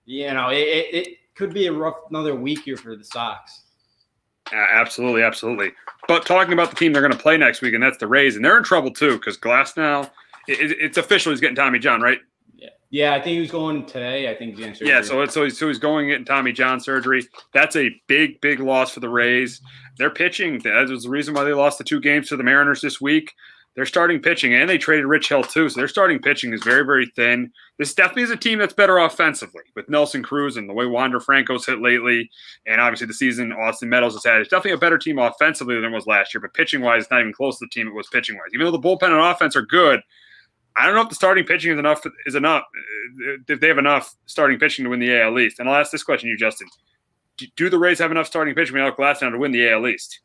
[0.06, 3.62] you know, it, it, could be a rough another week here for the Sox.
[4.52, 5.70] Uh, absolutely, absolutely.
[6.08, 8.34] But talking about the team they're going to play next week, and that's the Rays,
[8.34, 10.10] and they're in trouble too because Glasnow,
[10.48, 11.30] it, it's official.
[11.30, 12.18] He's getting Tommy John, right?
[12.90, 14.30] Yeah, I think he was going today.
[14.30, 14.88] I think he's surgery.
[14.88, 17.26] Yeah, so so he's, so he's going in Tommy John surgery.
[17.52, 19.60] That's a big, big loss for the Rays.
[19.98, 20.60] They're pitching.
[20.60, 23.34] That was the reason why they lost the two games to the Mariners this week.
[23.74, 25.68] They're starting pitching, and they traded Rich Hill too.
[25.68, 27.52] So their starting pitching is very, very thin.
[27.78, 31.20] This definitely is a team that's better offensively with Nelson Cruz and the way Wander
[31.20, 32.28] Franco's hit lately,
[32.66, 34.40] and obviously the season Austin Meadows has had.
[34.40, 37.10] It's definitely a better team offensively than it was last year, but pitching wise, it's
[37.10, 38.48] not even close to the team it was pitching wise.
[38.52, 40.00] Even though the bullpen and offense are good,
[40.78, 42.02] I don't know if the starting pitching is enough.
[42.26, 42.64] Is enough
[43.48, 45.58] if they have enough starting pitching to win the AL East.
[45.58, 46.68] And I'll ask this question, to you Justin:
[47.56, 50.20] Do the Rays have enough starting pitching without Glasnow to win the AL East?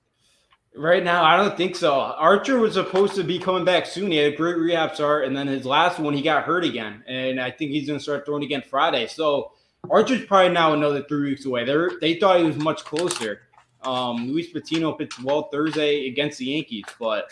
[0.75, 1.93] Right now, I don't think so.
[1.93, 4.11] Archer was supposed to be coming back soon.
[4.11, 7.03] He had a great rehab start, and then his last one, he got hurt again,
[7.07, 9.05] and I think he's going to start throwing again Friday.
[9.05, 9.51] So
[9.89, 11.63] Archer's probably now another three weeks away.
[11.63, 13.41] They they thought he was much closer.
[13.83, 17.29] Um, Luis Patino pitched well Thursday against the Yankees, but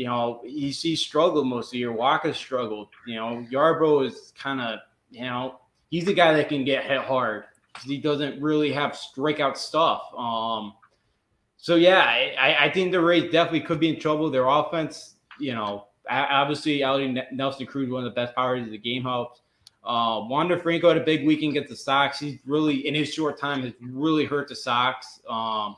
[0.00, 1.92] you know, he, he struggled most of the year.
[1.92, 2.88] Wacha struggled.
[3.06, 5.60] You know, Yarbrough is kind of, you know,
[5.90, 7.44] he's the guy that can get hit hard
[7.84, 10.02] he doesn't really have strikeout stuff.
[10.16, 10.74] Um,
[11.56, 14.30] so yeah, I, I think the Rays definitely could be in trouble.
[14.30, 18.78] Their offense, you know, obviously Ellie Nelson Cruz, one of the best powers of the
[18.78, 19.42] game, helps.
[19.82, 22.18] Uh, Wander Franco had a big weekend against the Sox.
[22.18, 25.20] He's really in his short time has really hurt the Sox.
[25.28, 25.76] Um,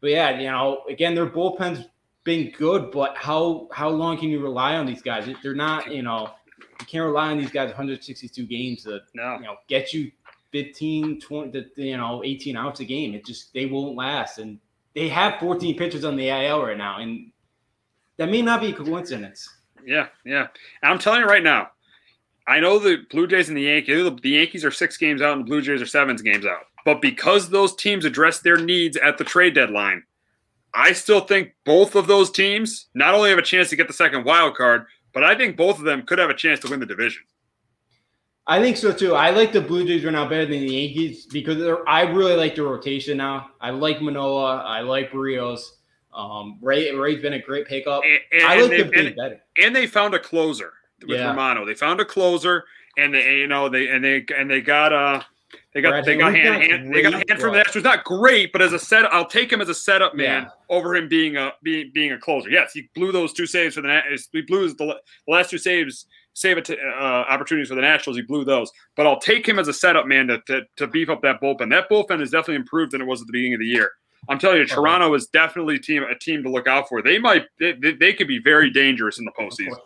[0.00, 1.86] but yeah, you know, again, their bullpen's
[2.30, 5.28] been good, but how how long can you rely on these guys?
[5.42, 6.30] They're not, you know,
[6.78, 9.34] you can't rely on these guys 162 games to no.
[9.34, 10.12] you know get you
[10.52, 13.14] 15, 20, you know, 18 outs a game.
[13.14, 14.60] It just they won't last, and
[14.94, 17.32] they have 14 pitchers on the IL right now, and
[18.16, 19.48] that may not be a coincidence.
[19.84, 20.46] Yeah, yeah.
[20.82, 21.70] And I'm telling you right now,
[22.46, 24.08] I know the Blue Jays and the Yankees.
[24.22, 26.66] The Yankees are six games out, and the Blue Jays are seven games out.
[26.84, 30.04] But because those teams address their needs at the trade deadline,
[30.74, 33.94] I still think both of those teams not only have a chance to get the
[33.94, 36.80] second wild card, but I think both of them could have a chance to win
[36.80, 37.22] the division.
[38.46, 39.14] I think so too.
[39.14, 42.56] I like the Blue Jays right now better than the Yankees because I really like
[42.56, 43.50] the rotation now.
[43.60, 44.64] I like Manoah.
[44.64, 45.60] I like Berrios.
[46.12, 48.02] Um, Ray Ray's been a great pickup.
[48.04, 49.40] And, and, I like the and, better.
[49.62, 50.72] And they found a closer
[51.06, 51.28] with yeah.
[51.28, 51.64] Romano.
[51.64, 52.64] They found a closer,
[52.96, 55.22] and they you know they and they and they got uh
[55.72, 57.84] they got Brad they got hand, hand they got a hand from the Astros.
[57.84, 60.48] Not great, but as a set, I'll take him as a setup man yeah.
[60.68, 62.50] over him being a being being a closer.
[62.50, 64.00] Yes, he blew those two saves for the
[64.32, 68.16] he blew the, last two saves save it to, uh, opportunities for the Nationals.
[68.16, 71.10] He blew those, but I'll take him as a setup man to, to, to beef
[71.10, 71.70] up that bullpen.
[71.70, 73.92] That bullpen is definitely improved than it was at the beginning of the year.
[74.28, 77.02] I'm telling you, Toronto is definitely team a team to look out for.
[77.02, 79.76] They might they, they could be very dangerous in the postseason.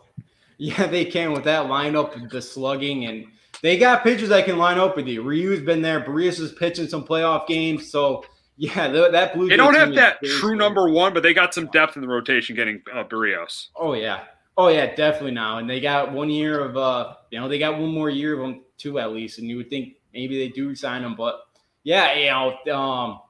[0.59, 3.27] Yeah, they can with that lineup, the slugging and
[3.65, 5.23] they got pitchers that can line up with you.
[5.23, 5.99] Ryu's been there.
[5.99, 7.91] Berrios is pitching some playoff games.
[7.91, 8.23] So,
[8.59, 9.49] yeah, that blue.
[9.49, 12.55] They don't have that true number one, but they got some depth in the rotation
[12.55, 13.69] getting uh, Berrios.
[13.74, 14.24] Oh, yeah.
[14.59, 15.57] Oh, yeah, definitely now.
[15.57, 18.41] And they got one year of, uh, you know, they got one more year of
[18.41, 19.39] them, too, at least.
[19.39, 21.15] And you would think maybe they do sign him.
[21.15, 21.41] But,
[21.85, 22.27] yeah, you
[22.66, 23.20] know, um,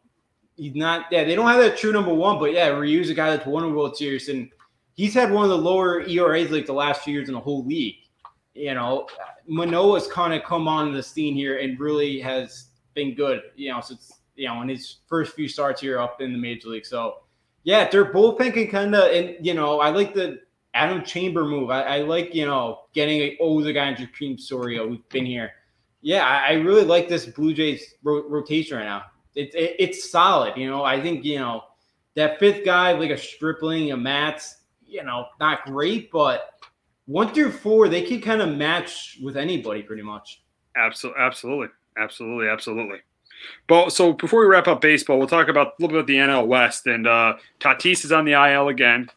[0.56, 2.40] he's not, yeah, they don't have that true number one.
[2.40, 4.28] But, yeah, Ryu's a guy that's won a World Series.
[4.28, 4.50] And
[4.94, 7.64] he's had one of the lower ERAs like the last few years in the whole
[7.64, 7.98] league.
[8.54, 9.06] You know,
[9.46, 13.42] Manoah's kind of come on the scene here and really has been good.
[13.56, 16.68] You know, since you know in his first few starts here up in the major
[16.68, 16.86] league.
[16.86, 17.18] So
[17.64, 20.40] yeah, their bullpen can kind of and you know I like the
[20.74, 21.70] Adam Cimber move.
[21.70, 25.26] I, I like you know getting a oh, older guy in Joakim Soria who's been
[25.26, 25.52] here.
[26.02, 29.04] Yeah, I, I really like this Blue Jays ro- rotation right now.
[29.34, 30.54] It, it, it's solid.
[30.56, 31.64] You know, I think you know
[32.14, 34.58] that fifth guy like a Stripling, a Matz.
[34.86, 36.53] You know, not great, but
[37.06, 40.42] one through four they can kind of match with anybody pretty much.
[40.76, 41.68] Absolutely, absolutely,
[41.98, 42.98] absolutely, absolutely.
[43.66, 46.16] But so before we wrap up baseball, we'll talk about a little bit of the
[46.16, 46.86] NL West.
[46.86, 49.10] And uh, Tatis is on the IL again.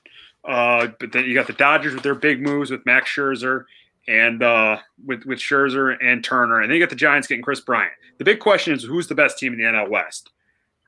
[0.44, 3.66] Uh, but then you got the Dodgers with their big moves with Max Scherzer
[4.08, 7.60] and uh, with with Scherzer and Turner, and then you got the Giants getting Kris
[7.60, 7.92] Bryant.
[8.18, 10.30] The big question is who's the best team in the NL West?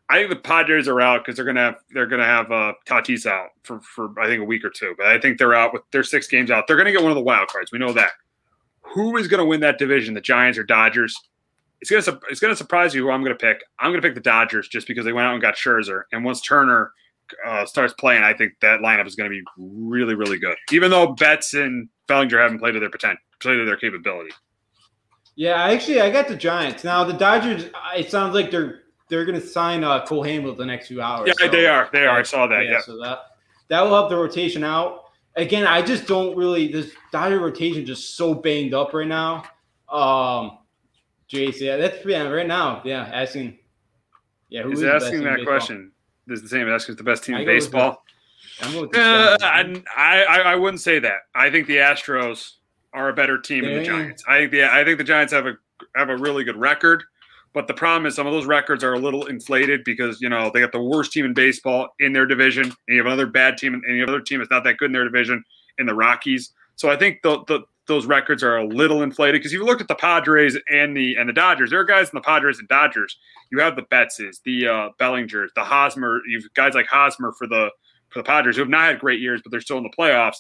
[0.10, 3.28] I think the Padres are out because they're gonna have they're gonna have uh, Tatis
[3.28, 4.96] out for for I think a week or two.
[4.98, 6.66] But I think they're out with their six games out.
[6.68, 7.72] They're gonna get one of the wild cards.
[7.72, 8.12] We know that.
[8.82, 10.16] Who is gonna win that division?
[10.16, 11.16] The Giants or Dodgers?
[11.82, 13.64] It's gonna it's gonna surprise you who I'm gonna pick.
[13.80, 16.42] I'm gonna pick the Dodgers just because they went out and got Scherzer, and once
[16.42, 16.92] Turner
[17.46, 20.58] uh, starts playing, I think that lineup is to be really, really good.
[20.72, 24.32] Even though Betts and Bellinger haven't played to their potential, played to their capability.
[25.36, 26.84] Yeah, actually, I got the Giants.
[26.84, 27.70] Now the Dodgers.
[27.96, 31.28] It sounds like they're they're going to sign uh, Cole Hamels the next few hours.
[31.28, 31.90] Yeah, so, they are.
[31.92, 32.20] They are.
[32.20, 32.66] I saw that.
[32.66, 32.82] Yeah, yeah.
[32.82, 33.20] So that
[33.68, 35.06] that will help the rotation out.
[35.36, 36.72] Again, I just don't really.
[36.72, 39.44] This Dodger rotation just so banged up right now.
[39.90, 40.60] Um,
[41.32, 42.82] Jace, yeah, that's yeah, right now.
[42.84, 43.58] Yeah, asking.
[44.50, 45.92] Yeah, who is asking that question?
[46.32, 48.04] is the same as asking the best team in baseball.
[48.62, 51.20] Uh, I, I, I wouldn't say that.
[51.34, 52.56] I think the Astros
[52.94, 53.70] are a better team yeah.
[53.70, 54.24] than the Giants.
[54.28, 55.58] I think the I think the Giants have a
[55.96, 57.04] have a really good record,
[57.60, 60.50] but the problem is some of those records are a little inflated because you know
[60.54, 63.58] they got the worst team in baseball in their division, and you have another bad
[63.58, 65.44] team, and you have another team that's not that good in their division
[65.78, 66.54] in the Rockies.
[66.78, 69.90] So I think the the those records are a little inflated because you look at
[69.90, 71.70] the Padres and the and the Dodgers.
[71.70, 73.18] There are guys in the Padres and Dodgers.
[73.52, 76.22] You have the Bettses, the uh, Bellingers, the Hosmer.
[76.30, 77.72] You've guys like Hosmer for the
[78.08, 80.38] for the Padres who have not had great years, but they're still in the playoffs.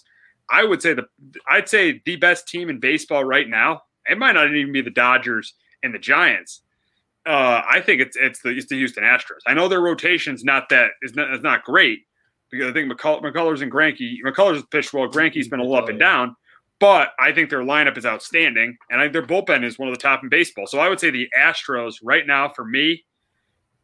[0.49, 1.03] I would say the
[1.49, 3.81] I'd say the best team in baseball right now.
[4.09, 6.61] It might not even be the Dodgers and the Giants.
[7.29, 9.41] Uh, I think it's it's the it's the Houston Astros.
[9.45, 11.99] I know their rotation's not that is not, is not great
[12.49, 15.07] because I think McCull, McCullers and Greinke McCullers pitched well.
[15.07, 16.35] Greinke's been a little up and down,
[16.79, 20.01] but I think their lineup is outstanding, and I their bullpen is one of the
[20.01, 20.65] top in baseball.
[20.65, 23.05] So I would say the Astros right now for me.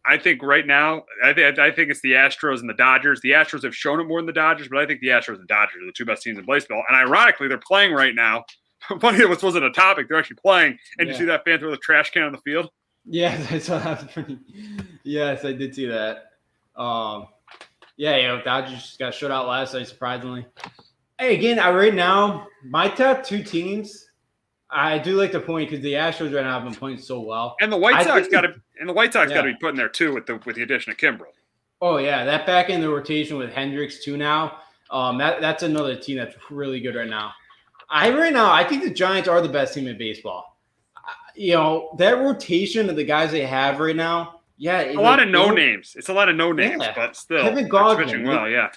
[0.07, 3.21] I think right now, I, th- I think it's the Astros and the Dodgers.
[3.21, 5.47] The Astros have shown it more than the Dodgers, but I think the Astros and
[5.47, 6.83] Dodgers are the two best teams in baseball.
[6.87, 8.43] And ironically, they're playing right now.
[8.99, 10.07] Funny, this wasn't a topic.
[10.07, 10.77] They're actually playing.
[10.99, 11.13] And yeah.
[11.13, 12.69] you see that fan throw the trash can on the field?
[13.05, 14.11] Yes, I saw that.
[14.11, 14.39] Pretty,
[15.03, 16.31] yes, I did see that.
[16.75, 17.27] Um,
[17.97, 20.45] yeah, you know, Dodgers got shut out last night, surprisingly.
[21.19, 24.09] Hey, again, I, right now, my top two teams,
[24.69, 27.55] I do like the point because the Astros right now have been playing so well.
[27.61, 29.37] And the White Sox got to, and the White Sox yeah.
[29.37, 31.31] got to be put in there too with the with the addition of Kimbrel.
[31.81, 34.57] Oh yeah, that back in the rotation with Hendricks too now.
[34.91, 37.31] Um, that that's another team that's really good right now.
[37.89, 40.54] I right now, I think the Giants are the best team in baseball.
[41.35, 44.41] You know that rotation of the guys they have right now.
[44.57, 45.95] Yeah, a lot of no names.
[45.97, 46.93] It's a lot of no names, yeah.
[46.95, 48.49] but still, Kevin Gausman, pitching well.
[48.49, 48.71] Yeah,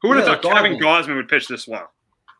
[0.00, 1.90] who would have yeah, thought Kevin Gausman would pitch this well?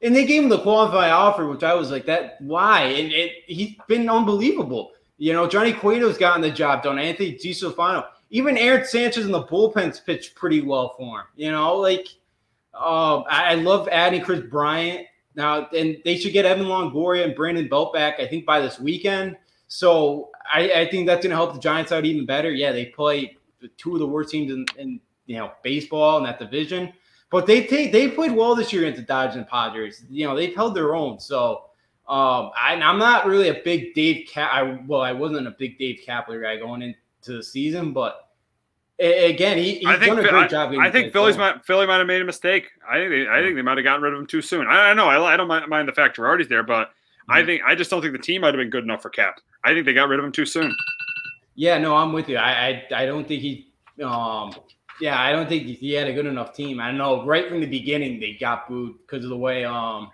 [0.03, 2.83] And they gave him the qualifying offer, which I was like, that why?
[2.83, 4.91] And it, he's been unbelievable.
[5.17, 6.99] You know, Johnny Cueto's gotten the job done.
[6.99, 11.27] Anthony DiStefano, even Aaron Sanchez in the bullpen's pitched pretty well for him.
[11.37, 12.09] You know, like
[12.75, 17.69] uh, I love adding Kris Bryant now, and they should get Evan Longoria and Brandon
[17.69, 18.19] Belt back.
[18.19, 19.37] I think by this weekend.
[19.75, 22.51] So I, I think that's going to help the Giants out even better.
[22.51, 23.39] Yeah, they play
[23.79, 26.93] two of the worst teams in, in you know baseball in that division.
[27.31, 30.05] But they take they played well this year against the Dodgers and Padres.
[30.11, 31.19] You know, they've held their own.
[31.21, 31.71] So
[32.07, 34.51] um, I, am not really a big Dave Cap.
[34.53, 38.29] I, well, I wasn't a big Dave Kapler guy going into the season, but
[38.99, 40.75] again, he, he's done a great I, job.
[40.79, 42.69] I think Philly's might, Philly might have made a mistake.
[42.87, 44.67] I think they, I think they might have gotten rid of him too soon.
[44.67, 46.91] I, I know I, I don't mind, mind, the fact Girardi's there, but.
[47.29, 49.41] I think I just don't think the team might have been good enough for Cap.
[49.65, 50.75] I think they got rid of him too soon.
[51.55, 52.37] Yeah, no, I'm with you.
[52.37, 53.73] I I, I don't think he
[54.03, 54.55] um
[55.01, 56.81] yeah, I don't think he had a good enough team.
[56.81, 60.11] I know right from the beginning they got booed because of the way um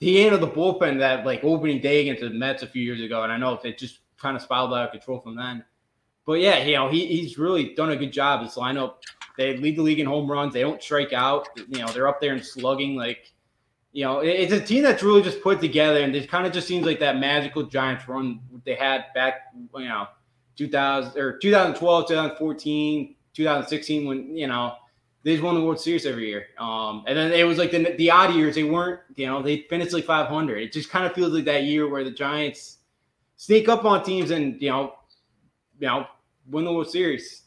[0.00, 3.22] he handled the bullpen that like opening day against the Mets a few years ago,
[3.22, 5.64] and I know it just kind of spiraled out of control from then.
[6.26, 8.42] But yeah, you know he, he's really done a good job.
[8.42, 8.94] This lineup,
[9.38, 10.52] they lead the league in home runs.
[10.52, 11.48] They don't strike out.
[11.56, 12.96] You know they're up there in slugging.
[12.96, 13.32] Like
[13.92, 16.66] you know it's a team that's really just put together, and it kind of just
[16.66, 20.06] seems like that magical Giants run they had back you know
[20.56, 24.74] 2000 or 2012, 2014 2016 when you know
[25.24, 26.46] they just won the World Series every year.
[26.58, 29.58] Um, and then it was like the the odd years they weren't, you know, they
[29.70, 30.62] finished like 500.
[30.62, 32.78] It just kind of feels like that year where the Giants
[33.36, 34.94] sneak up on teams and you know,
[35.78, 36.06] you know,
[36.50, 37.41] win the World Series.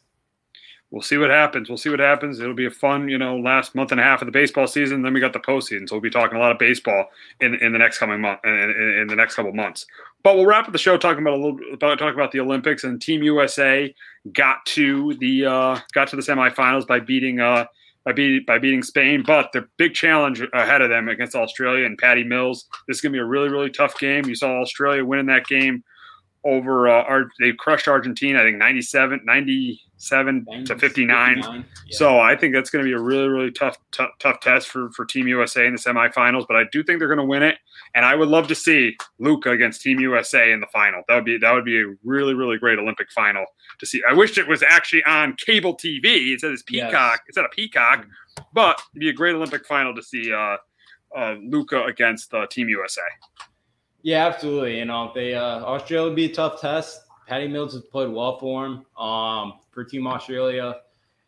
[0.90, 1.68] We'll see what happens.
[1.68, 2.38] We'll see what happens.
[2.38, 5.02] It'll be a fun, you know, last month and a half of the baseball season.
[5.02, 7.06] Then we got the postseason, so we'll be talking a lot of baseball
[7.40, 9.84] in in the next coming month in, in, in the next couple months.
[10.22, 12.84] But we'll wrap up the show talking about a little about talking about the Olympics
[12.84, 13.92] and Team USA
[14.32, 17.66] got to the uh, got to the semifinals by beating uh,
[18.04, 19.24] by, beat, by beating Spain.
[19.26, 22.68] But the big challenge ahead of them against Australia and Patty Mills.
[22.86, 24.26] This is to be a really really tough game.
[24.26, 25.82] You saw Australia winning that game
[26.44, 28.40] over uh, our, they crushed Argentina.
[28.40, 31.34] I think 97, 97 to 59.
[31.34, 31.96] 59 yeah.
[31.96, 34.90] So I think that's going to be a really, really tough, tough, tough test for,
[34.92, 36.46] for Team USA in the semifinals.
[36.46, 37.56] But I do think they're going to win it,
[37.94, 41.02] and I would love to see Luka against Team USA in the final.
[41.08, 43.44] That would be that would be a really, really great Olympic final
[43.80, 44.00] to see.
[44.08, 47.20] I wish it was actually on cable TV instead of Peacock yes.
[47.28, 48.06] instead of Peacock,
[48.52, 50.56] but it'd be a great Olympic final to see uh,
[51.16, 53.02] uh, Luka against uh, Team USA.
[54.06, 54.78] Yeah, absolutely.
[54.78, 57.00] You know, they uh, Australia would be a tough test.
[57.26, 58.86] Patty Mills has played well for him.
[58.96, 60.76] Um, for Team Australia,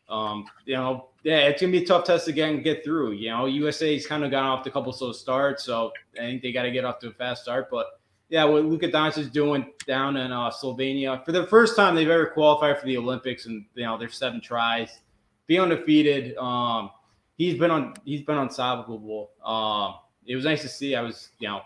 [0.08, 3.14] um, you know, yeah, it's gonna be a tough test again get through.
[3.14, 6.52] You know, USA's kind of gone off the couple slow starts, so I think they
[6.52, 7.68] got to get off to a fast start.
[7.68, 7.86] But
[8.28, 12.08] yeah, what Luka Doncic is doing down in uh, Slovenia for the first time they've
[12.08, 15.00] ever qualified for the Olympics, and you know, there's seven tries,
[15.48, 16.36] be undefeated.
[16.36, 16.90] Um,
[17.38, 19.30] he's been on, he's been unstoppable.
[19.44, 20.94] Um, it was nice to see.
[20.94, 21.62] I was, you know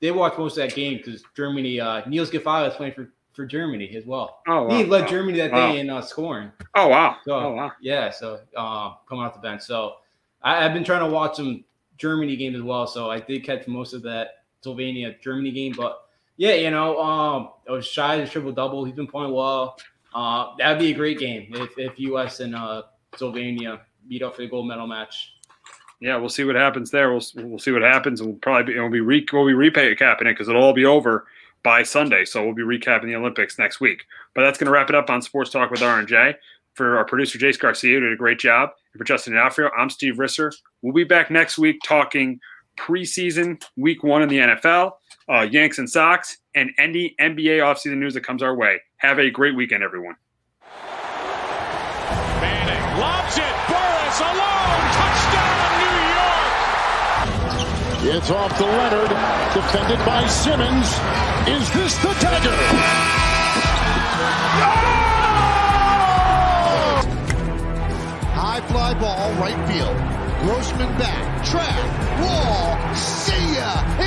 [0.00, 3.46] they watched most of that game because Germany, uh, Niels Giffey is playing for, for
[3.46, 4.40] Germany as well.
[4.46, 4.76] Oh, wow.
[4.76, 5.72] He led Germany that wow.
[5.72, 6.52] day in uh, scoring.
[6.74, 7.16] Oh, wow.
[7.24, 7.72] So, oh, wow.
[7.80, 9.62] Yeah, so uh, coming off the bench.
[9.62, 9.96] So
[10.42, 11.64] I, have been trying to watch some
[11.98, 12.86] Germany games as well.
[12.86, 15.74] So I did catch most of that Slovenia Germany game.
[15.76, 16.00] But
[16.36, 18.84] yeah, you know, um, I was shy of triple double.
[18.84, 19.78] He's been playing well.
[20.14, 22.40] Uh, that'd be a great game if, if U.S.
[22.40, 22.82] and uh,
[23.12, 25.35] Slovenia meet up for the gold medal match
[26.00, 27.10] yeah, we'll see what happens there.
[27.10, 29.92] We'll we'll see what happens, and we'll probably be, we'll be re, we'll be recapping
[29.92, 31.26] it because it'll all be over
[31.62, 32.24] by Sunday.
[32.24, 34.04] So we'll be recapping the Olympics next week.
[34.34, 36.34] But that's going to wrap it up on Sports Talk with R and J.
[36.74, 38.70] For our producer Jace Garcia, who did a great job.
[38.92, 40.54] And for Justin D'Onofrio, I'm Steve Risser.
[40.82, 42.38] We'll be back next week talking
[42.76, 44.92] preseason week one in the NFL,
[45.32, 48.80] uh, Yanks and Sox, and any NBA offseason news that comes our way.
[48.98, 50.16] Have a great weekend, everyone.
[58.08, 59.08] It's off to Leonard,
[59.52, 60.86] defended by Simmons.
[61.48, 62.54] Is this the dagger?
[68.32, 69.96] High fly ball, right field.
[70.42, 72.94] Grossman back, track, wall,
[73.36, 73.56] see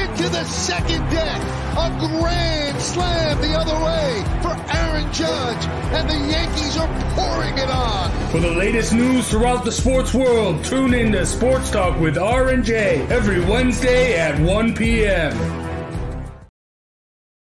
[0.01, 1.41] into the second deck.
[1.77, 7.69] A grand slam the other way for Aaron Judge, and the Yankees are pouring it
[7.69, 8.11] on.
[8.31, 12.49] For the latest news throughout the sports world, tune in to Sports Talk with R
[12.49, 15.34] and J every Wednesday at 1 p.m.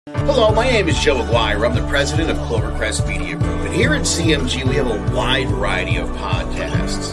[0.09, 1.67] Hello, my name is Joe Aguirre.
[1.67, 5.49] I'm the president of Clovercrest Media Group, and here at CMG we have a wide
[5.49, 7.13] variety of podcasts